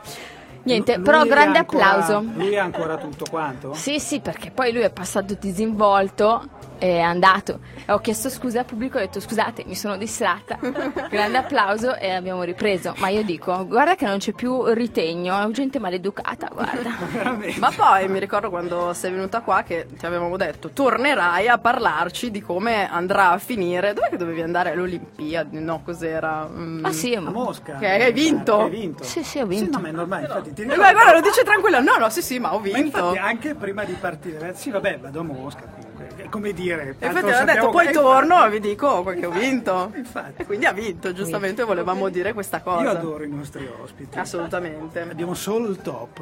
Niente, 0.62 0.94
Lui 0.96 1.04
però 1.04 1.24
grande 1.24 1.58
ancora- 1.58 1.90
applauso. 1.90 2.24
Lui 2.34 2.56
ha 2.56 2.64
ancora 2.64 2.96
tutto 2.96 3.26
quanto? 3.28 3.74
Sì, 3.74 4.00
sì, 4.00 4.20
perché 4.20 4.50
poi 4.50 4.72
lui 4.72 4.82
è 4.82 4.90
passato 4.90 5.36
disinvolto, 5.38 6.48
è 6.78 6.98
andato. 7.00 7.60
Ho 7.88 7.98
chiesto 7.98 8.28
scusa 8.30 8.60
al 8.60 8.64
pubblico, 8.64 8.96
ho 8.98 9.00
detto 9.00 9.20
scusate, 9.20 9.64
mi 9.66 9.74
sono 9.74 9.96
distratta. 9.96 10.58
Grande 11.10 11.38
applauso 11.38 11.96
e 11.96 12.10
abbiamo 12.10 12.42
ripreso. 12.42 12.94
Ma 12.98 13.08
io 13.08 13.22
dico, 13.22 13.66
guarda 13.66 13.94
che 13.94 14.06
non 14.06 14.18
c'è 14.18 14.32
più 14.32 14.64
ritegno, 14.72 15.38
è 15.40 15.50
gente 15.52 15.78
maleducata, 15.78 16.48
guarda. 16.52 16.90
Ma 17.58 17.70
poi 17.74 18.08
mi 18.08 18.18
ricordo 18.18 18.50
quando 18.50 18.92
sei 18.92 19.10
venuta 19.12 19.40
qua 19.40 19.62
che 19.62 19.86
ti 19.98 20.06
avevamo 20.06 20.36
detto 20.36 20.70
tornerai 20.70 21.48
a 21.48 21.58
parlarci 21.58 22.30
di 22.30 22.40
come 22.42 22.88
andrà 22.90 23.30
a 23.30 23.38
finire. 23.38 23.92
Dov'è 23.92 24.08
che 24.10 24.16
dovevi 24.16 24.42
andare 24.42 24.70
alle 24.72 24.82
Olimpiadi? 24.82 25.58
No, 25.60 25.82
cos'era? 25.84 26.46
Mm. 26.48 26.84
Ah 26.84 26.92
sì, 26.92 27.14
A 27.14 27.20
Mosca. 27.20 27.76
Che 27.78 27.86
hai 27.88 28.12
vinto? 28.12 28.60
Hai 28.60 28.70
vinto? 28.70 29.02
Sì, 29.04 29.22
sì, 29.24 29.38
ho 29.38 29.42
Sì, 29.42 29.48
vinto. 29.48 29.76
no, 29.76 29.82
ma 29.82 29.88
è 29.88 29.92
normale, 29.92 30.22
infatti 30.26 30.52
ti 30.52 30.60
Eh, 30.62 30.64
ricordo- 30.64 30.92
guarda, 30.92 31.12
lo 31.12 31.20
dice 31.20 31.42
tranquilla. 31.42 31.80
No, 31.80 31.96
no, 31.98 32.08
sì, 32.10 32.22
sì, 32.22 32.38
ma 32.38 32.52
ho 32.54 32.58
Ma 32.58 32.62
vinto. 32.64 32.78
infatti 32.80 33.16
anche 33.18 33.54
prima 33.54 33.84
di 33.84 33.92
partire, 33.94 34.50
eh, 34.50 34.54
sì 34.54 34.70
vabbè, 34.70 34.98
vado 35.00 35.20
a 35.20 35.22
Mosca 35.22 35.62
è 35.62 35.87
come 36.28 36.52
dire... 36.52 36.96
E 36.98 37.06
infatti 37.06 37.30
aveva 37.30 37.44
detto 37.44 37.70
poi 37.70 37.92
torno 37.92 38.44
e 38.44 38.50
vi 38.50 38.60
dico 38.60 39.02
che 39.04 39.26
ho 39.26 39.30
vinto. 39.30 39.92
Infatti. 39.94 40.42
E 40.42 40.46
quindi 40.46 40.66
ha 40.66 40.72
vinto, 40.72 41.12
giustamente 41.12 41.64
volevamo 41.64 42.08
dire 42.08 42.32
questa 42.32 42.60
cosa. 42.60 42.82
Io 42.82 42.90
adoro 42.90 43.24
i 43.24 43.30
nostri 43.30 43.68
ospiti. 43.80 44.18
Assolutamente. 44.18 45.00
Abbiamo 45.00 45.34
solo 45.34 45.68
il 45.68 45.80
top. 45.80 46.20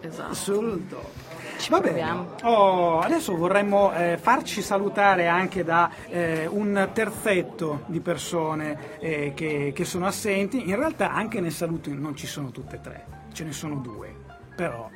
Esatto. 0.00 0.34
Solo 0.34 0.72
il 0.74 0.86
top. 0.88 1.08
Va 1.68 1.80
bene. 1.80 2.26
Oh, 2.42 3.00
adesso 3.00 3.36
vorremmo 3.36 3.92
eh, 3.92 4.16
farci 4.18 4.62
salutare 4.62 5.26
anche 5.26 5.62
da 5.62 5.90
eh, 6.08 6.46
un 6.46 6.88
terzetto 6.92 7.82
di 7.86 8.00
persone 8.00 8.98
eh, 8.98 9.32
che, 9.34 9.72
che 9.74 9.84
sono 9.84 10.06
assenti. 10.06 10.70
In 10.70 10.76
realtà 10.76 11.12
anche 11.12 11.40
nel 11.40 11.52
saluto 11.52 11.90
non 11.92 12.16
ci 12.16 12.26
sono 12.26 12.50
tutte 12.50 12.76
e 12.76 12.80
tre, 12.80 13.06
ce 13.32 13.44
ne 13.44 13.52
sono 13.52 13.74
due. 13.74 14.14
Però 14.56 14.88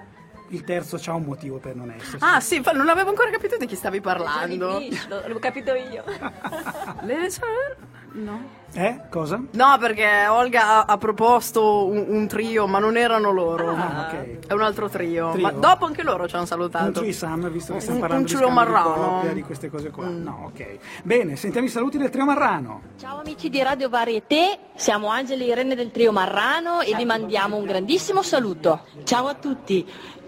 il 0.48 0.64
terzo 0.64 0.98
ha 1.07 1.14
un 1.14 1.24
motivo 1.24 1.57
per 1.59 1.74
non 1.74 1.90
esserci. 1.90 2.18
Ah 2.20 2.40
sì, 2.40 2.62
non 2.74 2.88
avevo 2.88 3.11
ancora 3.11 3.30
capito 3.30 3.57
di 3.57 3.66
chi 3.66 3.74
stavi 3.76 4.00
parlando. 4.00 4.80
L'ho 5.26 5.38
capito 5.38 5.72
io. 5.74 6.04
No. 8.16 8.62
Eh? 8.74 9.00
Cosa? 9.11 9.40
No, 9.52 9.76
perché 9.80 10.26
Olga 10.28 10.68
ha, 10.68 10.85
ha 10.85 10.96
proposto 10.98 11.85
un, 11.87 12.04
un 12.07 12.28
trio, 12.28 12.68
ma 12.68 12.78
non 12.78 12.96
erano 12.96 13.33
loro. 13.33 13.70
Ah, 13.74 14.09
ok. 14.09 14.46
È 14.46 14.52
un 14.52 14.62
altro 14.62 14.88
trio. 14.88 15.30
Trio? 15.33 15.42
Ma 15.42 15.50
dopo 15.50 15.85
anche 15.85 16.04
loro 16.04 16.28
ci 16.28 16.37
hanno 16.37 16.46
salutato. 16.46 16.85
Un 16.87 16.92
threesome, 16.92 17.50
visto 17.50 17.72
che 17.72 17.80
stiamo 17.80 17.98
Un- 17.98 18.07
parlando 18.07 18.28
un 18.33 18.33
di 18.33 18.38
scambio 18.40 18.62
di 18.64 18.70
marrano. 18.70 18.94
coppia, 18.94 19.33
di 19.33 19.42
queste 19.42 19.68
cose 19.68 19.90
qua. 19.90 20.07
No, 20.07 20.42
ok. 20.44 20.78
Bene, 21.02 21.35
sentiamo 21.35 21.66
i 21.66 21.70
saluti 21.70 21.98
del 21.98 22.11
trio 22.11 22.24
Marrano. 22.24 22.83
Ciao 23.00 23.18
amici 23.18 23.50
di 23.50 23.61
Radio 23.61 23.88
Varieté, 23.88 24.59
siamo 24.76 25.09
Angeli 25.09 25.46
e 25.48 25.48
Irene 25.50 25.74
del 25.74 25.90
Trio 25.90 26.12
Marrano 26.12 26.80
e 26.83 26.94
vi 26.94 27.04
mandiamo 27.04 27.57
un 27.57 27.64
grandissimo 27.64 28.22
saluto. 28.22 28.83
Ciao 29.02 29.26
a 29.26 29.35
tutti, 29.35 29.85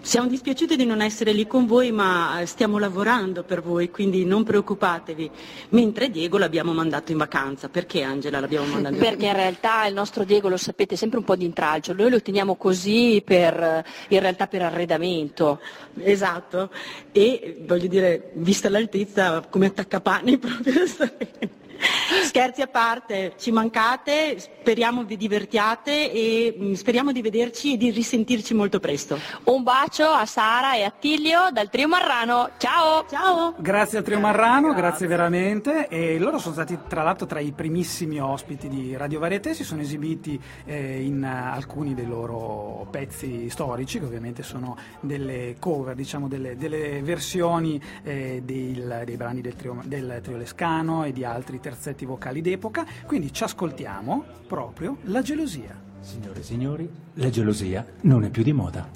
siamo 0.07 0.29
dispiaciuti 0.29 0.77
di 0.77 0.85
non 0.85 1.01
essere 1.01 1.33
lì 1.33 1.45
con 1.45 1.65
voi 1.65 1.91
ma 1.91 2.39
eh, 2.39 2.45
stiamo 2.45 2.77
lavorando 2.77 3.43
per 3.43 3.61
voi 3.61 3.91
quindi 3.91 4.23
non 4.23 4.45
preoccupatevi. 4.45 5.29
Mentre 5.69 6.09
Diego 6.09 6.37
l'abbiamo 6.37 6.71
mandato 6.71 7.11
in 7.11 7.17
vacanza, 7.17 7.67
perché 7.67 8.03
Angela 8.03 8.39
l'abbiamo 8.39 8.67
mandato 8.67 8.95
in 8.95 9.01
Perché 9.01 9.25
in 9.25 9.33
realtà 9.33 9.85
il 9.85 9.93
nostro 9.93 10.23
Diego, 10.23 10.47
lo 10.47 10.55
sapete, 10.55 10.93
è 10.93 10.97
sempre 10.97 11.19
un 11.19 11.25
po' 11.25 11.35
di 11.35 11.43
intralcio, 11.43 11.91
noi 11.91 12.09
lo 12.09 12.21
teniamo 12.21 12.55
così 12.55 13.21
per, 13.23 13.61
eh, 13.61 13.85
in 14.07 14.21
realtà 14.21 14.47
per 14.47 14.61
arredamento. 14.61 15.59
Esatto, 16.01 16.69
e 17.11 17.61
voglio 17.65 17.87
dire, 17.87 18.31
vista 18.35 18.69
l'altezza 18.69 19.45
come 19.49 19.65
attaccapani 19.65 20.37
proprio. 20.39 20.85
Scherzi 22.23 22.61
a 22.61 22.67
parte, 22.67 23.33
ci 23.37 23.51
mancate, 23.51 24.39
speriamo 24.39 25.03
vi 25.03 25.17
divertiate 25.17 26.11
e 26.11 26.55
mm, 26.59 26.73
speriamo 26.73 27.11
di 27.11 27.21
vederci 27.21 27.73
e 27.73 27.77
di 27.77 27.89
risentirci 27.91 28.53
molto 28.53 28.79
presto. 28.79 29.19
Un 29.45 29.63
bacio 29.63 30.05
a 30.05 30.25
Sara 30.25 30.75
e 30.75 30.83
a 30.83 30.91
Tiglio 30.91 31.49
dal 31.51 31.69
Trio 31.69 31.87
Marrano. 31.87 32.51
Ciao! 32.57 33.05
Ciao! 33.09 33.55
Grazie 33.57 33.99
al 33.99 34.03
Trio 34.03 34.19
Marrano, 34.19 34.73
grazie 34.73 35.07
veramente. 35.07 35.87
E 35.87 36.17
loro 36.17 36.37
sono 36.37 36.53
stati 36.53 36.77
tra 36.87 37.03
l'altro 37.03 37.25
tra 37.25 37.39
i 37.39 37.51
primissimi 37.51 38.19
ospiti 38.19 38.67
di 38.67 38.95
Radio 38.95 39.19
Varieté, 39.19 39.53
si 39.53 39.63
sono 39.63 39.81
esibiti 39.81 40.39
eh, 40.65 41.01
in 41.01 41.23
eh, 41.23 41.27
alcuni 41.27 41.93
dei 41.93 42.07
loro 42.07 42.87
pezzi 42.89 43.49
storici, 43.49 43.99
che 43.99 44.05
ovviamente 44.05 44.43
sono 44.43 44.77
delle 44.99 45.55
cover, 45.59 45.95
diciamo 45.95 46.27
delle, 46.27 46.55
delle 46.57 47.01
versioni 47.01 47.81
eh, 48.03 48.41
del- 48.43 49.01
dei 49.05 49.15
brani 49.17 49.41
del 49.41 49.55
trio, 49.55 49.81
del 49.85 50.19
trio 50.21 50.37
Lescano 50.37 51.03
e 51.03 51.13
di 51.13 51.23
altri 51.23 51.59
terzetti 51.67 52.05
vocali 52.05 52.39
d'epoca. 52.41 52.85
Quindi 53.05 53.33
ci 53.33 53.43
ascoltiamo 53.43 54.23
proprio 54.47 54.97
la 55.03 55.21
gelosia. 55.21 55.75
Signore 55.99 56.39
e 56.39 56.43
signori, 56.43 56.89
la 57.15 57.29
gelosia 57.29 57.85
non 58.01 58.23
è 58.23 58.29
più 58.29 58.43
di 58.43 58.53
moda. 58.53 58.87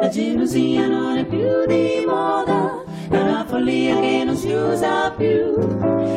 La 0.00 0.08
gelosia 0.08 0.88
non 0.88 1.18
è 1.18 1.26
più 1.26 1.66
di 1.66 2.04
moda, 2.06 2.82
è 3.10 3.20
una 3.20 3.44
follia 3.46 4.00
che 4.00 4.22
non 4.24 4.34
si 4.34 4.50
usa 4.50 5.10
più. 5.10 5.58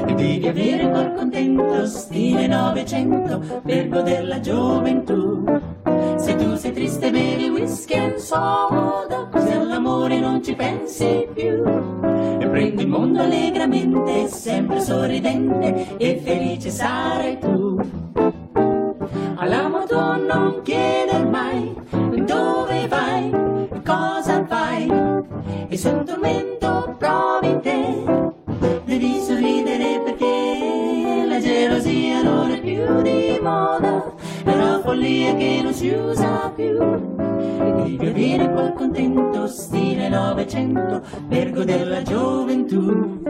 E 0.08 0.14
devi 0.14 0.48
avere 0.48 0.90
col 0.90 1.14
contento 1.16 1.86
stile 1.86 2.48
Novecento 2.48 3.62
per 3.62 3.90
godere 3.90 4.26
la 4.26 4.40
gioventù. 4.40 5.44
Se 6.16 6.36
tu 6.38 6.56
sei 6.56 6.72
triste 6.72 7.12
bevi 7.12 7.50
whisky 7.50 7.94
e 7.96 8.18
soda, 8.18 9.30
all'amore 9.74 10.20
non 10.20 10.44
ci 10.44 10.54
pensi 10.54 11.28
più. 11.34 11.64
E 12.40 12.48
prendi 12.48 12.84
il 12.84 12.88
mondo 12.88 13.22
allegramente, 13.22 14.28
sempre 14.28 14.80
sorridente 14.80 15.98
e 15.98 16.22
felice 16.24 16.70
sarai 16.70 17.40
tu. 17.40 17.80
All'amo 19.36 19.84
tu 19.86 19.96
non 19.96 20.62
chieder 20.64 21.28
mai 21.28 21.74
dove 22.24 22.88
vai, 22.88 23.32
cosa 23.84 24.46
fai, 24.46 24.88
e 25.68 25.76
se 25.76 25.90
un 25.90 26.06
tormento 26.06 26.96
provi 27.00 27.60
te, 27.62 28.04
devi 28.86 29.20
sorridere 29.20 30.02
perché 30.04 31.26
la 31.28 31.40
gelosia 31.40 32.22
non 32.22 32.52
è 32.52 32.60
più 32.62 33.02
di 33.02 33.40
moda, 33.42 34.14
è 34.46 34.54
una 34.54 34.80
follia 34.84 35.34
che 35.36 35.62
non 35.64 35.74
si 35.74 35.90
usa 35.90 36.52
più. 36.56 37.13
E 37.60 37.98
devi 37.98 38.08
avere 38.08 38.52
quel 38.52 38.74
contento 38.74 39.48
stile 39.48 40.10
Novecento 40.10 41.02
per 41.28 41.52
godere 41.52 41.86
la 41.86 42.02
gioventù. 42.02 43.22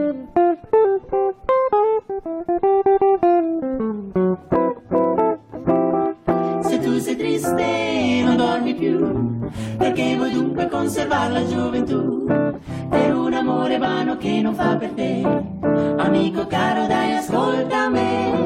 Se 6.60 6.78
tu 6.80 6.98
sei 6.98 7.16
triste 7.16 8.22
non 8.24 8.36
dormi 8.36 8.74
più, 8.74 9.40
perché 9.76 10.16
vuoi 10.16 10.32
dunque 10.32 10.68
conservare 10.68 11.32
la 11.32 11.46
gioventù 11.46 12.24
per 12.88 13.14
un 13.14 13.32
amore 13.32 13.78
vano 13.78 14.16
che 14.16 14.40
non 14.40 14.54
fa 14.54 14.76
per 14.76 14.90
te. 14.90 15.22
Amico 15.96 16.46
caro 16.46 16.86
dai 16.86 17.16
ascolta 17.16 17.88
me. 17.88 18.43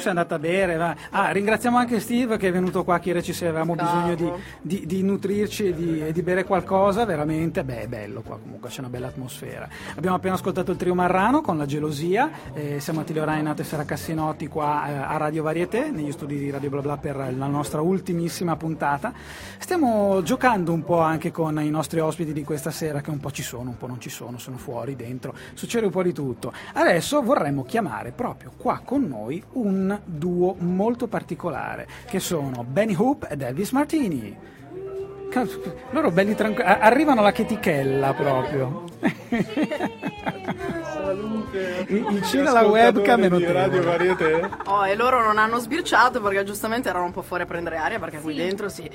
Sei 0.00 0.10
andata 0.10 0.34
a 0.34 0.38
bere, 0.38 0.76
va. 0.76 0.94
Ah, 1.10 1.30
ringraziamo 1.30 1.76
anche 1.76 2.00
Steve 2.00 2.36
che 2.36 2.48
è 2.48 2.52
venuto 2.52 2.84
qua 2.84 2.96
a 2.96 2.98
chiederci 2.98 3.32
se 3.32 3.46
avevamo 3.46 3.74
bisogno 3.74 4.14
di, 4.14 4.30
di- 4.60 4.86
di 4.86 5.02
nutrirci 5.02 5.66
e 5.66 5.74
di, 5.74 6.12
di 6.12 6.22
bere 6.22 6.44
qualcosa, 6.44 7.04
veramente, 7.04 7.62
beh, 7.64 7.82
è 7.82 7.86
bello 7.86 8.22
qua 8.22 8.38
comunque, 8.38 8.68
c'è 8.68 8.80
una 8.80 8.88
bella 8.88 9.08
atmosfera. 9.08 9.68
Abbiamo 9.96 10.16
appena 10.16 10.34
ascoltato 10.34 10.72
il 10.72 10.76
trio 10.76 10.94
Marrano 10.94 11.40
con 11.40 11.56
La 11.56 11.66
Gelosia, 11.66 12.30
eh, 12.54 12.80
siamo 12.80 13.00
a 13.00 13.02
Tilio 13.04 13.24
Reinhardt 13.24 13.60
e 13.60 13.64
Sara 13.64 13.84
Cassinotti 13.84 14.46
qua 14.48 14.88
eh, 14.88 14.92
a 14.94 15.16
Radio 15.16 15.42
Varieté, 15.42 15.90
negli 15.90 16.12
studi 16.12 16.38
di 16.38 16.50
Radio 16.50 16.70
Bla 16.70 16.80
Bla 16.80 16.96
per 16.96 17.16
la 17.16 17.46
nostra 17.46 17.80
ultimissima 17.80 18.56
puntata. 18.56 19.12
Stiamo 19.58 20.22
giocando 20.22 20.72
un 20.72 20.84
po' 20.84 21.00
anche 21.00 21.30
con 21.30 21.60
i 21.60 21.70
nostri 21.70 22.00
ospiti 22.00 22.32
di 22.32 22.44
questa 22.44 22.70
sera 22.70 23.00
che 23.00 23.10
un 23.10 23.20
po' 23.20 23.30
ci 23.30 23.42
sono, 23.42 23.70
un 23.70 23.76
po' 23.76 23.86
non 23.86 24.00
ci 24.00 24.10
sono, 24.10 24.38
sono 24.38 24.56
fuori, 24.56 24.96
dentro, 24.96 25.34
succede 25.54 25.86
un 25.86 25.92
po' 25.92 26.02
di 26.02 26.12
tutto. 26.12 26.52
Adesso 26.72 27.22
vorremmo 27.22 27.64
chiamare 27.64 28.12
proprio 28.12 28.52
qua 28.56 28.80
con 28.84 29.06
noi 29.06 29.42
un 29.52 29.89
duo 30.04 30.54
molto 30.58 31.06
particolare 31.06 31.88
che 32.06 32.20
sono 32.20 32.62
Benny 32.64 32.94
Hoop 32.94 33.26
ed 33.30 33.40
Elvis 33.40 33.70
Martini. 33.72 34.36
Loro 35.90 36.10
belli 36.10 36.34
tranquilli, 36.34 36.68
arrivano 36.68 37.20
alla 37.20 37.32
chetichella 37.32 38.12
proprio. 38.12 38.89
Vicino 42.10 42.48
alla 42.50 42.66
webcam 42.66 43.22
è 43.24 43.28
notevole. 43.28 44.50
Oh, 44.66 44.86
e 44.86 44.94
loro 44.94 45.22
non 45.22 45.38
hanno 45.38 45.58
sbirciato 45.58 46.20
perché 46.20 46.44
giustamente 46.44 46.88
erano 46.88 47.06
un 47.06 47.12
po' 47.12 47.22
fuori 47.22 47.42
a 47.42 47.46
prendere 47.46 47.76
aria 47.76 47.98
perché 47.98 48.20
qui 48.20 48.34
dentro 48.34 48.68
sì. 48.68 48.88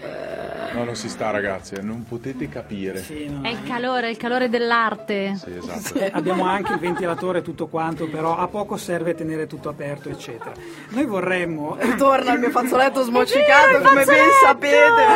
No, 0.74 0.84
non 0.84 0.96
si 0.96 1.10
sta 1.10 1.32
ragazzi, 1.32 1.76
eh, 1.76 1.82
non 1.82 2.04
potete 2.08 2.50
capire. 2.50 3.04
È 3.06 3.48
il 3.48 3.64
calore, 3.66 4.10
il 4.10 4.18
calore 4.18 4.50
dell'arte. 4.50 5.36
Sì, 5.36 5.56
esatto. 5.58 6.00
Eh, 6.00 6.12
Abbiamo 6.14 6.46
anche 6.46 6.74
il 6.74 6.80
ventilatore 6.80 7.40
e 7.40 7.42
tutto 7.42 7.68
quanto, 7.68 8.08
però 8.08 8.38
a 8.38 8.48
poco 8.48 8.76
serve 8.78 9.16
tenere 9.16 9.48
tutto 9.48 9.70
aperto, 9.70 10.10
eccetera. 10.10 10.52
Noi 10.90 11.06
vorremmo. 11.06 11.78
Ritorna 11.82 12.34
il 12.34 12.40
mio 12.40 12.50
fazzoletto 12.50 13.04
smocicato, 13.04 13.80
come 13.82 14.04
ben 14.04 14.26
sapete. 14.44 14.76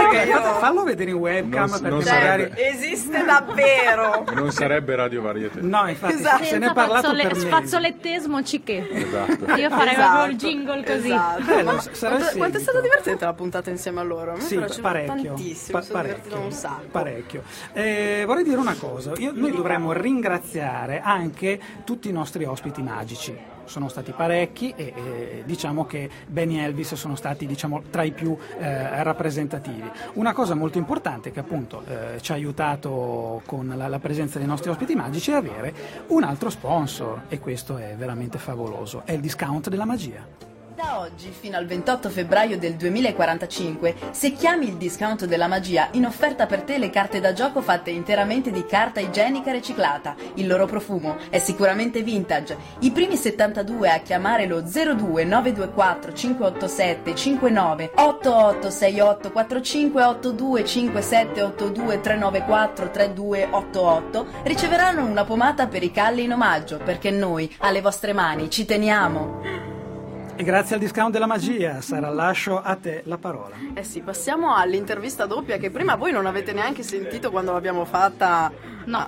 Perché 0.10 0.30
io... 0.30 0.38
Fallo 0.60 0.84
vedere 0.84 1.12
in 1.12 1.18
webcam 1.18 1.70
Non- 1.70 1.80
perché 1.82 1.90
non 1.90 2.04
magari. 2.04 2.52
Esiste 2.56 3.24
davvero. 3.24 4.24
Non 4.34 4.52
sarebbe 4.52 4.79
Radio 4.96 5.22
Varietà. 5.22 5.60
No, 5.62 5.88
infatti 5.88 6.14
Esatto. 6.14 6.44
se 6.44 6.58
ne 6.58 6.70
è 6.70 6.74
parlato 6.74 7.02
fazzole- 7.08 7.24
per 7.24 7.34
me. 7.36 7.40
Sfazzolettesimo 7.42 8.44
ciché. 8.44 8.90
Esatto. 8.92 9.46
Io 9.56 9.70
farei 9.70 9.94
Esatto, 9.94 10.12
proprio 10.16 10.26
il 10.32 10.36
jingle 10.38 10.84
così. 10.84 11.08
esatto. 11.08 11.44
Bello, 11.44 11.72
il 11.72 12.00
quanto, 12.00 12.38
quanto 12.38 12.58
è 12.58 12.62
stata 12.62 12.82
divertente 12.82 13.26
la 13.26 13.34
puntata 13.34 13.70
insieme 13.70 14.00
a 14.00 14.04
loro? 14.04 14.32
A 14.32 14.36
me 14.36 14.42
Sì, 14.42 14.56
parecchio, 14.82 15.34
tantissimo, 15.34 15.80
pa- 15.80 15.86
parecchio, 15.92 16.40
un 16.40 16.52
sacco. 16.52 16.88
parecchio. 16.92 17.44
Eh, 17.74 18.24
vorrei 18.26 18.44
dire 18.44 18.58
una 18.58 18.76
cosa, 18.76 19.12
Io- 19.18 19.32
noi 19.34 19.52
dovremmo 19.52 19.92
ringraziare 19.92 21.02
anche 21.04 21.60
tutti 21.84 22.10
i 22.10 22.12
nostri 22.12 22.44
ospiti 22.46 22.82
magici. 22.82 23.58
Sono 23.70 23.88
stati 23.88 24.12
parecchi 24.12 24.74
e, 24.76 24.94
e 24.96 25.44
diciamo 25.46 25.86
che 25.86 26.10
Benny 26.28 26.60
e 26.60 26.64
Elvis 26.64 26.96
sono 26.96 27.16
stati 27.16 27.46
diciamo, 27.46 27.84
tra 27.90 28.04
i 28.04 28.12
più 28.12 28.36
eh, 28.58 29.04
rappresentativi. 29.04 29.90
Una 30.14 30.34
cosa 30.34 30.56
molto 30.56 30.78
importante 30.78 31.32
che 31.32 31.40
appunto 31.40 31.84
eh, 31.86 32.20
ci 32.22 32.32
ha 32.32 32.36
aiutato 32.36 33.42
con 33.46 33.72
la, 33.76 33.88
la 33.88 34.00
presenza 34.00 34.38
dei 34.40 34.48
nostri 34.48 34.70
ospiti 34.70 34.96
magici 34.96 35.32
è 35.32 35.36
avere 35.36 35.74
un 36.08 36.24
altro 36.24 36.50
sponsor 36.50 37.24
e 37.30 37.40
questo 37.40 37.78
è 37.78 37.96
veramente 37.98 38.38
favoloso, 38.38 39.04
è 39.06 39.14
il 39.14 39.22
discount 39.22 39.70
della 39.70 39.86
magia. 39.86 40.49
Da 40.80 41.02
oggi 41.02 41.30
fino 41.38 41.58
al 41.58 41.66
28 41.66 42.10
febbraio 42.10 42.58
del 42.58 42.76
2045, 42.76 43.96
se 44.12 44.32
chiami 44.32 44.66
il 44.66 44.78
discount 44.78 45.26
della 45.26 45.48
magia, 45.48 45.90
in 45.92 46.06
offerta 46.06 46.46
per 46.46 46.62
te 46.62 46.78
le 46.78 46.90
carte 46.90 47.20
da 47.20 47.34
gioco 47.34 47.62
fatte 47.62 47.90
interamente 47.90 48.50
di 48.50 48.66
carta 48.66 49.02
igienica 49.02 49.52
riciclata. 49.52 50.16
Il 50.36 50.48
loro 50.48 50.68
profumo 50.68 51.18
è 51.30 51.38
sicuramente 51.40 52.02
vintage. 52.02 52.56
I 52.80 52.92
primi 52.92 53.18
72 53.18 53.90
a 53.90 54.00
chiamare 54.00 54.46
lo 54.46 54.62
02 54.62 55.26
924 55.26 56.14
587 56.14 57.14
59 57.14 57.92
8868 57.96 59.32
4582 59.34 60.66
5782 60.66 62.00
394 62.00 62.90
3288 62.90 64.28
riceveranno 64.44 65.06
una 65.06 65.26
pomata 65.26 65.68
per 65.68 65.84
i 65.84 65.92
calli 65.92 66.24
in 66.24 66.32
omaggio, 66.32 66.78
perché 66.78 67.12
noi 67.12 67.54
alle 67.58 67.82
vostre 67.82 68.14
mani 68.14 68.50
ci 68.50 68.64
teniamo. 68.64 69.79
E 70.40 70.44
grazie 70.44 70.76
al 70.76 70.80
discount 70.82 71.12
della 71.12 71.26
magia, 71.26 71.82
Sara, 71.82 72.10
lascio 72.10 72.62
a 72.62 72.74
te 72.78 73.02
la 73.08 73.18
parola. 73.18 73.56
Eh 73.74 73.84
sì, 73.84 74.00
passiamo 74.00 74.56
all'intervista 74.56 75.26
doppia 75.26 75.58
che 75.58 75.70
prima 75.70 75.96
voi 75.96 76.14
non 76.14 76.26
avete 76.28 76.54
neanche 76.54 76.82
sentito 76.82 77.30
quando 77.30 77.52
l'abbiamo 77.52 77.84
fatta. 77.84 78.50
No. 78.86 79.08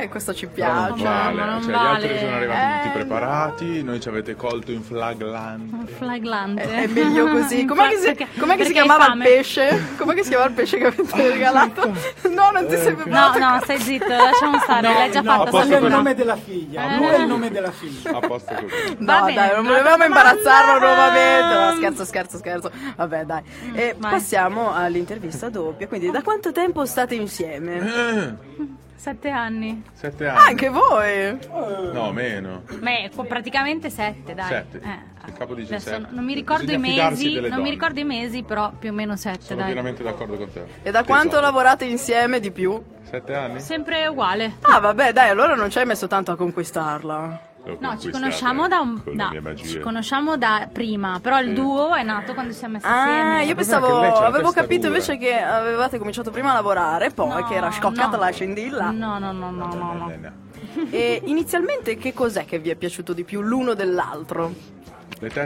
Eh, 0.00 0.08
questo 0.08 0.32
ci 0.32 0.46
piace. 0.46 1.02
non 1.02 1.02
vale, 1.02 1.60
cioè, 1.62 1.70
gli 1.72 1.74
altri 1.74 2.18
sono 2.20 2.36
arrivati 2.36 2.60
Eh, 2.60 2.82
tutti 2.84 2.94
preparati, 2.98 3.82
noi 3.82 4.00
ci 4.00 4.08
avete 4.08 4.36
colto 4.36 4.70
in 4.70 4.82
flaglante. 4.84 5.92
Flaglante. 5.92 6.62
È 6.62 6.86
meglio 6.86 7.26
così. 7.26 7.64
Com'è 7.70 7.88
che 7.88 7.96
si, 7.96 8.26
com'è 8.38 8.56
che 8.56 8.64
si 8.64 8.72
chiamava 8.72 9.12
il 9.12 9.18
pesce? 9.22 9.86
Com'è 9.98 10.14
che 10.14 10.22
si 10.22 10.28
chiamava 10.28 10.50
il 10.50 10.54
pesce 10.54 10.78
che 10.78 10.86
avete 10.86 11.28
regalato? 11.32 11.92
No, 12.30 12.50
non 12.52 12.66
ti 12.68 12.76
sei 12.76 12.92
No, 12.92 13.02
preparato. 13.02 13.38
no, 13.40 13.60
stai 13.64 13.78
zitto, 13.80 14.06
lasciamo 14.08 14.58
stare, 14.60 14.82
l'hai 14.82 15.10
già 15.10 15.20
no, 15.20 15.32
fatta 15.32 15.50
voglio 15.50 15.64
il 15.64 15.70
sapere. 15.72 15.88
nome 15.88 16.14
della 16.14 16.36
figlia, 16.36 16.92
Eh. 16.92 16.96
lui 16.96 17.06
è 17.08 17.18
il 17.18 17.26
nome 17.26 17.50
della 17.50 17.72
figlia. 17.72 18.10
A 18.16 18.20
posto 18.20 18.54
così. 18.54 18.96
No, 19.00 19.30
dai, 19.34 19.54
non 19.56 19.64
volevamo 19.66 20.04
domanda. 20.04 20.14
Imbarazzarlo 20.60 20.86
nuovamente. 20.86 21.54
No, 21.54 21.72
scherzo, 21.76 22.04
scherzo, 22.04 22.38
scherzo. 22.38 22.70
Vabbè, 22.96 23.24
dai. 23.24 23.42
E 23.74 23.94
vai. 23.98 24.10
passiamo 24.12 24.72
all'intervista 24.72 25.48
doppia. 25.48 25.88
Quindi, 25.88 26.10
da 26.10 26.22
quanto 26.22 26.52
tempo 26.52 26.84
state 26.86 27.14
insieme? 27.14 27.78
Eh, 27.78 28.78
Sette 29.00 29.30
anni. 29.30 29.82
Sette 29.94 30.28
anni. 30.28 30.38
Anche 30.50 30.68
voi? 30.68 31.38
No, 31.92 32.12
meno. 32.12 32.64
Beh, 32.80 33.10
praticamente 33.26 33.88
sette, 33.88 34.34
dai. 34.34 34.46
Sette. 34.46 34.78
Eh, 34.82 35.28
Il 35.28 35.32
capo 35.32 35.54
dice 35.54 35.74
adesso 35.76 35.88
sette. 35.88 36.08
non 36.10 36.22
mi 36.24 36.34
ricordo 36.34 36.64
i 36.70 36.76
Bisogna 36.76 36.92
fidarsi 37.08 37.24
mesi, 37.24 37.34
non 37.36 37.42
mi 37.44 37.48
donne. 37.56 37.70
ricordo 37.70 38.00
i 38.00 38.04
mesi, 38.04 38.42
però 38.42 38.70
più 38.78 38.90
o 38.90 38.92
meno 38.92 39.16
sette, 39.16 39.40
Sono 39.44 39.60
dai. 39.60 39.72
pienamente 39.72 40.02
d'accordo 40.02 40.36
con 40.36 40.52
te. 40.52 40.64
E 40.82 40.90
da 40.90 41.02
quanto 41.04 41.40
lavorate 41.40 41.86
insieme 41.86 42.40
di 42.40 42.50
più? 42.50 42.78
Sette 43.08 43.34
anni? 43.34 43.60
Sempre 43.60 44.06
uguale. 44.06 44.56
Ah, 44.60 44.80
vabbè, 44.80 45.12
dai, 45.14 45.30
allora 45.30 45.54
non 45.54 45.70
ci 45.70 45.78
hai 45.78 45.86
messo 45.86 46.06
tanto 46.06 46.32
a 46.32 46.36
conquistarla. 46.36 47.48
No, 47.78 47.98
ci 47.98 48.10
conosciamo 48.10 48.68
da 48.68 48.80
un 48.80 49.02
con 49.04 49.14
no, 49.14 49.54
ci 49.54 49.78
conosciamo 49.80 50.36
da 50.38 50.68
prima, 50.72 51.18
però 51.20 51.40
il 51.40 51.52
duo 51.52 51.94
è 51.94 52.02
nato 52.02 52.32
quando 52.32 52.52
siamo 52.54 52.74
messi 52.74 52.86
Ah, 52.86 53.06
insieme. 53.06 53.44
io 53.44 53.54
pensavo, 53.54 54.00
avevo 54.00 54.50
capito 54.50 54.86
invece 54.86 55.18
che 55.18 55.38
avevate 55.38 55.98
cominciato 55.98 56.30
prima 56.30 56.50
a 56.50 56.54
lavorare, 56.54 57.06
e 57.06 57.10
poi 57.10 57.44
che 57.44 57.54
era 57.54 57.70
scoccata 57.70 58.16
no. 58.16 58.22
la 58.24 58.30
scendilla. 58.30 58.90
No, 58.90 59.18
no, 59.18 59.32
no, 59.32 59.50
no, 59.50 59.66
no, 59.66 59.92
no. 59.94 60.32
E 60.90 61.20
inizialmente 61.24 61.96
che 61.96 62.12
cos'è 62.14 62.44
che 62.44 62.58
vi 62.58 62.70
è 62.70 62.76
piaciuto 62.76 63.12
di 63.12 63.24
più 63.24 63.40
l'uno 63.42 63.74
dell'altro? 63.74 64.52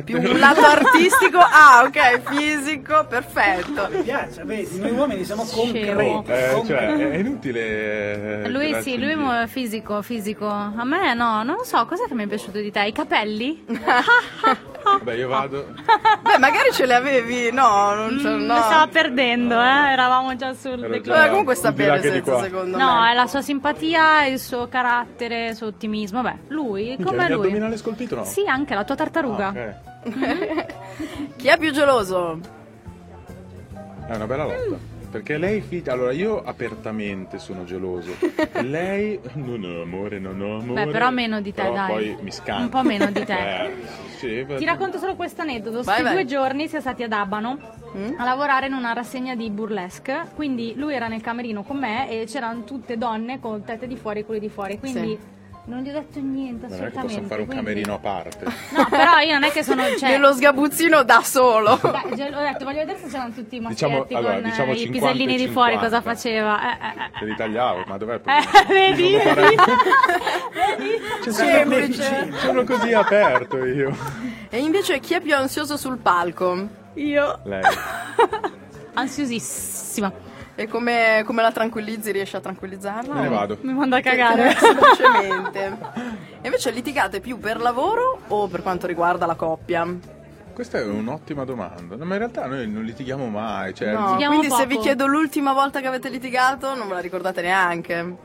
Più 0.04 0.16
un 0.18 0.38
lato 0.38 0.60
artistico? 0.64 1.38
Ah, 1.56 1.82
ok, 1.86 2.30
fisico, 2.30 3.06
perfetto. 3.08 3.88
Mi 3.90 4.02
piace, 4.02 4.42
vedi, 4.44 4.78
noi 4.78 4.90
uomini 4.90 5.24
siamo 5.24 5.44
concreti. 5.44 6.30
Eh, 6.30 6.62
cioè, 6.66 7.10
è 7.10 7.16
inutile. 7.16 8.44
eh, 8.44 8.48
Lui 8.48 8.74
sì, 8.82 8.98
lui 8.98 9.10
è 9.12 9.46
fisico, 9.46 10.02
fisico. 10.02 10.46
A 10.48 10.84
me 10.84 11.14
no, 11.14 11.42
non 11.42 11.56
lo 11.56 11.64
so, 11.64 11.84
cos'è 11.86 12.06
che 12.06 12.14
mi 12.14 12.24
è 12.24 12.26
piaciuto 12.26 12.58
di 12.60 12.70
te? 12.70 12.84
I 12.86 12.92
capelli? 12.92 13.64
Beh, 15.02 15.16
io 15.16 15.28
vado. 15.28 15.66
Beh, 16.22 16.38
magari 16.38 16.72
ce 16.72 16.86
le 16.86 16.94
avevi, 16.94 17.50
no, 17.52 17.94
non 17.94 18.18
ce 18.18 18.28
Mm, 18.28 18.44
no. 18.44 18.54
Lo 18.54 18.60
stava 18.62 18.86
perdendo, 18.88 19.60
eh? 19.60 19.92
Eravamo 19.92 20.34
già 20.36 20.54
sul 20.54 20.80
declino. 20.80 21.16
Beh, 21.16 21.28
comunque 21.28 21.54
sta 21.54 21.72
bene 21.72 22.00
senza, 22.00 22.40
secondo 22.40 22.76
No, 22.76 23.00
me. 23.02 23.10
è 23.10 23.14
la 23.14 23.26
sua 23.26 23.42
simpatia, 23.42 24.24
il 24.26 24.38
suo 24.38 24.68
carattere, 24.68 25.48
il 25.48 25.54
suo 25.56 25.66
ottimismo. 25.68 26.22
Beh, 26.22 26.36
lui, 26.48 26.96
come 27.02 27.28
lui? 27.28 27.46
addominali 27.46 27.76
scolpito 27.76 28.14
no? 28.16 28.24
Sì, 28.24 28.46
anche 28.46 28.74
la 28.74 28.84
tua 28.84 28.94
tartaruga. 28.94 29.46
Ah, 29.48 30.06
ok. 30.06 30.66
Chi 31.36 31.48
è 31.48 31.58
più 31.58 31.70
geloso? 31.72 32.38
È 34.06 34.14
una 34.14 34.26
bella 34.26 34.44
lotta. 34.44 34.92
Perché 35.14 35.38
lei 35.38 35.60
figlia. 35.60 35.92
Allora, 35.92 36.10
io 36.10 36.42
apertamente 36.42 37.38
sono 37.38 37.62
geloso. 37.62 38.16
lei. 38.62 39.20
Non 39.34 39.62
ho 39.62 39.82
amore, 39.82 40.18
non 40.18 40.40
ho 40.40 40.58
amore. 40.58 40.86
Beh, 40.86 40.90
però 40.90 41.10
meno 41.10 41.40
di 41.40 41.54
te, 41.54 41.62
Però 41.62 41.72
dai. 41.72 41.86
poi 41.86 42.16
mi 42.20 42.32
scanta. 42.32 42.62
Un 42.64 42.68
po' 42.68 42.82
meno 42.82 43.06
di 43.12 43.24
te. 43.24 43.32
Eh, 43.64 43.72
sì, 44.16 44.44
Ti 44.56 44.64
racconto 44.64 44.98
solo 44.98 45.14
questo 45.14 45.42
aneddoto. 45.42 45.82
Vai, 45.82 45.94
Sti 45.96 46.02
vai. 46.02 46.12
due 46.14 46.24
giorni 46.24 46.66
siamo 46.66 46.82
stati 46.84 47.02
ad 47.04 47.12
Abano 47.12 47.82
Mm? 47.94 48.14
a 48.18 48.24
lavorare 48.24 48.66
in 48.66 48.72
una 48.72 48.92
rassegna 48.92 49.36
di 49.36 49.48
burlesque. 49.50 50.22
Quindi 50.34 50.72
lui 50.74 50.94
era 50.94 51.06
nel 51.06 51.20
camerino 51.20 51.62
con 51.62 51.78
me 51.78 52.10
e 52.10 52.24
c'erano 52.26 52.64
tutte 52.64 52.98
donne 52.98 53.38
con 53.38 53.62
tette 53.62 53.86
di 53.86 53.94
fuori 53.94 54.20
e 54.20 54.24
culo 54.24 54.38
di 54.40 54.48
fuori. 54.48 54.80
Quindi 54.80 55.16
non 55.66 55.80
gli 55.82 55.88
ho 55.88 55.92
detto 55.92 56.18
niente 56.20 56.66
Non 56.66 56.74
è 56.76 56.78
che 56.78 56.98
assolutamente. 56.98 57.14
posso 57.16 57.28
fare 57.28 57.40
un 57.40 57.46
quindi- 57.46 57.64
camerino 57.64 57.94
a 57.94 57.98
parte. 57.98 58.44
No, 58.44 58.86
però 58.90 59.18
io 59.20 59.32
non 59.32 59.44
è 59.44 59.50
che 59.50 59.62
sono. 59.62 59.82
Cioè, 59.98 60.10
Nello 60.10 60.32
sgabuzzino 60.32 61.02
da 61.04 61.22
solo. 61.22 61.78
Dai, 61.82 62.14
già- 62.16 62.26
ho 62.26 62.40
detto, 62.42 62.64
voglio 62.64 62.78
vedere 62.78 62.98
se 62.98 63.06
c'erano 63.08 63.32
tutti 63.32 63.56
i 63.56 63.66
Diciamo- 63.66 63.98
maschietti 63.98 64.14
allora, 64.14 64.34
con 64.34 64.44
eh, 64.44 64.48
diciamo 64.50 64.72
i 64.72 64.78
50 64.78 65.06
pisellini 65.12 65.36
di 65.36 65.48
fuori, 65.52 65.72
50. 65.72 65.80
cosa 65.98 66.00
faceva. 66.02 66.60
Eh, 66.60 66.86
eh, 66.86 66.88
eh. 67.04 67.18
Te 67.18 67.24
li 67.24 67.36
tagliavo, 67.36 67.84
ma 67.86 67.96
dov'è 67.96 68.14
il 68.14 68.20
Eh, 68.20 68.22
problema? 68.22 68.66
vedi, 68.68 69.10
Devo 69.10 69.22
fare- 69.22 69.40
vedi? 70.76 71.92
Cioè, 71.94 72.02
sono, 72.02 72.36
sono 72.36 72.64
così 72.64 72.92
aperto 72.92 73.64
io. 73.64 73.96
E 74.50 74.58
invece 74.58 75.00
chi 75.00 75.14
è 75.14 75.20
più 75.20 75.34
ansioso 75.34 75.76
sul 75.76 75.98
palco? 75.98 76.68
Io. 76.94 77.38
Lei. 77.44 77.62
Ansiosissima. 78.94 80.12
E 80.56 80.68
come, 80.68 81.22
come 81.26 81.42
la 81.42 81.50
tranquillizzi? 81.50 82.12
Riesci 82.12 82.36
a 82.36 82.40
tranquillizzarla? 82.40 83.14
Me 83.14 83.20
ne 83.22 83.28
vado. 83.28 83.58
Mi 83.62 83.72
manda 83.72 83.96
a 83.96 84.00
cagare. 84.00 84.48
che- 84.54 84.58
Semplicemente. 84.58 86.22
E 86.44 86.48
invece 86.48 86.70
litigate 86.72 87.20
più 87.20 87.38
per 87.40 87.58
lavoro 87.58 88.18
o 88.28 88.48
per 88.48 88.60
quanto 88.62 88.86
riguarda 88.86 89.24
la 89.24 89.34
coppia? 89.34 89.86
Questa 90.52 90.78
è 90.78 90.84
un'ottima 90.84 91.44
domanda. 91.46 91.96
No, 91.96 92.04
ma 92.04 92.12
in 92.12 92.18
realtà 92.18 92.44
noi 92.46 92.68
non 92.68 92.84
litighiamo 92.84 93.28
mai. 93.28 93.72
Cioè, 93.74 93.92
No, 93.94 94.04
Litighiamo 94.08 94.36
quindi 94.36 94.54
se 94.54 94.66
vi 94.66 94.74
poco. 94.74 94.82
chiedo 94.84 95.06
l'ultima 95.06 95.54
volta 95.54 95.80
che 95.80 95.86
avete 95.86 96.10
litigato 96.10 96.74
non 96.74 96.86
ve 96.86 96.92
la 96.94 97.00
ricordate 97.00 97.40
neanche. 97.40 98.16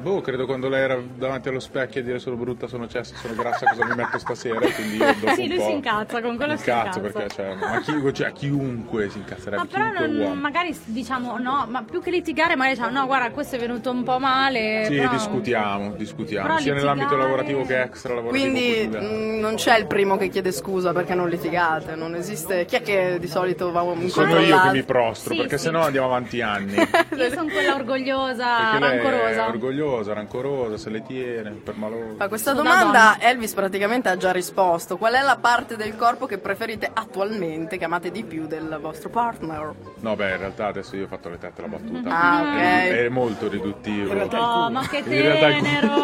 Boh, 0.00 0.20
credo 0.20 0.46
quando 0.46 0.68
lei 0.68 0.82
era 0.82 0.98
davanti 1.16 1.48
allo 1.48 1.60
specchio 1.60 2.00
a 2.00 2.04
dire 2.04 2.18
sono 2.18 2.36
brutta, 2.36 2.66
sono 2.66 2.86
cessa, 2.88 3.14
sono 3.16 3.34
grassa, 3.34 3.66
cosa 3.66 3.84
mi 3.86 3.94
metto 3.94 4.18
stasera? 4.18 4.58
Quindi 4.60 4.96
io 4.96 5.06
dopo 5.06 5.28
Sì, 5.34 5.42
un 5.42 5.48
lui 5.48 5.56
po' 5.58 5.64
si 5.64 5.72
incazza, 5.72 6.20
con 6.22 6.36
quello 6.36 6.52
mi 6.52 6.58
si 6.58 6.68
incazzo 6.70 6.98
incazza. 6.98 7.18
perché 7.18 7.34
cioè, 7.34 7.54
ma 7.54 7.80
chi- 7.80 8.12
cioè, 8.14 8.32
chiunque 8.32 9.08
si 9.10 9.18
incazzerebbe, 9.18 9.56
Ma 9.56 9.66
però 9.66 10.06
non- 10.06 10.16
uomo. 10.18 10.34
magari 10.34 10.76
diciamo 10.84 11.38
no, 11.38 11.66
ma 11.68 11.82
più 11.82 12.00
che 12.00 12.10
litigare 12.10 12.56
magari 12.56 12.76
diciamo 12.76 12.98
no 12.98 13.06
guarda 13.06 13.30
questo 13.30 13.56
è 13.56 13.58
venuto 13.58 13.90
un 13.90 14.02
po' 14.02 14.18
male. 14.18 14.84
Sì, 14.86 14.96
però- 14.96 15.10
discutiamo, 15.10 15.92
discutiamo, 15.92 16.46
Però 16.46 16.58
sia 16.58 16.74
nell'ambito 16.74 17.04
litigare- 17.16 17.28
lavorativo 17.30 17.62
che 17.64 17.80
extra 17.82 18.14
lavorativo. 18.14 18.50
Quindi 18.50 18.88
coniugale. 18.90 19.06
mm, 19.36 19.38
non 19.40 19.54
c'è 19.56 19.78
il 19.78 19.86
primo 19.86 20.16
che 20.16 20.28
chiede 20.28 20.52
scusa 20.52 20.92
perché 20.92 21.14
non 21.14 21.28
litigate, 21.28 21.94
non 21.94 22.14
esiste. 22.14 22.64
Chi 22.64 22.76
è 22.76 22.82
che 22.82 23.16
di 23.18 23.26
solito 23.28 23.70
va 23.72 23.82
un 23.82 24.08
Sono 24.08 24.38
io 24.38 24.60
che 24.60 24.70
mi 24.72 24.82
prostro, 24.82 25.32
Sì, 25.32 25.40
perché 25.40 25.58
sì. 25.58 25.64
sennò 25.64 25.82
andiamo 25.84 26.06
avanti 26.06 26.40
anni. 26.40 26.76
Io 27.18 27.30
sono 27.30 27.46
quella 27.50 27.74
orgogliosa, 27.74 28.78
rancorosa. 28.78 29.46
orgogliosa, 29.48 29.86
rancorosa, 30.12 30.76
se 30.76 30.90
le 30.90 31.02
tiene, 31.02 31.50
permalosa. 31.50 32.24
A 32.24 32.28
questa 32.28 32.52
domanda 32.52 33.16
Elvis 33.20 33.52
praticamente 33.54 34.08
ha 34.08 34.16
già 34.16 34.30
risposto. 34.32 34.96
Qual 34.96 35.12
è 35.14 35.22
la 35.22 35.38
parte 35.40 35.76
del 35.76 35.96
corpo 35.96 36.26
che 36.26 36.38
preferite 36.38 36.90
attualmente, 36.92 37.78
che 37.78 37.84
amate 37.84 38.10
di 38.10 38.24
più 38.24 38.46
del 38.46 38.78
vostro 38.80 39.08
partner? 39.08 39.72
No, 40.00 40.14
beh, 40.16 40.30
in 40.32 40.36
realtà 40.38 40.66
adesso 40.66 40.96
io 40.96 41.04
ho 41.04 41.08
fatto 41.08 41.28
le 41.28 41.38
tette 41.38 41.60
la 41.62 41.68
battuta. 41.68 42.08
Ah, 42.10 42.40
ok. 42.42 42.58
È, 42.58 43.04
è 43.04 43.08
molto 43.08 43.48
riduttivo. 43.48 44.12
Oh, 44.14 44.70
ma 44.70 44.86
che 44.86 45.02
tenero! 45.02 45.96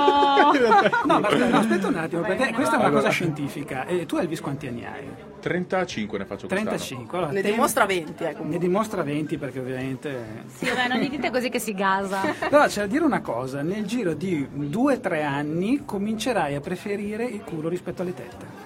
No, 1.04 1.20
ma 1.20 1.28
aspetta, 1.28 1.58
aspetta 1.58 1.86
un 1.88 1.96
attimo, 1.96 2.22
perché 2.22 2.52
questa 2.52 2.74
è 2.74 2.78
una 2.78 2.86
Allora. 2.86 3.00
cosa 3.02 3.12
scientifica. 3.12 3.84
E 3.86 4.06
tu 4.06 4.16
Elvis 4.16 4.40
quanti 4.40 4.66
anni 4.66 4.84
hai? 4.84 5.08
35 5.40 6.18
ne 6.18 6.24
faccio 6.24 6.46
quest'anno. 6.46 6.76
35. 6.76 7.18
Allora, 7.18 7.32
Ne 7.32 7.42
te- 7.42 7.50
dimostra 7.50 7.84
20, 7.84 8.24
eh, 8.24 8.36
Ne 8.40 8.58
dimostra 8.58 9.02
20 9.02 9.36
perché 9.36 9.58
ovviamente... 9.60 10.24
Sì, 10.46 10.66
vabbè, 10.66 10.88
non 10.88 10.98
gli 10.98 11.10
dite 11.10 11.30
così 11.30 11.50
che 11.50 11.58
si 11.58 11.74
gasa. 11.74 12.20
Però 12.48 12.64
c'è 12.66 12.80
da 12.80 12.86
dire 12.86 13.04
una 13.04 13.20
cosa, 13.20 13.62
nel 13.74 13.86
giro 13.86 14.14
di 14.14 14.46
2-3 14.56 15.24
anni 15.24 15.82
comincerai 15.84 16.54
a 16.54 16.60
preferire 16.60 17.24
il 17.24 17.42
culo 17.42 17.68
rispetto 17.68 18.02
alle 18.02 18.14
tette. 18.14 18.62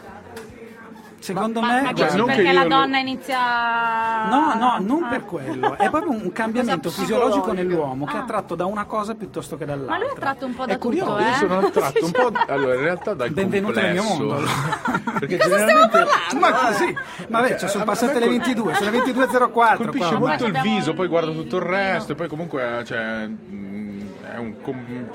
Secondo 1.20 1.60
Ma, 1.60 1.66
me... 1.66 1.82
ma 1.82 1.92
guarda- 1.92 2.14
dici 2.14 2.24
perché 2.26 2.52
la 2.52 2.64
donna 2.66 2.98
inizia... 2.98 4.28
No, 4.28 4.54
no, 4.54 4.78
non 4.80 5.02
Ah. 5.02 5.08
per 5.08 5.24
quello. 5.24 5.76
È 5.76 5.90
proprio 5.90 6.12
un 6.12 6.30
cambiamento 6.32 6.88
Cosa 6.88 7.00
fisiologico 7.00 7.52
nell'uomo 7.52 8.06
che 8.06 8.12
è 8.14 8.16
Ah. 8.16 8.20
attratto 8.22 8.54
da 8.54 8.64
una 8.66 8.84
cosa 8.84 9.14
piuttosto 9.14 9.56
che 9.58 9.64
dall'altra. 9.66 9.96
Ma 9.96 10.00
lui 10.02 10.12
è 10.14 10.18
tratto 10.18 10.46
un 10.46 10.54
po' 10.54 10.64
da 10.64 10.72
È 10.74 10.78
curioso, 10.78 11.10
tutto, 11.10 11.22
Io 11.22 11.28
eh? 11.28 11.34
sono 11.34 11.58
attratto 11.58 12.04
un 12.04 12.10
po'. 12.12 12.32
Allora, 12.52 12.74
in 12.76 12.80
realtà 12.80 13.14
dal 13.14 13.30
Benvenuto 13.30 13.80
nel 13.80 13.92
mio 13.92 14.02
complesso. 14.04 14.34
mondo. 14.34 14.50
Perché 15.18 15.36
generalmente. 15.38 16.04
Ma 16.38 16.52
così, 16.52 16.96
vabbè, 17.28 17.56
cioè, 17.58 17.68
sono 17.68 17.84
passate 17.84 18.14
le 18.20 18.26
col- 18.26 18.36
22, 18.36 18.74
sono 18.74 18.90
le 18.90 18.98
22.04. 19.02 19.76
Colpisce 19.76 20.08
qua, 20.16 20.18
molto 20.18 20.46
il 20.46 20.60
viso, 20.62 20.94
poi 20.94 21.08
guardo 21.08 21.32
tutto 21.32 21.56
il 21.56 21.62
resto, 21.62 22.12
e 22.12 22.14
poi 22.14 22.28
comunque 22.28 22.82
cioè, 22.86 23.26
mm, 23.26 23.74
è 23.74 23.77
un. 24.38 24.60
com- 24.60 25.08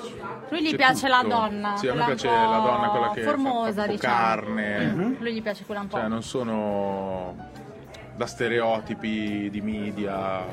Lui 0.49 0.61
gli 0.63 0.75
piace 0.75 1.07
la 1.07 1.19
tutto. 1.21 1.35
donna. 1.35 1.75
Sì, 1.77 1.87
a 1.87 1.93
me 1.93 2.05
piace 2.05 2.27
la 2.27 2.61
donna, 2.63 2.87
quella 2.89 3.11
che 3.11 3.21
formosa, 3.21 3.73
fa, 3.81 3.87
fa 3.87 3.91
diciamo. 3.91 4.13
carne. 4.15 4.85
Mhm. 4.85 5.15
Lui 5.19 5.33
gli 5.33 5.41
piace 5.41 5.63
quella 5.65 5.81
un 5.81 5.87
po'. 5.87 5.97
Cioè, 5.97 6.07
non 6.07 6.23
sono 6.23 7.35
da 8.15 8.25
stereotipi 8.27 9.49
di 9.49 9.61
media, 9.61 10.43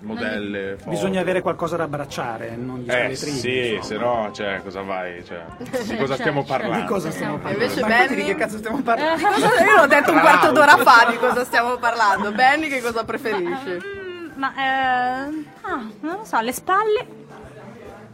modelle. 0.00 0.76
forti. 0.76 0.90
Bisogna 0.90 1.20
avere 1.20 1.40
qualcosa 1.42 1.76
da 1.76 1.84
abbracciare, 1.84 2.54
non 2.56 2.78
gli 2.80 2.88
Eh 2.90 3.14
scheletrini. 3.14 3.38
sì, 3.38 3.74
insomma. 3.74 3.82
se 3.82 3.96
no, 3.96 4.30
cioè, 4.32 4.60
cosa 4.62 4.82
vai? 4.82 5.24
Cioè, 5.24 5.42
di 5.58 5.96
cosa 5.96 6.06
Cioè, 6.06 6.16
stiamo 6.16 6.40
cioè, 6.44 6.48
parlando? 6.48 6.80
Di 6.80 6.84
cosa 6.86 7.10
stiamo 7.10 7.36
parlando? 7.38 7.64
invece 7.64 7.80
Benny- 7.86 8.14
di 8.16 8.24
che 8.24 8.34
cazzo 8.34 8.56
stiamo 8.58 8.80
parlando? 8.82 9.22
Cosa- 9.26 9.64
Io 9.64 9.76
l'ho 9.76 9.86
detto 9.86 10.12
un 10.12 10.20
quarto 10.20 10.50
d'ora 10.52 10.76
fa 10.78 11.06
di 11.10 11.16
cosa 11.18 11.44
stiamo 11.44 11.76
parlando. 11.76 12.32
Benny, 12.32 12.68
che 12.68 12.80
cosa 12.80 13.04
preferisci? 13.04 13.70
Mm, 13.70 14.10
Ma 14.42 14.52
eh, 14.56 15.44
ah, 15.62 15.82
non 16.00 16.16
lo 16.16 16.24
so, 16.24 16.40
le 16.40 16.52
spalle. 16.52 17.06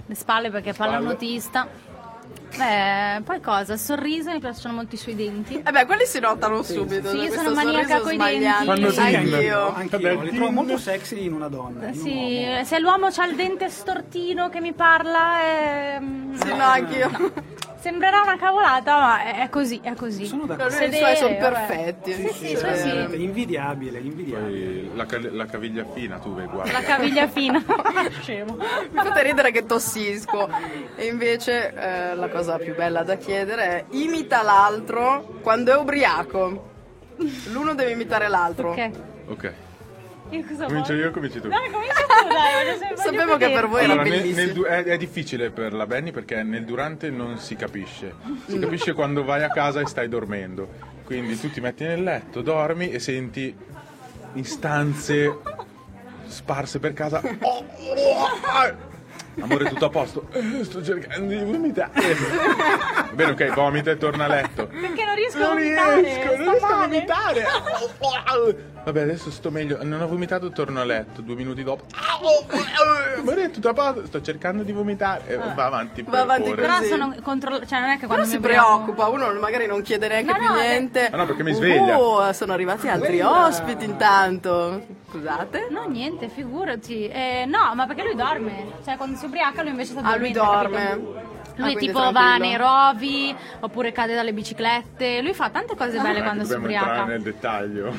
Le 0.08 0.14
spalle 0.14 0.50
perché 0.50 0.72
Spalle. 0.72 0.92
pallanotista. 0.96 1.68
Beh, 2.56 3.20
poi 3.24 3.40
cosa? 3.42 3.74
Il 3.74 3.78
sorriso, 3.78 4.30
mi 4.32 4.40
piacciono 4.40 4.74
molto 4.74 4.94
i 4.94 4.98
suoi 4.98 5.14
denti. 5.14 5.62
Eh 5.64 5.70
beh, 5.70 5.84
quelli 5.84 6.06
si 6.06 6.18
notano 6.18 6.62
subito. 6.62 7.10
Sì, 7.10 7.16
io 7.16 7.26
questo 7.26 7.42
sono 7.42 7.54
maniaca 7.54 8.00
coi 8.00 8.16
denti. 8.16 8.90
Sì, 8.90 9.00
Anch'io. 9.00 9.74
anch'io. 9.74 10.20
Li 10.22 10.32
trovo 10.34 10.50
molto 10.50 10.78
sexy 10.78 11.24
in 11.24 11.34
una 11.34 11.48
donna. 11.48 11.88
in 11.88 11.92
un 11.92 11.94
Sì, 11.94 12.42
uomo. 12.48 12.64
se 12.64 12.78
l'uomo 12.80 13.06
ha 13.14 13.26
il 13.26 13.36
dente 13.36 13.68
stortino 13.68 14.48
che 14.48 14.60
mi 14.62 14.72
parla, 14.72 15.40
è... 15.42 15.98
Sì, 16.00 16.48
no, 16.48 16.64
anch'io. 16.64 17.10
Sembrerà 17.78 18.20
una 18.22 18.36
cavolata, 18.36 18.98
ma 18.98 19.22
è 19.24 19.48
così, 19.48 19.80
è 19.82 19.94
così. 19.94 20.26
Sono 20.26 20.46
d'accordo. 20.46 20.84
i 20.84 20.92
suoi 20.92 21.16
sono 21.16 21.36
perfetti. 21.36 22.12
Sì, 22.12 22.28
sì, 22.28 22.56
Cioè, 22.56 22.74
sì, 22.74 22.80
sì. 22.82 22.88
Veramente 22.88 23.16
Invidiabile, 23.16 23.98
invidiabile. 23.98 24.80
Poi 24.88 24.96
la, 24.96 25.06
ca- 25.06 25.30
la 25.30 25.46
caviglia 25.46 25.84
fina, 25.92 26.18
tu 26.18 26.34
vai 26.34 26.46
guarda. 26.46 26.72
La 26.72 26.80
caviglia 26.82 27.28
fina. 27.28 27.62
Scemo. 28.20 28.56
Mi 28.56 29.00
fate 29.02 29.22
ridere 29.22 29.50
che 29.50 29.64
tossisco. 29.66 30.48
E 30.96 31.06
invece 31.06 31.72
eh, 31.74 32.14
la 32.14 32.28
cosa 32.28 32.58
più 32.58 32.74
bella 32.74 33.02
da 33.02 33.16
chiedere 33.16 33.64
è 33.64 33.84
imita 33.90 34.42
l'altro 34.42 35.38
quando 35.42 35.72
è 35.72 35.76
ubriaco. 35.76 36.66
L'uno 37.52 37.74
deve 37.74 37.92
imitare 37.92 38.28
l'altro. 38.28 38.70
Ok. 38.72 38.90
Ok. 39.28 39.52
Io 40.30 40.44
cosa 40.46 40.64
Comincio 40.66 40.92
vuoi? 40.92 41.04
io 41.04 41.08
o 41.08 41.10
cominci 41.12 41.40
tu? 41.40 41.48
Dai, 41.48 41.70
comincia 41.70 41.94
tu, 42.02 42.28
dai. 42.28 42.54
voglio 42.54 42.78
voglio 42.78 42.96
Sapevo 42.96 43.36
che 43.36 43.50
per 43.50 43.66
voi 43.68 43.82
era 43.84 43.92
Allora, 43.92 44.08
nel- 44.08 44.18
bellissimo. 44.20 44.44
nel 44.44 44.52
du- 44.52 44.64
è, 44.64 44.84
è 44.84 44.96
difficile 44.96 45.50
per 45.50 45.72
la 45.72 45.86
Benny 45.86 46.10
perché 46.10 46.42
nel 46.42 46.64
durante 46.64 47.10
non 47.10 47.38
si 47.38 47.56
capisce. 47.56 48.14
Si 48.46 48.58
capisce 48.58 48.92
quando 48.92 49.24
vai 49.24 49.42
a 49.42 49.48
casa 49.48 49.80
e 49.80 49.86
stai 49.86 50.08
dormendo. 50.08 50.68
Quindi 51.04 51.38
tu 51.40 51.50
ti 51.50 51.60
metti 51.60 51.84
nel 51.84 52.02
letto, 52.02 52.42
dormi 52.42 52.90
e 52.90 52.98
senti 52.98 53.56
istanze 54.34 55.38
sparse 56.26 56.78
per 56.78 56.92
casa. 56.92 57.20
Oh, 57.40 57.64
oh, 57.64 58.86
Amore, 59.40 59.64
tutto 59.66 59.86
a 59.86 59.88
posto? 59.90 60.28
Eh, 60.32 60.64
sto 60.64 60.82
cercando 60.82 61.26
di 61.34 61.42
vomitare. 61.42 61.90
Bene, 63.12 63.32
ok, 63.32 63.54
vomita 63.54 63.90
e 63.90 63.96
torna 63.96 64.24
a 64.24 64.28
letto. 64.28 64.66
Perché 64.66 65.04
non 65.04 65.14
riesco 65.14 65.38
Non 65.38 65.46
a 65.50 65.54
vomitare? 65.54 66.00
riesco, 66.00 66.36
non 66.36 66.50
riesco 66.50 66.66
a 66.66 66.70
male. 66.70 66.86
vomitare. 66.86 67.46
Vabbè, 68.84 69.00
adesso 69.02 69.30
sto 69.30 69.50
meglio. 69.50 69.78
Non 69.82 70.00
ho 70.00 70.08
vomitato, 70.08 70.50
torno 70.50 70.80
a 70.80 70.84
letto. 70.84 71.20
Due 71.20 71.34
minuti 71.34 71.62
dopo. 71.62 71.84
Amore, 73.18 73.50
tutto 73.50 73.68
a 73.68 73.72
posto? 73.74 74.06
Sto 74.06 74.22
cercando 74.22 74.62
di 74.62 74.72
vomitare. 74.72 75.36
Va 75.54 75.64
avanti. 75.64 76.02
Va 76.02 76.10
per 76.10 76.20
avanti 76.20 76.50
ore. 76.50 76.60
Però 76.62 76.82
sono 76.82 77.14
contro... 77.22 77.64
cioè 77.66 77.80
non 77.80 77.90
è 77.90 77.92
che 77.98 78.06
Però 78.06 78.14
quando 78.14 78.24
si 78.26 78.32
mi 78.32 78.38
ubriaco- 78.38 78.66
preoccupa, 78.92 79.08
uno 79.08 79.38
magari 79.40 79.66
non 79.66 79.82
chiede 79.82 80.08
neanche 80.08 80.32
No, 80.32 80.38
più 80.38 80.46
no, 80.48 80.54
niente. 80.54 81.08
Ma 81.10 81.16
no, 81.18 81.26
perché 81.26 81.42
mi 81.42 81.52
sveglia. 81.54 81.98
Oh, 82.00 82.32
sono 82.32 82.52
arrivati 82.52 82.88
altri 82.88 83.20
ospiti 83.20 83.84
intanto. 83.84 84.96
Scusate. 85.10 85.68
No, 85.70 85.84
niente, 85.86 86.28
figurati. 86.28 87.08
Eh, 87.08 87.44
no, 87.46 87.74
ma 87.74 87.86
perché 87.86 88.02
lui 88.04 88.14
dorme. 88.14 88.72
Cioè, 88.84 88.96
quando 88.96 89.16
si 89.18 89.27
ubriaca, 89.28 89.62
lui 89.62 89.70
invece 89.70 89.92
sta 89.92 90.00
Ah, 90.02 90.16
lui 90.16 90.32
dormendo. 90.32 90.68
dorme. 90.70 90.84
capito? 90.88 91.16
Ah, 91.18 91.62
Lui 91.64 91.72
quindi 91.72 91.86
tipo 91.92 92.12
va 92.12 92.36
nei 92.36 92.56
rovi, 92.56 93.34
oppure 93.60 93.90
cade 93.90 94.14
dalle 94.14 94.32
biciclette. 94.32 95.20
Lui 95.22 95.34
fa 95.34 95.50
tante 95.50 95.74
cose 95.74 95.98
belle 95.98 96.20
Eh, 96.20 96.22
quando 96.22 96.44
si 96.44 96.50
dobbiamo 96.52 96.64
ubriaca. 96.66 96.88
entrare 96.88 97.10
nel 97.10 97.22
dettaglio. 97.22 97.92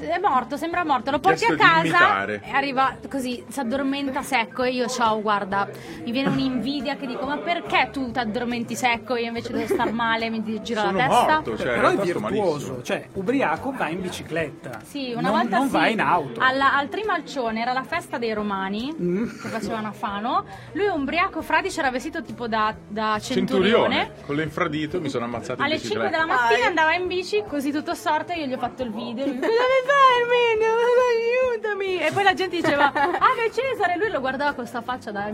È 0.00 0.18
morto, 0.18 0.56
sembra 0.56 0.84
morto. 0.84 1.10
Lo 1.10 1.18
porti 1.20 1.44
a 1.44 1.54
Chiesto 1.54 1.64
casa 1.64 2.24
e 2.26 2.50
arriva 2.52 2.96
così, 3.10 3.44
si 3.48 3.60
addormenta 3.60 4.22
secco. 4.22 4.62
E 4.62 4.70
io, 4.70 4.86
ciao, 4.88 5.20
guarda, 5.20 5.68
mi 6.04 6.10
viene 6.10 6.28
un'invidia 6.28 6.96
che 6.96 7.06
dico: 7.06 7.26
Ma 7.26 7.36
perché 7.38 7.90
tu 7.92 8.10
ti 8.10 8.18
addormenti 8.18 8.74
secco? 8.74 9.16
Io 9.16 9.26
invece 9.26 9.52
devo 9.52 9.66
star 9.66 9.92
male, 9.92 10.30
mi 10.30 10.42
gira 10.62 10.80
Sono 10.82 10.96
la 10.96 11.06
testa. 11.06 11.32
morto, 11.34 11.56
cioè, 11.58 11.74
Però 11.74 11.88
è 11.88 11.96
virtuoso, 11.96 12.20
malissimo. 12.20 12.82
cioè 12.82 13.08
ubriaco 13.12 13.72
va 13.76 13.88
in 13.88 14.00
bicicletta. 14.00 14.80
Sì, 14.84 15.12
una 15.12 15.28
non, 15.28 15.38
volta 15.40 15.56
non 15.58 15.66
sì, 15.66 15.72
va 15.72 15.86
in 15.88 16.00
auto. 16.00 16.40
alla- 16.40 16.74
al 16.76 16.88
Trimalcione 16.88 17.60
era 17.60 17.72
la 17.72 17.82
festa 17.84 18.18
dei 18.18 18.32
romani 18.32 18.94
Mm. 19.00 19.28
che 19.40 19.48
facevano 19.48 19.88
a 19.88 19.92
Fano. 19.92 20.44
Lui 20.72 20.86
ubriaco 20.86 21.42
fradicio 21.42 21.80
era 21.80 21.90
vestito 21.90 22.22
tipo 22.22 22.46
da, 22.48 22.74
da 22.88 23.18
centurione. 23.20 23.60
Centurione, 24.00 24.12
con 24.26 24.36
l'infradito 24.36 25.00
mi 25.00 25.08
sono 25.08 25.24
ammazzato 25.24 25.60
in 25.60 25.66
Alle 25.66 25.78
5 25.78 25.88
bicicletta. 26.00 26.24
della 26.24 26.40
mattina 26.40 26.66
andava 26.66 26.94
in 26.94 27.06
bici 27.06 27.42
così 27.48 27.70
tutto 27.72 27.94
sorto 27.94 28.32
e 28.32 28.40
io 28.40 28.46
gli 28.46 28.52
ho 28.52 28.58
fatto 28.58 28.82
il 28.82 28.90
video. 28.92 29.26
Lui, 29.26 29.38
Cosa 29.82 29.88
mi 29.88 29.88
fai 29.88 30.22
Arminio? 30.22 30.74
Aiutami! 31.10 32.00
E 32.00 32.12
poi 32.12 32.22
la 32.22 32.34
gente 32.34 32.56
diceva 32.56 32.92
Ah 32.92 33.34
che 33.36 33.50
Cesare! 33.52 33.96
Lui 33.96 34.10
lo 34.10 34.20
guardava 34.20 34.50
con 34.50 34.60
questa 34.60 34.82
faccia 34.82 35.10
da 35.10 35.24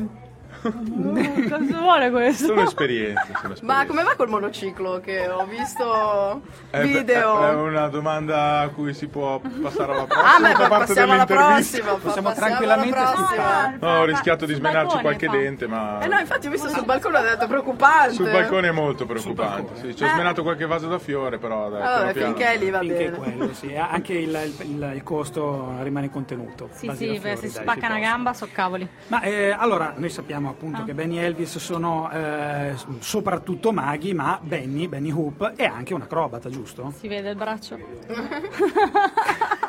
Cosa 0.62 1.78
vuole 1.78 2.10
questo? 2.10 2.46
Sono 2.46 2.62
esperienze, 2.62 3.22
sono 3.40 3.52
esperienze. 3.54 3.64
Ma 3.64 3.86
come 3.86 4.02
va 4.02 4.14
col 4.16 4.28
monociclo 4.28 5.00
che 5.00 5.28
ho 5.28 5.44
visto 5.46 6.42
È- 6.70 6.82
video? 6.82 7.40
È, 7.40 7.50
è 7.50 7.54
una 7.54 7.88
domanda 7.88 8.60
a 8.60 8.68
cui 8.68 8.92
si 8.94 9.06
può 9.06 9.40
passare 9.62 9.92
alla 9.92 10.04
prossima 10.04 10.34
Ah, 10.36 10.40
beh, 10.40 10.52
fa 10.54 10.68
parte 10.68 10.86
passiamo 10.86 11.12
alla 11.12 11.24
dell'intervista. 11.24 11.78
prossima. 11.78 11.98
Possiamo 11.98 12.28
passiamo 12.28 12.48
tranquillamente 12.48 12.96
prossima. 12.96 13.74
No, 13.80 13.98
ho 14.00 14.04
rischiato 14.04 14.46
di 14.46 14.54
smenarci 14.54 14.98
qualche 14.98 15.26
fa. 15.26 15.32
dente, 15.32 15.66
ma 15.66 16.00
Eh 16.00 16.06
no, 16.08 16.18
infatti 16.18 16.46
ho 16.46 16.50
visto 16.50 16.68
sul 16.68 16.84
balcone 16.84 17.18
ho 17.18 17.22
detto 17.22 17.46
preoccupante. 17.46 18.12
sul 18.14 18.30
balcone 18.30 18.68
è 18.68 18.72
molto 18.72 19.06
preoccupante. 19.06 19.76
Sì, 19.80 19.96
ci 19.96 20.02
ho 20.02 20.06
Eh. 20.06 20.10
smenato 20.10 20.42
qualche 20.42 20.66
vaso 20.66 20.88
da 20.88 20.98
fiore, 20.98 21.38
però 21.38 21.68
dai, 21.70 21.82
Ah, 21.82 21.84
vabbè, 21.84 22.12
piano 22.12 22.12
piano. 22.12 22.34
finché 22.34 22.64
lì 22.64 22.70
va 22.70 22.78
Finché 22.80 23.10
bene. 23.10 23.16
quello, 23.16 23.54
sì. 23.54 23.74
Anche 23.76 24.12
il, 24.14 24.52
il- 24.62 24.90
il 24.94 25.02
costo 25.02 25.74
rimane 25.82 26.10
contenuto. 26.10 26.68
Sì, 26.72 26.90
sì, 26.96 27.18
fiori, 27.18 27.36
si 27.36 27.42
dai, 27.42 27.50
spacca 27.50 27.80
si 27.86 27.86
una 27.92 27.98
gamba, 28.00 28.32
so 28.34 28.48
cavoli. 28.52 28.88
Ma 29.08 29.20
eh, 29.22 29.50
allora, 29.56 29.92
noi 29.96 30.08
sappiamo 30.10 30.48
Ah. 30.58 30.64
appunto 30.64 30.84
che 30.84 30.92
Benny 30.94 31.18
e 31.18 31.22
Elvis 31.22 31.56
sono 31.58 32.10
eh, 32.10 32.74
soprattutto 32.98 33.72
maghi, 33.72 34.12
ma 34.12 34.40
Benny, 34.42 34.88
Benny 34.88 35.12
Hoop, 35.12 35.52
è 35.54 35.64
anche 35.64 35.94
un 35.94 36.02
acrobata, 36.02 36.50
giusto? 36.50 36.92
Si 36.98 37.06
vede 37.06 37.30
il 37.30 37.36
braccio. 37.36 37.78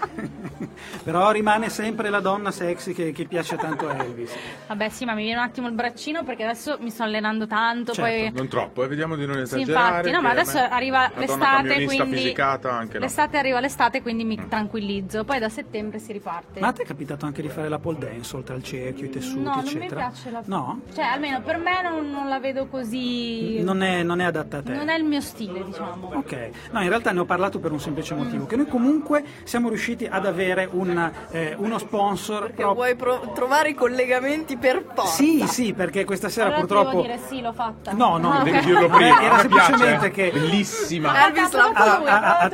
Però 1.03 1.31
rimane 1.31 1.69
sempre 1.69 2.09
la 2.09 2.19
donna 2.19 2.51
sexy 2.51 2.93
che, 2.93 3.11
che 3.11 3.25
piace 3.25 3.55
tanto 3.55 3.87
a 3.87 4.03
Elvis. 4.03 4.31
Vabbè, 4.67 4.89
sì, 4.89 5.05
ma 5.05 5.13
mi 5.13 5.23
viene 5.23 5.39
un 5.39 5.45
attimo 5.45 5.67
il 5.67 5.73
braccino 5.73 6.23
perché 6.23 6.43
adesso 6.43 6.77
mi 6.79 6.89
sto 6.89 7.03
allenando 7.03 7.47
tanto. 7.47 7.93
Certo, 7.93 8.09
poi... 8.09 8.31
non 8.31 8.47
troppo, 8.47 8.83
eh, 8.83 8.87
vediamo 8.87 9.15
di 9.15 9.25
non 9.25 9.35
Sì, 9.37 9.41
esagerare. 9.41 9.87
infatti, 9.87 10.11
no, 10.11 10.21
ma 10.21 10.29
adesso 10.31 10.57
arriva 10.57 11.11
l'estate, 11.15 11.85
quindi 11.85 12.35
anche 12.37 12.97
no. 12.97 13.05
l'estate 13.05 13.37
arriva 13.37 13.59
l'estate, 13.59 14.01
quindi 14.01 14.23
mi 14.23 14.47
tranquillizzo. 14.47 15.23
Poi 15.23 15.39
da 15.39 15.49
settembre 15.49 15.99
si 15.99 16.11
riparte. 16.11 16.59
Ma 16.59 16.67
a 16.67 16.71
te 16.71 16.83
è 16.83 16.85
capitato 16.85 17.25
anche 17.25 17.41
di 17.41 17.49
fare 17.49 17.69
la 17.69 17.79
pole 17.79 17.97
dance 17.99 18.35
oltre 18.35 18.55
al 18.55 18.63
cerchio, 18.63 19.05
i 19.05 19.09
tessuti, 19.09 19.39
no, 19.41 19.55
non 19.55 19.63
mi 19.63 19.69
eccetera? 19.69 20.07
piace 20.07 20.31
la 20.31 20.41
No? 20.45 20.81
Cioè, 20.93 21.05
almeno 21.05 21.41
per 21.41 21.57
me 21.57 21.81
non, 21.81 22.09
non 22.09 22.27
la 22.27 22.39
vedo 22.39 22.67
così. 22.67 23.61
Non 23.61 23.81
è, 23.81 24.03
non 24.03 24.19
è 24.19 24.25
adatta 24.25 24.57
a 24.57 24.61
te? 24.61 24.73
Non 24.73 24.89
è 24.89 24.95
il 24.95 25.03
mio 25.03 25.21
stile, 25.21 25.63
diciamo. 25.63 26.11
Ok, 26.13 26.49
no, 26.71 26.81
in 26.81 26.89
realtà 26.89 27.11
ne 27.11 27.19
ho 27.19 27.25
parlato 27.25 27.59
per 27.59 27.71
un 27.71 27.79
semplice 27.79 28.15
motivo, 28.15 28.45
che 28.45 28.55
noi 28.55 28.67
comunque 28.67 29.23
siamo 29.43 29.69
riusciti 29.69 30.05
ad 30.05 30.25
avere 30.25 30.48
un, 30.71 31.11
eh, 31.31 31.55
uno 31.57 31.77
sponsor 31.77 32.47
Che 32.47 32.53
proprio... 32.53 32.73
vuoi 32.73 32.95
pro- 32.95 33.31
trovare 33.33 33.69
i 33.69 33.73
collegamenti 33.73 34.57
per 34.57 34.83
forza. 34.93 35.11
Sì, 35.11 35.45
sì, 35.47 35.73
perché 35.73 36.05
questa 36.05 36.29
sera 36.29 36.47
allora 36.47 36.59
purtroppo... 36.61 36.89
devo 36.89 37.01
dire 37.01 37.19
sì, 37.27 37.41
l'ho 37.41 37.53
fatta. 37.53 37.91
No, 37.93 38.17
no, 38.17 38.31
Ah, 38.31 38.43
Devi 38.43 38.59
dirlo 38.61 38.87
prima, 38.89 39.19
Eh, 39.21 39.25
era 39.25 39.35
piace, 39.35 39.47
semplicemente 39.65 40.05
eh. 40.07 40.11
che- 40.11 40.31
Bellissima. 40.33 41.25
Elvis 41.27 41.51
l'ha 41.51 41.71
fatto. 41.73 41.97
lui, 41.99 42.07
Ah, 42.09 42.37
ah. 42.39 42.49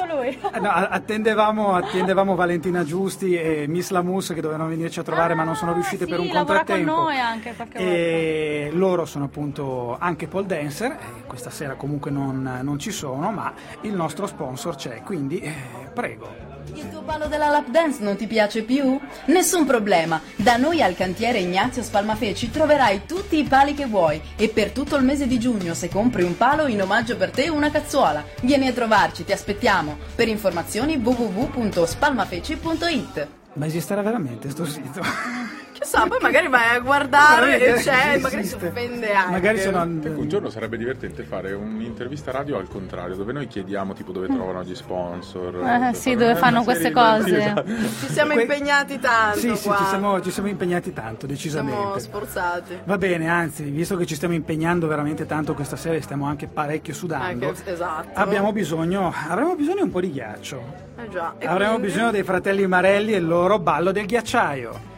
Eh, 0.53 0.59
no, 0.59 0.69
attendevamo, 0.69 1.75
attendevamo 1.75 2.35
Valentina 2.35 2.83
Giusti 2.83 3.35
e 3.35 3.65
Miss 3.67 3.89
Lamus 3.91 4.27
che 4.33 4.41
dovevano 4.41 4.67
venirci 4.69 4.99
a 4.99 5.03
trovare 5.03 5.33
ma 5.35 5.43
non 5.43 5.55
sono 5.55 5.73
riuscite 5.73 6.03
Ah, 6.03 6.07
sì, 6.07 6.11
per 6.11 6.19
un 6.19 6.27
lavora 6.27 6.63
con 6.63 6.65
contrattempo. 6.65 6.91
noi 7.01 7.19
anche 7.19 7.53
qualche 7.55 7.77
e 7.77 8.69
loro 8.73 9.05
sono 9.05 9.25
appunto 9.25 9.95
anche 9.99 10.27
pole 10.27 10.45
dancer 10.45 10.91
e 10.91 11.23
questa 11.27 11.49
sera 11.49 11.75
comunque 11.75 12.11
non, 12.11 12.59
non 12.61 12.79
ci 12.79 12.91
sono 12.91 13.31
ma 13.31 13.53
il 13.81 13.93
nostro 13.93 14.25
sponsor 14.27 14.75
c'è 14.75 15.01
quindi 15.03 15.39
eh, 15.39 15.53
prego 15.93 16.27
Il 16.73 16.89
tuo 16.89 17.01
ballo 17.01 17.27
della 17.27 17.49
lap 17.49 17.67
dance 17.67 17.84
non 17.99 18.15
ti 18.15 18.27
piace 18.27 18.63
più? 18.63 18.99
Nessun 19.25 19.65
problema, 19.65 20.21
da 20.35 20.57
noi 20.57 20.81
al 20.81 20.95
cantiere 20.95 21.39
Ignazio 21.39 21.83
Spalmafeci 21.83 22.51
troverai 22.51 23.05
tutti 23.05 23.37
i 23.37 23.43
pali 23.43 23.73
che 23.73 23.85
vuoi 23.85 24.21
e 24.35 24.49
per 24.49 24.71
tutto 24.71 24.95
il 24.95 25.03
mese 25.03 25.27
di 25.27 25.39
giugno 25.39 25.73
se 25.73 25.89
compri 25.89 26.23
un 26.23 26.37
palo 26.37 26.67
in 26.67 26.81
omaggio 26.81 27.17
per 27.17 27.31
te 27.31 27.49
una 27.49 27.69
cazzuola. 27.69 28.23
Vieni 28.41 28.67
a 28.67 28.73
trovarci, 28.73 29.23
ti 29.23 29.31
aspettiamo. 29.31 29.97
Per 30.15 30.27
informazioni 30.27 30.97
www.spalmafeci.it 30.97 33.27
Ma 33.53 33.65
esisterà 33.65 34.01
veramente 34.01 34.49
sto 34.49 34.65
sito? 34.65 35.01
Chissà, 35.77 36.07
poi 36.07 36.19
magari 36.21 36.47
vai 36.47 36.73
a 36.77 36.79
guardare 36.79 37.59
e 37.59 37.67
Magari 37.71 37.83
c'è, 37.83 38.17
magari 38.19 38.45
si 38.45 38.55
offende 38.55 39.11
anche. 39.13 39.31
Magari 39.31 39.59
sono 39.59 39.81
Ecco, 39.83 40.19
un 40.21 40.27
giorno 40.29 40.49
sarebbe 40.49 40.77
divertente 40.77 41.23
fare 41.23 41.51
un'intervista 41.51 42.31
radio 42.31 42.57
al 42.57 42.69
contrario, 42.69 43.15
dove 43.15 43.33
noi 43.33 43.47
chiediamo 43.47 43.93
tipo 43.93 44.13
dove 44.13 44.27
trovano 44.27 44.63
gli 44.63 44.73
sponsor. 44.73 45.55
Eh, 45.89 45.93
sì, 45.93 46.15
dove 46.15 46.35
fanno 46.35 46.63
queste 46.63 46.87
di- 46.87 46.93
cose. 46.93 47.37
Esatto. 47.37 47.65
Ci 47.65 48.07
siamo 48.09 48.31
impegnati 48.39 48.99
tanto 48.99 49.37
Sì, 49.39 49.53
sì, 49.57 49.67
qua. 49.67 49.75
ci 49.77 49.83
siamo, 49.85 50.21
ci 50.21 50.31
siamo 50.31 50.47
impegnati 50.47 50.93
tanto, 50.93 51.27
Siamo 51.27 51.33
decisamente. 51.33 51.99
sforzati. 51.99 52.79
Va 52.85 52.97
bene, 52.97 53.27
anzi, 53.27 53.63
visto 53.63 53.97
che 53.97 54.05
ci 54.05 54.15
stiamo 54.15 54.33
impegnando 54.33 54.87
veramente 54.87 55.25
tanto 55.25 55.53
questa 55.55 55.75
sera 55.75 55.95
e 55.95 56.01
stiamo 56.01 56.25
anche 56.25 56.47
parecchio 56.47 56.93
sudando, 56.93 57.49
Anche- 57.49 57.69
esatto. 57.71 58.09
abbiamo 58.17 58.53
bisogno, 58.53 59.13
avremo 59.27 59.55
bisogno 59.55 59.83
un 59.83 59.91
po' 59.91 59.99
di 59.99 60.11
ghiaccio. 60.11 60.63
Eh 61.03 61.09
già. 61.09 61.33
Avremo 61.43 61.73
quindi? 61.73 61.87
bisogno 61.91 62.11
dei 62.11 62.23
fratelli 62.23 62.65
Marelli 62.65 63.11
e 63.11 63.17
il 63.17 63.27
loro 63.27 63.59
ballo 63.59 63.91
del 63.91 64.05
ghiacciaio. 64.05 64.93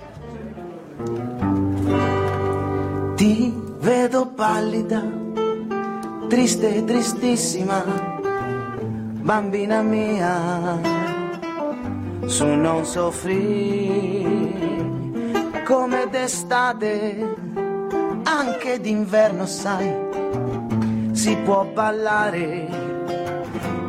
Ti 3.15 3.53
vedo 3.79 4.27
pallida, 4.27 5.01
triste, 6.27 6.83
tristissima, 6.85 7.83
bambina 9.21 9.81
mia, 9.81 10.79
su 12.25 12.45
non 12.45 12.85
soffrire. 12.85 14.55
Come 15.65 16.07
d'estate, 16.09 17.35
anche 18.23 18.79
d'inverno 18.79 19.45
sai, 19.45 19.93
si 21.11 21.35
può 21.43 21.65
ballare 21.65 22.67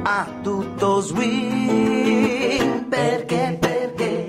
a 0.03 0.27
tutto 0.43 1.01
swing, 1.01 2.85
perché, 2.89 3.57
perché, 3.61 4.28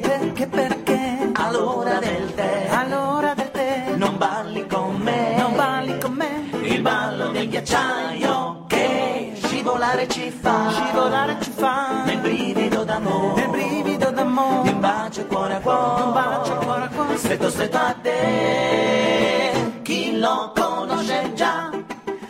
del 7.40 7.48
ghiacciaio 7.48 8.66
che 8.68 9.32
scivolare 9.42 10.10
ci 10.10 10.30
fa, 10.30 10.72
scivolare 10.72 11.38
ci 11.40 11.50
fa, 11.52 12.04
nel 12.04 12.18
brivido 12.18 12.84
d'amore, 12.84 13.40
nel 13.40 13.50
brivido 13.50 14.12
d'amore, 14.12 14.64
di 14.64 14.70
un 14.74 14.80
bacio 14.82 15.26
cuore 15.26 15.54
a 15.54 15.60
cuore, 15.60 16.04
un 16.04 16.12
bacio 16.12 16.56
cuore 16.56 16.84
a 16.84 16.88
cuore, 16.90 17.18
stretto 17.18 17.50
stretto 17.50 17.78
a 17.78 17.96
te, 18.02 19.72
chi 19.84 20.18
lo 20.20 20.52
conosce 20.54 21.32
già, 21.34 21.70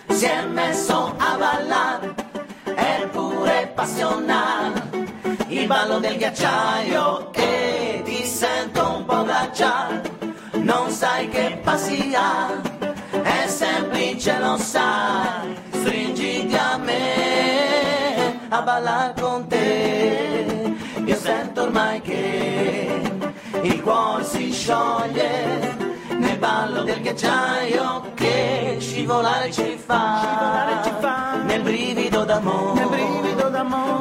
si 0.10 0.26
è 0.26 0.46
messo 0.46 1.16
a 1.18 1.36
ballare, 1.38 2.14
è 2.76 3.08
pure 3.12 3.72
passionale, 3.74 5.08
il 5.48 5.66
ballo 5.66 5.98
del 5.98 6.18
ghiacciaio 6.18 7.34
e 7.34 8.02
ti 8.06 8.24
sento 8.24 8.98
un 8.98 9.06
po' 9.06 9.24
glaciale, 9.24 10.02
non 10.52 10.92
sai 10.92 11.28
che 11.30 11.60
passi 11.64 12.14
ha, 12.14 12.69
semplice 13.80 14.38
lo 14.40 14.58
sai, 14.58 15.56
stringiti 15.72 16.56
a 16.56 16.78
me, 16.78 18.40
a 18.50 18.62
ballare 18.62 19.14
con 19.20 19.48
te, 19.48 20.76
io 21.06 21.16
sento 21.16 21.62
ormai 21.64 22.02
che 22.02 23.02
il 23.62 23.82
cuore 23.82 24.24
si 24.26 24.52
scioglie, 24.52 25.78
nel 26.18 26.38
ballo 26.38 26.84
del 26.84 27.02
ghiacciaio 27.02 28.12
che 28.16 28.78
scivolare 28.80 29.50
ci 29.52 29.78
fa, 29.86 31.42
nel 31.46 31.62
brivido 31.62 32.26
d'amore, 32.26 32.88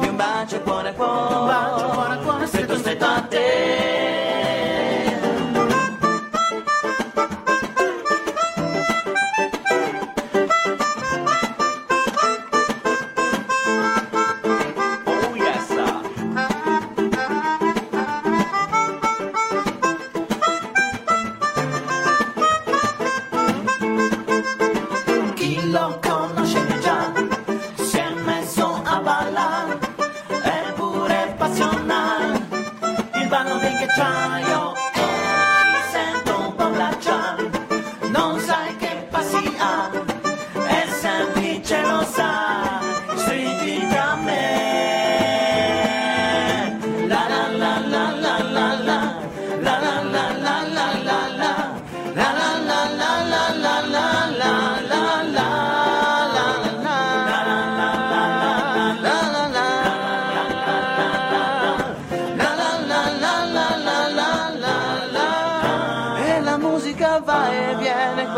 di 0.01 0.07
un 0.07 0.15
bacio 0.17 0.59
cuore 0.61 0.89
a 0.89 0.93
cuore, 0.93 2.47
stretto 2.47 2.75
stretto 2.77 3.05
a 3.05 3.21
te. 3.21 3.98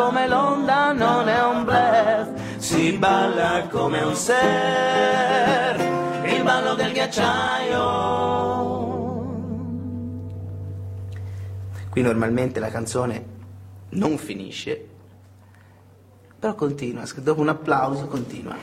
Come 0.01 0.27
l'onda, 0.27 0.91
non 0.93 1.29
è 1.29 1.43
un 1.43 1.63
bluff, 1.63 2.57
si 2.57 2.93
balla 2.93 3.67
come 3.69 4.01
un 4.01 4.15
surf, 4.15 4.35
il 6.25 6.41
ballo 6.43 6.73
del 6.73 6.91
ghiacciaio. 6.91 8.09
Qui 11.89 12.01
normalmente 12.01 12.59
la 12.59 12.69
canzone 12.69 13.25
non 13.89 14.17
finisce, 14.17 14.87
però 16.39 16.55
continua, 16.55 17.03
dopo 17.17 17.41
un 17.41 17.49
applauso 17.49 18.07
continua. 18.07 18.55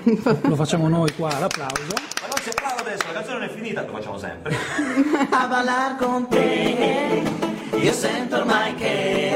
Lo 0.42 0.56
facciamo 0.56 0.88
noi 0.88 1.14
qua, 1.14 1.38
l'applauso. 1.38 1.94
Ma 2.20 2.26
non 2.26 2.38
si 2.40 2.48
applaude 2.48 2.80
adesso, 2.80 3.06
la 3.06 3.12
canzone 3.12 3.38
non 3.38 3.48
è 3.48 3.50
finita, 3.50 3.84
lo 3.84 3.92
facciamo 3.92 4.18
sempre. 4.18 4.56
a 5.30 5.46
ballar 5.46 5.96
con 5.96 6.26
te. 6.26 7.22
Io 7.80 7.92
sento 7.92 8.38
ormai 8.38 8.74
che 8.74 9.27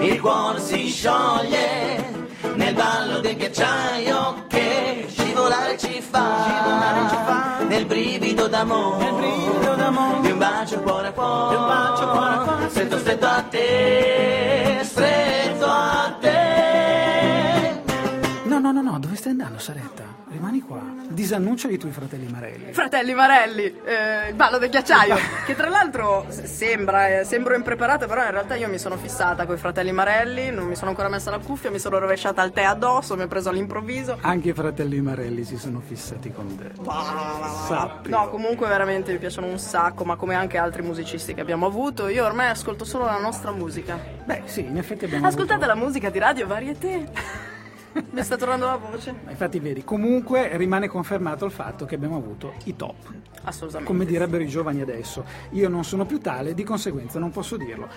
il 0.00 0.20
cuore 0.20 0.60
si 0.60 0.88
scioglie 0.88 2.28
nel 2.54 2.74
ballo 2.74 3.20
del 3.20 3.36
ghiacciaio 3.36 4.44
che 4.48 5.06
scivolare 5.08 5.76
ci 5.78 6.00
fa, 6.00 7.58
nel 7.68 7.84
brivido 7.84 8.46
d'amore, 8.48 9.12
di 10.22 10.30
un 10.30 10.38
bacio 10.38 10.80
cuore 10.80 11.08
a 11.08 11.12
cuore, 11.12 12.68
stretto 12.68 12.98
stretto 12.98 13.26
a 13.26 13.42
te, 13.42 14.80
stretto 14.82 15.66
a 15.66 16.16
te. 16.20 16.39
No, 18.90 18.98
dove 18.98 19.14
stai 19.14 19.30
andando, 19.30 19.60
Saretta? 19.60 20.02
Rimani 20.30 20.62
qua. 20.62 20.82
Disannunciali 21.10 21.74
i 21.74 21.78
tuoi 21.78 21.92
fratelli 21.92 22.26
Marelli. 22.26 22.72
Fratelli 22.72 23.14
Marelli, 23.14 23.62
eh, 23.84 24.30
il 24.30 24.34
ballo 24.34 24.58
del 24.58 24.68
ghiacciaio, 24.68 25.14
che 25.46 25.54
tra 25.54 25.68
l'altro 25.68 26.26
sembra, 26.28 27.20
eh, 27.20 27.24
sembro 27.24 27.54
impreparata, 27.54 28.08
però 28.08 28.24
in 28.24 28.32
realtà 28.32 28.56
io 28.56 28.68
mi 28.68 28.78
sono 28.78 28.96
fissata 28.96 29.46
con 29.46 29.54
i 29.54 29.58
fratelli 29.58 29.92
Marelli, 29.92 30.50
non 30.50 30.66
mi 30.66 30.74
sono 30.74 30.90
ancora 30.90 31.08
messa 31.08 31.30
la 31.30 31.38
cuffia, 31.38 31.70
mi 31.70 31.78
sono 31.78 32.00
rovesciata 32.00 32.42
il 32.42 32.50
tè 32.50 32.64
addosso, 32.64 33.14
mi 33.14 33.22
ho 33.22 33.28
preso 33.28 33.50
all'improvviso. 33.50 34.18
Anche 34.22 34.48
i 34.48 34.54
fratelli 34.54 35.00
Marelli 35.00 35.44
si 35.44 35.56
sono 35.56 35.78
fissati 35.78 36.32
con 36.32 36.56
te. 36.56 36.72
Sappi. 37.68 38.10
No, 38.10 38.28
comunque 38.28 38.66
veramente 38.66 39.12
mi 39.12 39.18
piacciono 39.18 39.46
un 39.46 39.58
sacco, 39.60 40.02
ma 40.02 40.16
come 40.16 40.34
anche 40.34 40.58
altri 40.58 40.82
musicisti 40.82 41.32
che 41.32 41.40
abbiamo 41.40 41.66
avuto, 41.66 42.08
io 42.08 42.24
ormai 42.24 42.48
ascolto 42.48 42.84
solo 42.84 43.04
la 43.04 43.20
nostra 43.20 43.52
musica. 43.52 43.96
Beh, 44.24 44.42
sì, 44.46 44.64
in 44.64 44.78
effetti 44.78 45.04
abbiamo 45.04 45.28
Ascoltate 45.28 45.64
la 45.64 45.76
musica 45.76 46.10
di 46.10 46.18
Radio 46.18 46.48
Varieté. 46.48 47.58
Mi 48.10 48.22
sta 48.22 48.36
tornando 48.36 48.66
la 48.66 48.76
voce. 48.76 49.14
Infatti, 49.28 49.58
vedi, 49.58 49.84
comunque 49.84 50.56
rimane 50.56 50.88
confermato 50.88 51.44
il 51.44 51.50
fatto 51.50 51.84
che 51.84 51.94
abbiamo 51.94 52.16
avuto 52.16 52.54
i 52.64 52.76
top. 52.76 53.12
Assolutamente. 53.42 53.90
Come 53.90 54.04
direbbero 54.04 54.42
i 54.42 54.48
giovani 54.48 54.80
adesso. 54.80 55.24
Io 55.50 55.68
non 55.68 55.84
sono 55.84 56.04
più 56.04 56.20
tale, 56.20 56.54
di 56.54 56.64
conseguenza 56.64 57.18
non 57.18 57.30
posso 57.30 57.56
dirlo. 57.56 57.88